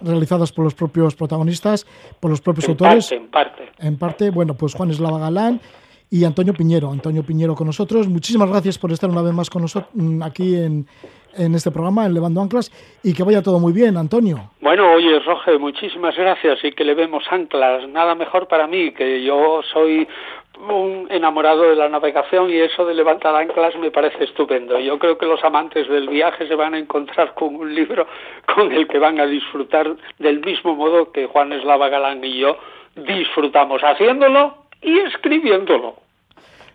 realizadas 0.00 0.50
por 0.50 0.64
los 0.64 0.74
propios 0.74 1.14
protagonistas, 1.14 1.86
por 2.20 2.30
los 2.30 2.40
propios 2.40 2.68
autores. 2.70 3.12
en 3.12 3.28
parte. 3.28 3.68
En 3.78 3.98
parte, 3.98 4.30
bueno, 4.30 4.54
pues 4.54 4.74
Juan 4.74 4.90
Eslava 4.90 5.18
Galán 5.18 5.60
y 6.10 6.24
Antonio 6.24 6.54
Piñero. 6.54 6.90
Antonio 6.90 7.22
Piñero 7.22 7.54
con 7.54 7.66
nosotros. 7.66 8.08
Muchísimas 8.08 8.48
gracias 8.48 8.78
por 8.78 8.92
estar 8.92 9.10
una 9.10 9.20
vez 9.20 9.34
más 9.34 9.50
con 9.50 9.60
nosotros 9.62 9.90
mm, 9.94 10.22
aquí 10.22 10.56
en, 10.56 10.86
en 11.36 11.54
este 11.54 11.70
programa, 11.70 12.06
en 12.06 12.14
Levando 12.14 12.40
Anclas, 12.40 12.70
y 13.02 13.12
que 13.12 13.22
vaya 13.22 13.42
todo 13.42 13.58
muy 13.60 13.74
bien, 13.74 13.98
Antonio. 13.98 14.50
Bueno, 14.60 14.92
oye, 14.92 15.18
Roge, 15.20 15.58
muchísimas 15.58 16.16
gracias 16.16 16.64
y 16.64 16.72
que 16.72 16.84
levemos 16.84 17.24
anclas. 17.30 17.88
Nada 17.88 18.14
mejor 18.14 18.48
para 18.48 18.66
mí, 18.66 18.92
que 18.92 19.22
yo 19.22 19.60
soy 19.72 20.08
un 20.68 21.06
enamorado 21.10 21.62
de 21.62 21.76
la 21.76 21.88
navegación 21.88 22.50
y 22.50 22.56
eso 22.56 22.84
de 22.84 22.94
levantar 22.94 23.34
anclas 23.34 23.76
me 23.76 23.90
parece 23.90 24.24
estupendo. 24.24 24.78
Yo 24.78 24.98
creo 24.98 25.18
que 25.18 25.26
los 25.26 25.42
amantes 25.44 25.88
del 25.88 26.08
viaje 26.08 26.46
se 26.46 26.54
van 26.54 26.74
a 26.74 26.78
encontrar 26.78 27.34
con 27.34 27.54
un 27.56 27.74
libro 27.74 28.06
con 28.54 28.72
el 28.72 28.86
que 28.86 28.98
van 28.98 29.20
a 29.20 29.26
disfrutar 29.26 29.96
del 30.18 30.40
mismo 30.40 30.74
modo 30.74 31.12
que 31.12 31.26
Juan 31.26 31.52
Eslava 31.52 31.88
Galán 31.88 32.24
y 32.24 32.38
yo 32.38 32.56
disfrutamos 32.96 33.82
haciéndolo 33.82 34.54
y 34.82 34.98
escribiéndolo. 34.98 35.96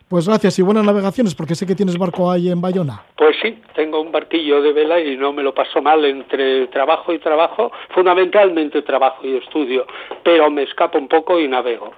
Pues 0.07 0.27
gracias 0.27 0.59
y 0.59 0.61
buenas 0.61 0.85
navegaciones, 0.85 1.33
porque 1.33 1.55
sé 1.55 1.65
que 1.65 1.73
tienes 1.73 1.97
barco 1.97 2.29
ahí 2.29 2.49
en 2.49 2.61
Bayona. 2.61 3.01
Pues 3.17 3.35
sí, 3.41 3.59
tengo 3.73 3.99
un 3.99 4.11
barquillo 4.11 4.61
de 4.61 4.71
vela 4.71 4.99
y 4.99 5.17
no 5.17 5.33
me 5.33 5.41
lo 5.41 5.51
paso 5.53 5.81
mal 5.81 6.05
entre 6.05 6.67
trabajo 6.67 7.11
y 7.11 7.17
trabajo, 7.17 7.71
fundamentalmente 7.89 8.83
trabajo 8.83 9.25
y 9.25 9.37
estudio, 9.37 9.87
pero 10.23 10.51
me 10.51 10.61
escapo 10.61 10.99
un 10.99 11.07
poco 11.07 11.39
y 11.39 11.47
navego. 11.47 11.91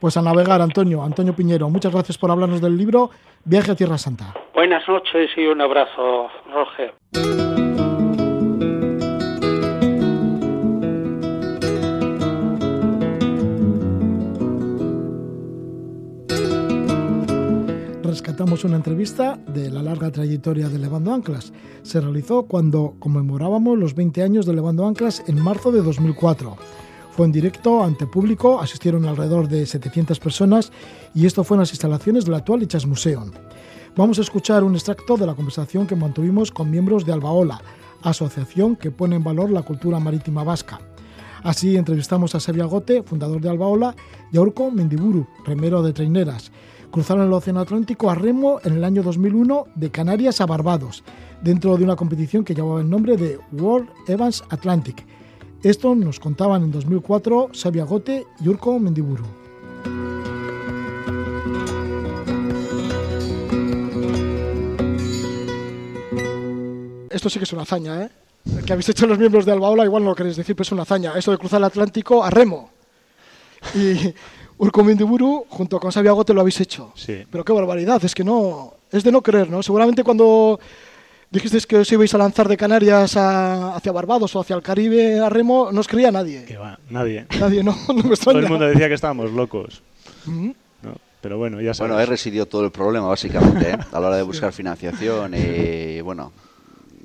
Pues 0.00 0.16
a 0.16 0.22
navegar, 0.22 0.62
Antonio, 0.62 1.02
Antonio 1.02 1.34
Piñero, 1.34 1.68
muchas 1.70 1.92
gracias 1.92 2.16
por 2.18 2.30
hablarnos 2.30 2.60
del 2.60 2.76
libro 2.76 3.10
Viaje 3.44 3.72
a 3.72 3.74
Tierra 3.74 3.98
Santa. 3.98 4.34
Buenas 4.54 4.86
noches 4.88 5.30
y 5.36 5.46
un 5.46 5.60
abrazo, 5.60 6.28
Roger. 6.52 6.94
rescatamos 18.18 18.64
una 18.64 18.76
entrevista 18.76 19.38
de 19.46 19.70
la 19.70 19.82
larga 19.82 20.10
trayectoria 20.10 20.68
de 20.68 20.78
Levando 20.78 21.12
Anclas. 21.12 21.52
Se 21.82 22.00
realizó 22.00 22.44
cuando 22.44 22.94
conmemorábamos 22.98 23.78
los 23.78 23.94
20 23.94 24.22
años 24.22 24.44
de 24.44 24.54
Levando 24.54 24.86
Anclas 24.86 25.22
en 25.28 25.40
marzo 25.40 25.72
de 25.72 25.82
2004. 25.82 26.56
En 27.24 27.32
directo 27.32 27.82
ante 27.82 28.06
público, 28.06 28.60
asistieron 28.60 29.04
alrededor 29.04 29.48
de 29.48 29.66
700 29.66 30.20
personas 30.20 30.70
y 31.14 31.26
esto 31.26 31.42
fue 31.42 31.56
en 31.56 31.60
las 31.60 31.72
instalaciones 31.72 32.24
del 32.24 32.34
actual 32.34 32.62
Ichas 32.62 32.86
Museum. 32.86 33.32
Vamos 33.96 34.18
a 34.18 34.22
escuchar 34.22 34.62
un 34.62 34.74
extracto 34.74 35.16
de 35.16 35.26
la 35.26 35.34
conversación 35.34 35.88
que 35.88 35.96
mantuvimos 35.96 36.52
con 36.52 36.70
miembros 36.70 37.04
de 37.04 37.12
Albaola, 37.12 37.60
asociación 38.02 38.76
que 38.76 38.92
pone 38.92 39.16
en 39.16 39.24
valor 39.24 39.50
la 39.50 39.62
cultura 39.62 39.98
marítima 39.98 40.44
vasca. 40.44 40.80
Así 41.42 41.76
entrevistamos 41.76 42.36
a 42.36 42.40
Sevilla 42.40 42.66
Gote, 42.66 43.02
fundador 43.02 43.40
de 43.40 43.50
Albaola, 43.50 43.96
y 44.30 44.38
a 44.38 44.40
Urco 44.40 44.70
Mendiburu, 44.70 45.26
remero 45.44 45.82
de 45.82 45.92
Treineras, 45.92 46.52
cruzaron 46.92 47.26
el 47.26 47.32
Océano 47.32 47.60
Atlántico 47.60 48.10
a 48.10 48.14
remo 48.14 48.60
en 48.62 48.74
el 48.74 48.84
año 48.84 49.02
2001 49.02 49.66
de 49.74 49.90
Canarias 49.90 50.40
a 50.40 50.46
Barbados, 50.46 51.02
dentro 51.42 51.76
de 51.76 51.84
una 51.84 51.96
competición 51.96 52.44
que 52.44 52.54
llevaba 52.54 52.80
el 52.80 52.88
nombre 52.88 53.16
de 53.16 53.38
World 53.52 53.88
Evans 54.06 54.44
Atlantic. 54.50 55.04
Esto 55.62 55.92
nos 55.96 56.20
contaban 56.20 56.62
en 56.62 56.70
2004 56.70 57.50
Sabia 57.52 57.82
Gote 57.84 58.24
y 58.40 58.48
Urco 58.48 58.78
Mendiburu. 58.78 59.24
Esto 67.10 67.28
sí 67.28 67.40
que 67.40 67.44
es 67.44 67.52
una 67.52 67.62
hazaña, 67.62 68.04
¿eh? 68.04 68.10
que 68.64 68.72
habéis 68.72 68.88
hecho 68.88 69.08
los 69.08 69.18
miembros 69.18 69.44
de 69.44 69.50
Albaola, 69.50 69.84
igual 69.84 70.04
no 70.04 70.10
lo 70.10 70.14
queréis 70.14 70.36
decir, 70.36 70.54
pero 70.54 70.62
es 70.62 70.70
una 70.70 70.82
hazaña. 70.82 71.14
Esto 71.16 71.32
de 71.32 71.38
cruzar 71.38 71.58
el 71.58 71.64
Atlántico 71.64 72.22
a 72.22 72.30
remo. 72.30 72.70
Y 73.74 74.14
Urkomendiburu 74.58 75.46
junto 75.48 75.80
con 75.80 75.90
Sabiago 75.90 76.24
te 76.24 76.34
lo 76.34 76.40
habéis 76.42 76.60
hecho. 76.60 76.92
Sí. 76.94 77.24
Pero 77.28 77.44
qué 77.44 77.52
barbaridad, 77.52 78.04
es 78.04 78.14
que 78.14 78.22
no, 78.22 78.74
es 78.92 79.02
de 79.02 79.10
no 79.10 79.22
creer, 79.22 79.50
¿no? 79.50 79.64
Seguramente 79.64 80.04
cuando 80.04 80.60
dijisteis 81.30 81.66
que 81.66 81.76
os 81.76 81.90
ibais 81.92 82.12
a 82.14 82.18
lanzar 82.18 82.48
de 82.48 82.56
Canarias 82.56 83.16
hacia 83.16 83.92
Barbados 83.92 84.34
o 84.36 84.40
hacia 84.40 84.56
el 84.56 84.62
Caribe 84.62 85.20
a 85.20 85.28
remo, 85.28 85.70
no 85.72 85.80
os 85.80 85.88
creía 85.88 86.10
nadie. 86.10 86.44
Que 86.44 86.56
va, 86.56 86.78
nadie. 86.90 87.26
Nadie, 87.38 87.62
no, 87.62 87.76
no 87.88 88.02
me 88.02 88.14
extraña. 88.14 88.40
Todo 88.40 88.46
el 88.46 88.48
mundo 88.48 88.66
decía 88.66 88.88
que 88.88 88.94
estábamos 88.94 89.32
locos. 89.32 89.82
Pero 91.20 91.36
bueno, 91.36 91.60
ya 91.60 91.74
sabes. 91.74 91.90
Bueno, 91.90 92.00
ahí 92.00 92.06
residió 92.06 92.46
todo 92.46 92.64
el 92.64 92.70
problema, 92.70 93.08
básicamente, 93.08 93.70
¿eh? 93.70 93.78
a 93.92 94.00
la 94.00 94.06
hora 94.06 94.16
de 94.16 94.22
buscar 94.22 94.52
financiación 94.52 95.34
y, 95.34 96.00
bueno, 96.00 96.32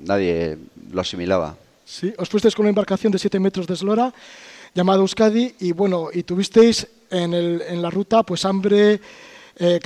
nadie 0.00 0.56
lo 0.92 1.00
asimilaba. 1.00 1.56
Sí, 1.84 2.14
os 2.16 2.28
fuisteis 2.28 2.54
con 2.54 2.64
una 2.64 2.70
embarcación 2.70 3.12
de 3.12 3.18
7 3.18 3.38
metros 3.40 3.66
de 3.66 3.74
eslora 3.74 4.12
llamada 4.74 5.00
Euskadi 5.00 5.54
y 5.60 5.72
bueno, 5.72 6.08
y 6.12 6.22
tuvisteis 6.22 6.86
en, 7.10 7.34
el, 7.34 7.62
en 7.68 7.82
la 7.82 7.90
ruta 7.90 8.22
pues 8.22 8.44
hambre, 8.44 9.00
eh, 9.56 9.80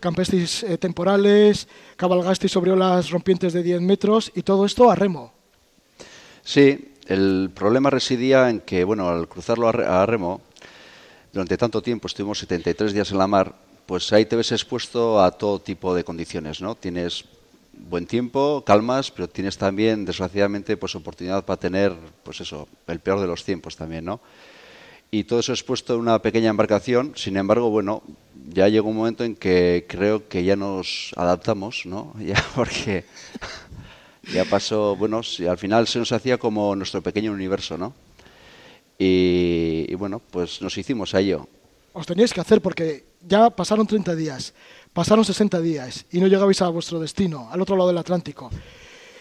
campesteis 0.00 0.62
eh, 0.62 0.78
temporales, 0.78 1.68
cabalgasteis 1.96 2.52
sobre 2.52 2.72
olas 2.72 3.10
rompientes 3.10 3.52
de 3.52 3.62
10 3.62 3.80
metros 3.82 4.32
y 4.34 4.42
todo 4.42 4.64
esto 4.64 4.90
a 4.90 4.94
remo. 4.94 5.32
Sí, 6.42 6.94
el 7.06 7.50
problema 7.54 7.90
residía 7.90 8.48
en 8.48 8.60
que, 8.60 8.84
bueno, 8.84 9.08
al 9.08 9.28
cruzarlo 9.28 9.68
a, 9.68 10.06
remo, 10.06 10.40
durante 11.32 11.56
tanto 11.56 11.82
tiempo, 11.82 12.06
estuvimos 12.06 12.38
73 12.38 12.92
días 12.92 13.10
en 13.10 13.18
la 13.18 13.26
mar, 13.26 13.54
pues 13.86 14.12
ahí 14.12 14.24
te 14.24 14.36
ves 14.36 14.52
expuesto 14.52 15.22
a 15.22 15.30
todo 15.32 15.60
tipo 15.60 15.94
de 15.94 16.04
condiciones, 16.04 16.62
¿no? 16.62 16.74
Tienes 16.74 17.24
buen 17.72 18.06
tiempo, 18.06 18.62
calmas, 18.64 19.10
pero 19.10 19.28
tienes 19.28 19.58
también, 19.58 20.04
desgraciadamente, 20.04 20.76
pues 20.76 20.94
oportunidad 20.94 21.44
para 21.44 21.60
tener, 21.60 21.92
pues 22.22 22.40
eso, 22.40 22.68
el 22.86 23.00
peor 23.00 23.20
de 23.20 23.26
los 23.26 23.44
tiempos 23.44 23.76
también, 23.76 24.04
¿no? 24.04 24.20
Y 25.10 25.24
todo 25.24 25.40
eso 25.40 25.52
expuesto 25.52 25.94
en 25.94 26.00
una 26.00 26.22
pequeña 26.22 26.50
embarcación, 26.50 27.12
sin 27.16 27.36
embargo, 27.36 27.68
bueno, 27.68 28.02
ya 28.48 28.68
llegó 28.68 28.90
un 28.90 28.96
momento 28.96 29.24
en 29.24 29.34
que 29.34 29.84
creo 29.88 30.28
que 30.28 30.44
ya 30.44 30.54
nos 30.54 31.12
adaptamos, 31.16 31.84
¿no? 31.84 32.14
Ya 32.20 32.44
porque 32.54 33.04
ya 34.32 34.44
pasó, 34.44 34.94
bueno, 34.94 35.20
al 35.48 35.58
final 35.58 35.88
se 35.88 35.98
nos 35.98 36.12
hacía 36.12 36.38
como 36.38 36.76
nuestro 36.76 37.02
pequeño 37.02 37.32
universo, 37.32 37.76
¿no? 37.76 37.92
Y, 38.98 39.86
y 39.88 39.94
bueno, 39.94 40.20
pues 40.30 40.62
nos 40.62 40.76
hicimos 40.78 41.14
a 41.14 41.20
ello. 41.20 41.48
Os 41.92 42.06
teníais 42.06 42.32
que 42.32 42.40
hacer 42.40 42.60
porque 42.60 43.04
ya 43.26 43.50
pasaron 43.50 43.86
30 43.86 44.14
días. 44.14 44.54
Pasaron 44.92 45.24
60 45.24 45.60
días 45.60 46.04
y 46.12 46.20
no 46.20 46.26
llegabais 46.26 46.60
a 46.62 46.68
vuestro 46.68 47.00
destino, 47.00 47.48
al 47.50 47.60
otro 47.60 47.76
lado 47.76 47.88
del 47.88 47.98
Atlántico. 47.98 48.50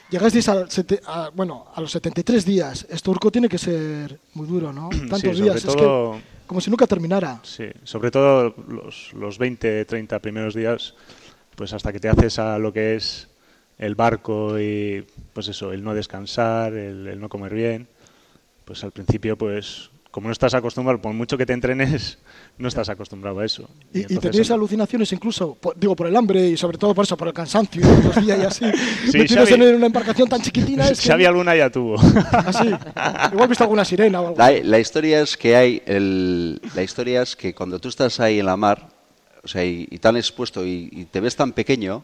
Llegasteis 0.10 0.50
a, 0.50 1.30
bueno, 1.36 1.68
a 1.74 1.82
los 1.82 1.92
73 1.92 2.44
días. 2.46 2.88
Esto 2.90 3.12
Urco 3.12 3.32
tiene 3.32 3.48
que 3.48 3.58
ser 3.58 4.20
muy 4.34 4.48
duro, 4.48 4.74
¿no? 4.74 4.90
Tantos 5.10 5.40
días, 5.40 5.64
es 5.64 5.76
que 5.76 6.20
como 6.48 6.62
si 6.62 6.72
nunca 6.72 6.88
terminara. 6.88 7.40
Sí, 7.44 7.66
sobre 7.84 8.10
todo 8.10 8.56
los, 8.68 9.14
los 9.14 9.38
20, 9.38 9.86
30 9.86 10.20
primeros 10.20 10.56
días, 10.56 10.96
pues 11.56 11.74
hasta 11.74 11.94
que 11.94 12.00
te 12.00 12.10
haces 12.10 12.40
a 12.40 12.58
lo 12.58 12.74
que 12.74 12.96
es 12.96 13.28
el 13.78 13.94
barco 13.94 14.60
y 14.60 15.06
pues 15.34 15.48
eso, 15.48 15.72
el 15.72 15.84
no 15.84 15.94
descansar, 15.94 16.74
el, 16.74 17.06
el 17.08 17.20
no 17.20 17.30
comer 17.30 17.54
bien, 17.54 17.88
pues 18.66 18.84
al 18.84 18.92
principio 18.92 19.38
pues 19.38 19.92
como 20.20 20.28
no 20.28 20.34
estás 20.34 20.54
acostumbrado, 20.54 21.02
por 21.02 21.14
mucho 21.14 21.38
que 21.38 21.46
te 21.46 21.54
entrenes, 21.54 22.18
no 22.58 22.68
estás 22.68 22.90
acostumbrado 22.90 23.40
a 23.40 23.46
eso. 23.46 23.70
¿Y, 23.94 24.00
y, 24.14 24.18
tenéis 24.18 24.52
alucinaciones 24.52 25.14
incluso, 25.14 25.58
digo, 25.78 25.96
por 25.96 26.08
el 26.08 26.16
hambre 26.18 26.46
y 26.46 26.58
sobre 26.58 26.78
todo 26.78 26.94
por 26.94 27.06
eso, 27.06 27.16
por 27.16 27.30
el 27.30 27.34
cansancio 27.34 27.82
y 28.22 28.26
y 28.26 28.32
así? 28.32 28.66
sí, 29.10 29.26
Xavi, 29.26 29.54
en 29.54 29.76
una 29.76 29.86
embarcación 29.86 30.28
tan 30.28 30.42
chiquitina 30.42 30.90
es 30.90 31.00
que... 31.08 31.14
alguna 31.14 31.56
ya 31.56 31.70
tuvo. 31.70 31.96
Así. 31.98 32.70
¿Ah, 32.98 33.30
Igual 33.32 33.48
visto 33.48 33.64
alguna 33.64 33.86
sirena 33.86 34.20
o 34.20 34.28
algo. 34.28 34.38
La, 34.38 34.52
la, 34.62 34.80
historia 34.80 35.22
es 35.22 35.38
que 35.38 35.56
hay, 35.56 35.82
el, 35.86 36.60
la 36.76 36.84
historia 36.84 37.22
es 37.22 37.38
que 37.38 37.56
cuando 37.56 37.80
tú 37.80 37.88
estás 37.88 38.20
ahí 38.20 38.42
en 38.42 38.46
la 38.48 38.58
mar, 38.58 38.90
o 39.42 39.48
sea, 39.48 39.64
y, 39.64 39.88
y 39.90 40.00
tan 40.00 40.18
expuesto 40.18 40.66
y, 40.66 40.90
y 40.92 41.06
te 41.06 41.22
ves 41.22 41.38
tan 41.38 41.54
pequeño, 41.54 42.04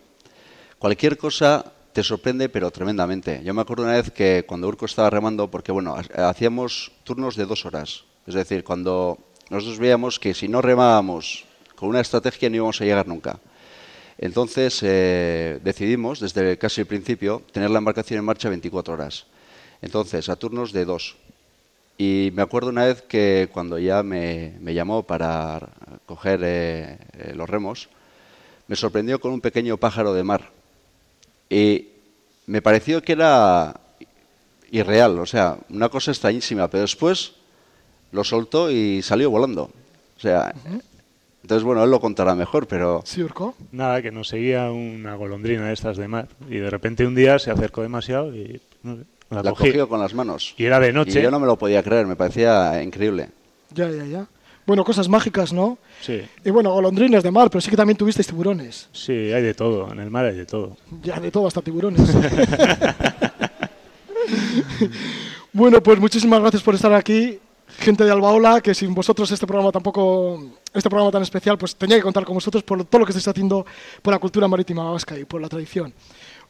cualquier 0.80 1.18
cosa 1.18 1.66
te 1.96 2.04
sorprende, 2.04 2.50
pero 2.50 2.72
tremendamente. 2.72 3.39
Yo 3.46 3.54
me 3.54 3.62
acuerdo 3.62 3.84
una 3.84 3.93
vez 3.93 4.12
que 4.12 4.43
cuando 4.46 4.68
Urco 4.68 4.86
estaba 4.86 5.10
remando, 5.10 5.50
porque 5.50 5.72
bueno, 5.72 5.96
hacíamos 6.14 6.91
turnos 7.06 7.38
de 7.38 7.46
dos 7.46 7.66
horas. 7.66 8.04
Es 8.28 8.34
decir, 8.36 8.66
cuando 8.66 9.18
nosotros 9.50 9.80
veíamos 9.80 10.20
que 10.20 10.34
si 10.34 10.50
no 10.50 10.62
remábamos 10.62 11.46
con 11.74 11.88
una 11.88 12.02
estrategia 12.02 12.50
no 12.50 12.58
íbamos 12.58 12.82
a 12.82 12.84
llegar 12.84 13.08
nunca. 13.08 13.39
Entonces 14.18 14.78
eh, 14.84 15.62
decidimos, 15.64 16.20
desde 16.20 16.58
casi 16.58 16.82
el 16.82 16.88
principio, 16.88 17.43
tener 17.54 17.70
la 17.70 17.78
embarcación 17.78 18.20
en 18.20 18.26
marcha 18.26 18.50
24 18.50 18.93
horas. 18.93 19.26
Entonces, 19.82 20.28
a 20.28 20.36
turnos 20.36 20.74
de 20.74 20.84
dos. 20.84 21.16
Y 21.98 22.30
me 22.34 22.41
acuerdo 22.41 22.72
una 22.72 22.88
vez 22.88 23.04
que 23.04 23.48
cuando 23.54 23.80
ya 23.80 24.04
me, 24.04 24.60
llamó 24.62 25.04
para 25.04 25.70
coger 26.06 26.41
eh, 26.43 26.98
eh, 27.14 27.34
los 27.34 27.50
remos, 27.50 27.88
me 28.68 28.76
sorprendió 28.76 29.22
con 29.22 29.32
un 29.32 29.39
pequeño 29.39 29.78
pájaro 29.78 30.14
de 30.14 30.26
mar 30.26 30.64
y 31.50 31.88
me 32.48 32.62
pareció 32.62 33.02
que 33.02 33.14
era 33.14 33.80
irreal, 34.72 35.20
o 35.20 35.26
sea, 35.26 35.58
una 35.70 35.89
cosa 35.89 36.12
extrañísima, 36.12 36.68
pero 36.68 36.82
después 36.82 37.34
lo 38.12 38.24
soltó 38.24 38.72
y 38.72 39.02
salió 39.02 39.30
volando. 39.30 39.64
O 40.18 40.20
sea, 40.20 40.54
Entonces, 41.41 41.64
bueno, 41.64 41.84
él 41.84 41.91
lo 41.91 42.00
contará 42.00 42.34
mejor, 42.34 42.68
pero... 42.68 43.02
Sí, 43.06 43.22
Urco. 43.22 43.56
Nada, 43.72 44.02
que 44.02 44.12
nos 44.12 44.28
seguía 44.30 44.72
una 44.72 45.16
golondrina 45.16 45.68
de 45.68 45.74
estas 45.74 45.98
de 45.98 46.08
mar 46.08 46.28
y 46.50 46.58
de 46.58 46.70
repente 46.70 47.06
un 47.06 47.14
día 47.14 47.38
se 47.38 47.52
acercó 47.52 47.82
demasiado 47.84 48.36
y 48.36 48.60
no 48.82 48.96
sé, 48.98 49.04
la, 49.30 49.43
La 49.43 49.52
cogió 49.52 49.88
con 49.88 50.00
las 50.00 50.14
manos. 50.14 50.56
Y 50.58 50.66
era 50.66 50.80
de 50.80 50.91
noche. 50.91 51.20
Y 51.20 51.24
yo 51.24 51.32
no 51.32 51.39
me 51.39 51.46
lo 51.46 51.58
podía 51.58 51.84
creer, 51.84 52.08
me 52.08 52.16
parecía 52.16 52.82
increíble. 52.82 53.30
Ya, 53.74 53.89
ya, 53.91 54.06
ya. 54.06 54.28
Bueno, 54.66 54.84
cosas 54.84 55.07
mágicas, 55.07 55.53
¿no? 55.53 55.78
Sí, 56.01 56.22
Y 56.43 56.49
bueno, 56.49 56.72
golondrines 56.72 57.22
de 57.22 57.30
mar, 57.32 57.49
pero 57.51 57.61
sí 57.61 57.70
que 57.70 57.78
también 57.78 57.97
tuvisteis 57.97 58.28
tiburones. 58.28 58.89
sí, 58.91 59.11
hay 59.11 59.43
de 59.43 59.53
todo. 59.53 59.91
En 59.91 59.99
el 59.99 60.09
mar 60.09 60.26
hay 60.26 60.36
de 60.36 60.45
todo. 60.45 60.76
Ya 61.03 61.20
de 61.20 61.30
todo, 61.32 61.47
hasta 61.47 61.61
tiburones. 61.61 62.01
bueno, 65.53 65.82
pues 65.82 65.99
muchísimas 65.99 66.39
gracias 66.41 66.63
por 66.63 66.76
estar 66.76 66.93
aquí. 66.93 67.39
Gente 67.78 68.03
de 68.05 68.11
Albaola, 68.11 68.61
que 68.61 68.74
sin 68.74 68.93
vosotros 68.93 69.30
este 69.32 69.45
programa 69.45 69.72
tampoco, 69.72 70.41
este 70.74 70.89
programa 70.89 71.11
tan 71.11 71.24
especial, 71.24 71.57
pues 71.57 71.76
tenía 71.76 71.97
que 71.97 72.03
contar 72.03 72.24
con 72.24 72.36
vosotros 72.36 72.63
por 72.63 72.84
todo 72.86 72.99
lo 72.99 73.05
que 73.05 73.11
estáis 73.11 73.28
haciendo 73.28 73.66
por 74.01 74.13
la 74.13 74.20
cultura 74.20 74.47
marítima 74.47 74.89
vasca 74.91 75.18
y 75.18 75.26
por 75.26 75.41
la 75.41 75.49
tradición. 75.49 75.93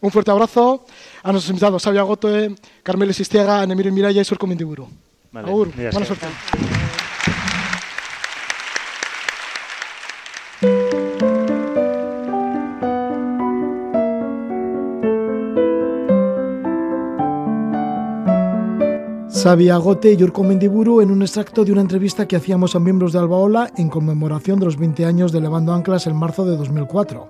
Un 0.01 0.11
fuerte 0.11 0.29
abrazo 0.29 0.85
a 1.23 1.31
nuestros 1.31 1.49
invitados, 1.49 1.81
Sabia 1.81 2.03
Gotoe, 2.03 2.53
Carmelo 2.83 3.11
Sistiaga, 3.13 3.65
Nemiro 3.65 3.91
Miraya 3.91 4.21
y 4.21 4.25
Surco 4.25 4.45
Mendiburu. 4.45 4.87
Vale, 5.31 5.47
Agur, 5.47 5.71
buena 5.73 6.05
suerte. 6.05 6.27
Sabia 19.45 19.77
Gote 19.77 20.11
y 20.11 20.23
Urko 20.23 20.43
Mendiburu 20.43 21.01
en 21.01 21.11
un 21.11 21.21
extracto 21.21 21.63
de 21.63 21.71
una 21.71 21.81
entrevista 21.81 22.27
que 22.27 22.35
hacíamos 22.35 22.75
a 22.75 22.79
miembros 22.79 23.13
de 23.13 23.19
Albaola 23.19 23.71
en 23.77 23.89
conmemoración 23.89 24.59
de 24.59 24.65
los 24.65 24.75
20 24.75 25.05
años 25.05 25.31
de 25.31 25.39
Levando 25.39 25.71
Anclas 25.71 26.07
en 26.07 26.15
marzo 26.15 26.45
de 26.45 26.57
2004. 26.57 27.29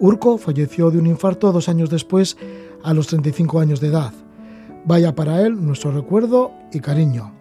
Urco 0.00 0.38
falleció 0.38 0.90
de 0.90 0.98
un 0.98 1.06
infarto 1.06 1.52
dos 1.52 1.68
años 1.68 1.90
después, 1.90 2.38
a 2.82 2.94
los 2.94 3.08
35 3.08 3.60
años 3.60 3.82
de 3.82 3.88
edad. 3.88 4.14
Vaya 4.86 5.14
para 5.14 5.42
él 5.42 5.62
nuestro 5.62 5.92
recuerdo 5.92 6.52
y 6.72 6.80
cariño. 6.80 7.34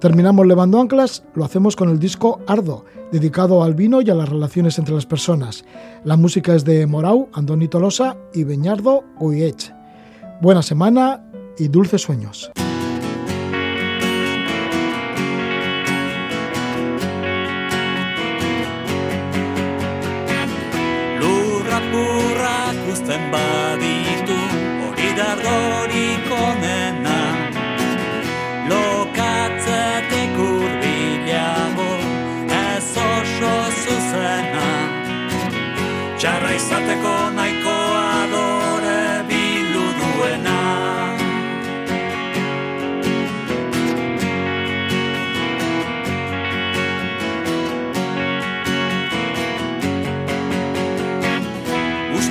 Terminamos 0.00 0.46
Levando 0.46 0.78
Anclas, 0.78 1.24
lo 1.34 1.42
hacemos 1.46 1.76
con 1.76 1.88
el 1.88 1.98
disco 1.98 2.40
Ardo, 2.46 2.84
dedicado 3.10 3.64
al 3.64 3.72
vino 3.72 4.02
y 4.02 4.10
a 4.10 4.14
las 4.14 4.28
relaciones 4.28 4.78
entre 4.78 4.94
las 4.94 5.06
personas. 5.06 5.64
La 6.04 6.18
música 6.18 6.54
es 6.54 6.66
de 6.66 6.86
Morau, 6.86 7.30
Andoni 7.32 7.68
Tolosa 7.68 8.18
y 8.34 8.44
Beñardo 8.44 9.02
Uiech. 9.18 9.72
Buena 10.42 10.60
semana 10.60 11.24
y 11.56 11.68
dulces 11.68 12.02
sueños. 12.02 12.52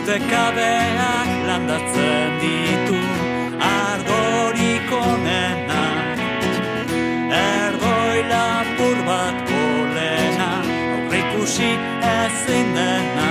Ustekabeak 0.09 1.27
landatzen 1.47 2.31
ditu 2.41 3.01
ardorik 3.61 4.89
onena. 5.01 5.83
Erdoi 7.41 8.17
lapur 8.31 8.97
bat 9.09 9.37
polena 9.51 10.49
aurreikusi 10.95 11.71
ezin 12.15 12.75
dena. 12.79 13.29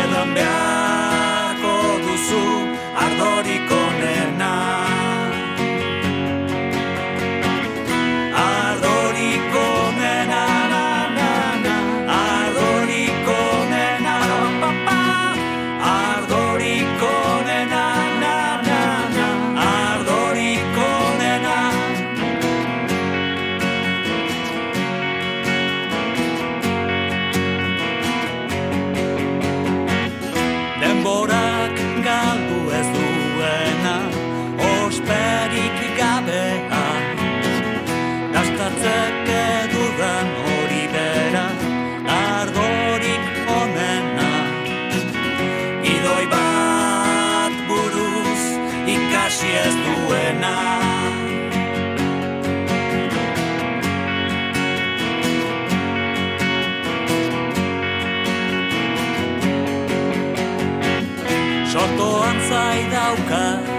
Edan 0.00 0.34
beharko 0.34 0.63
ארוכה. 63.14 63.73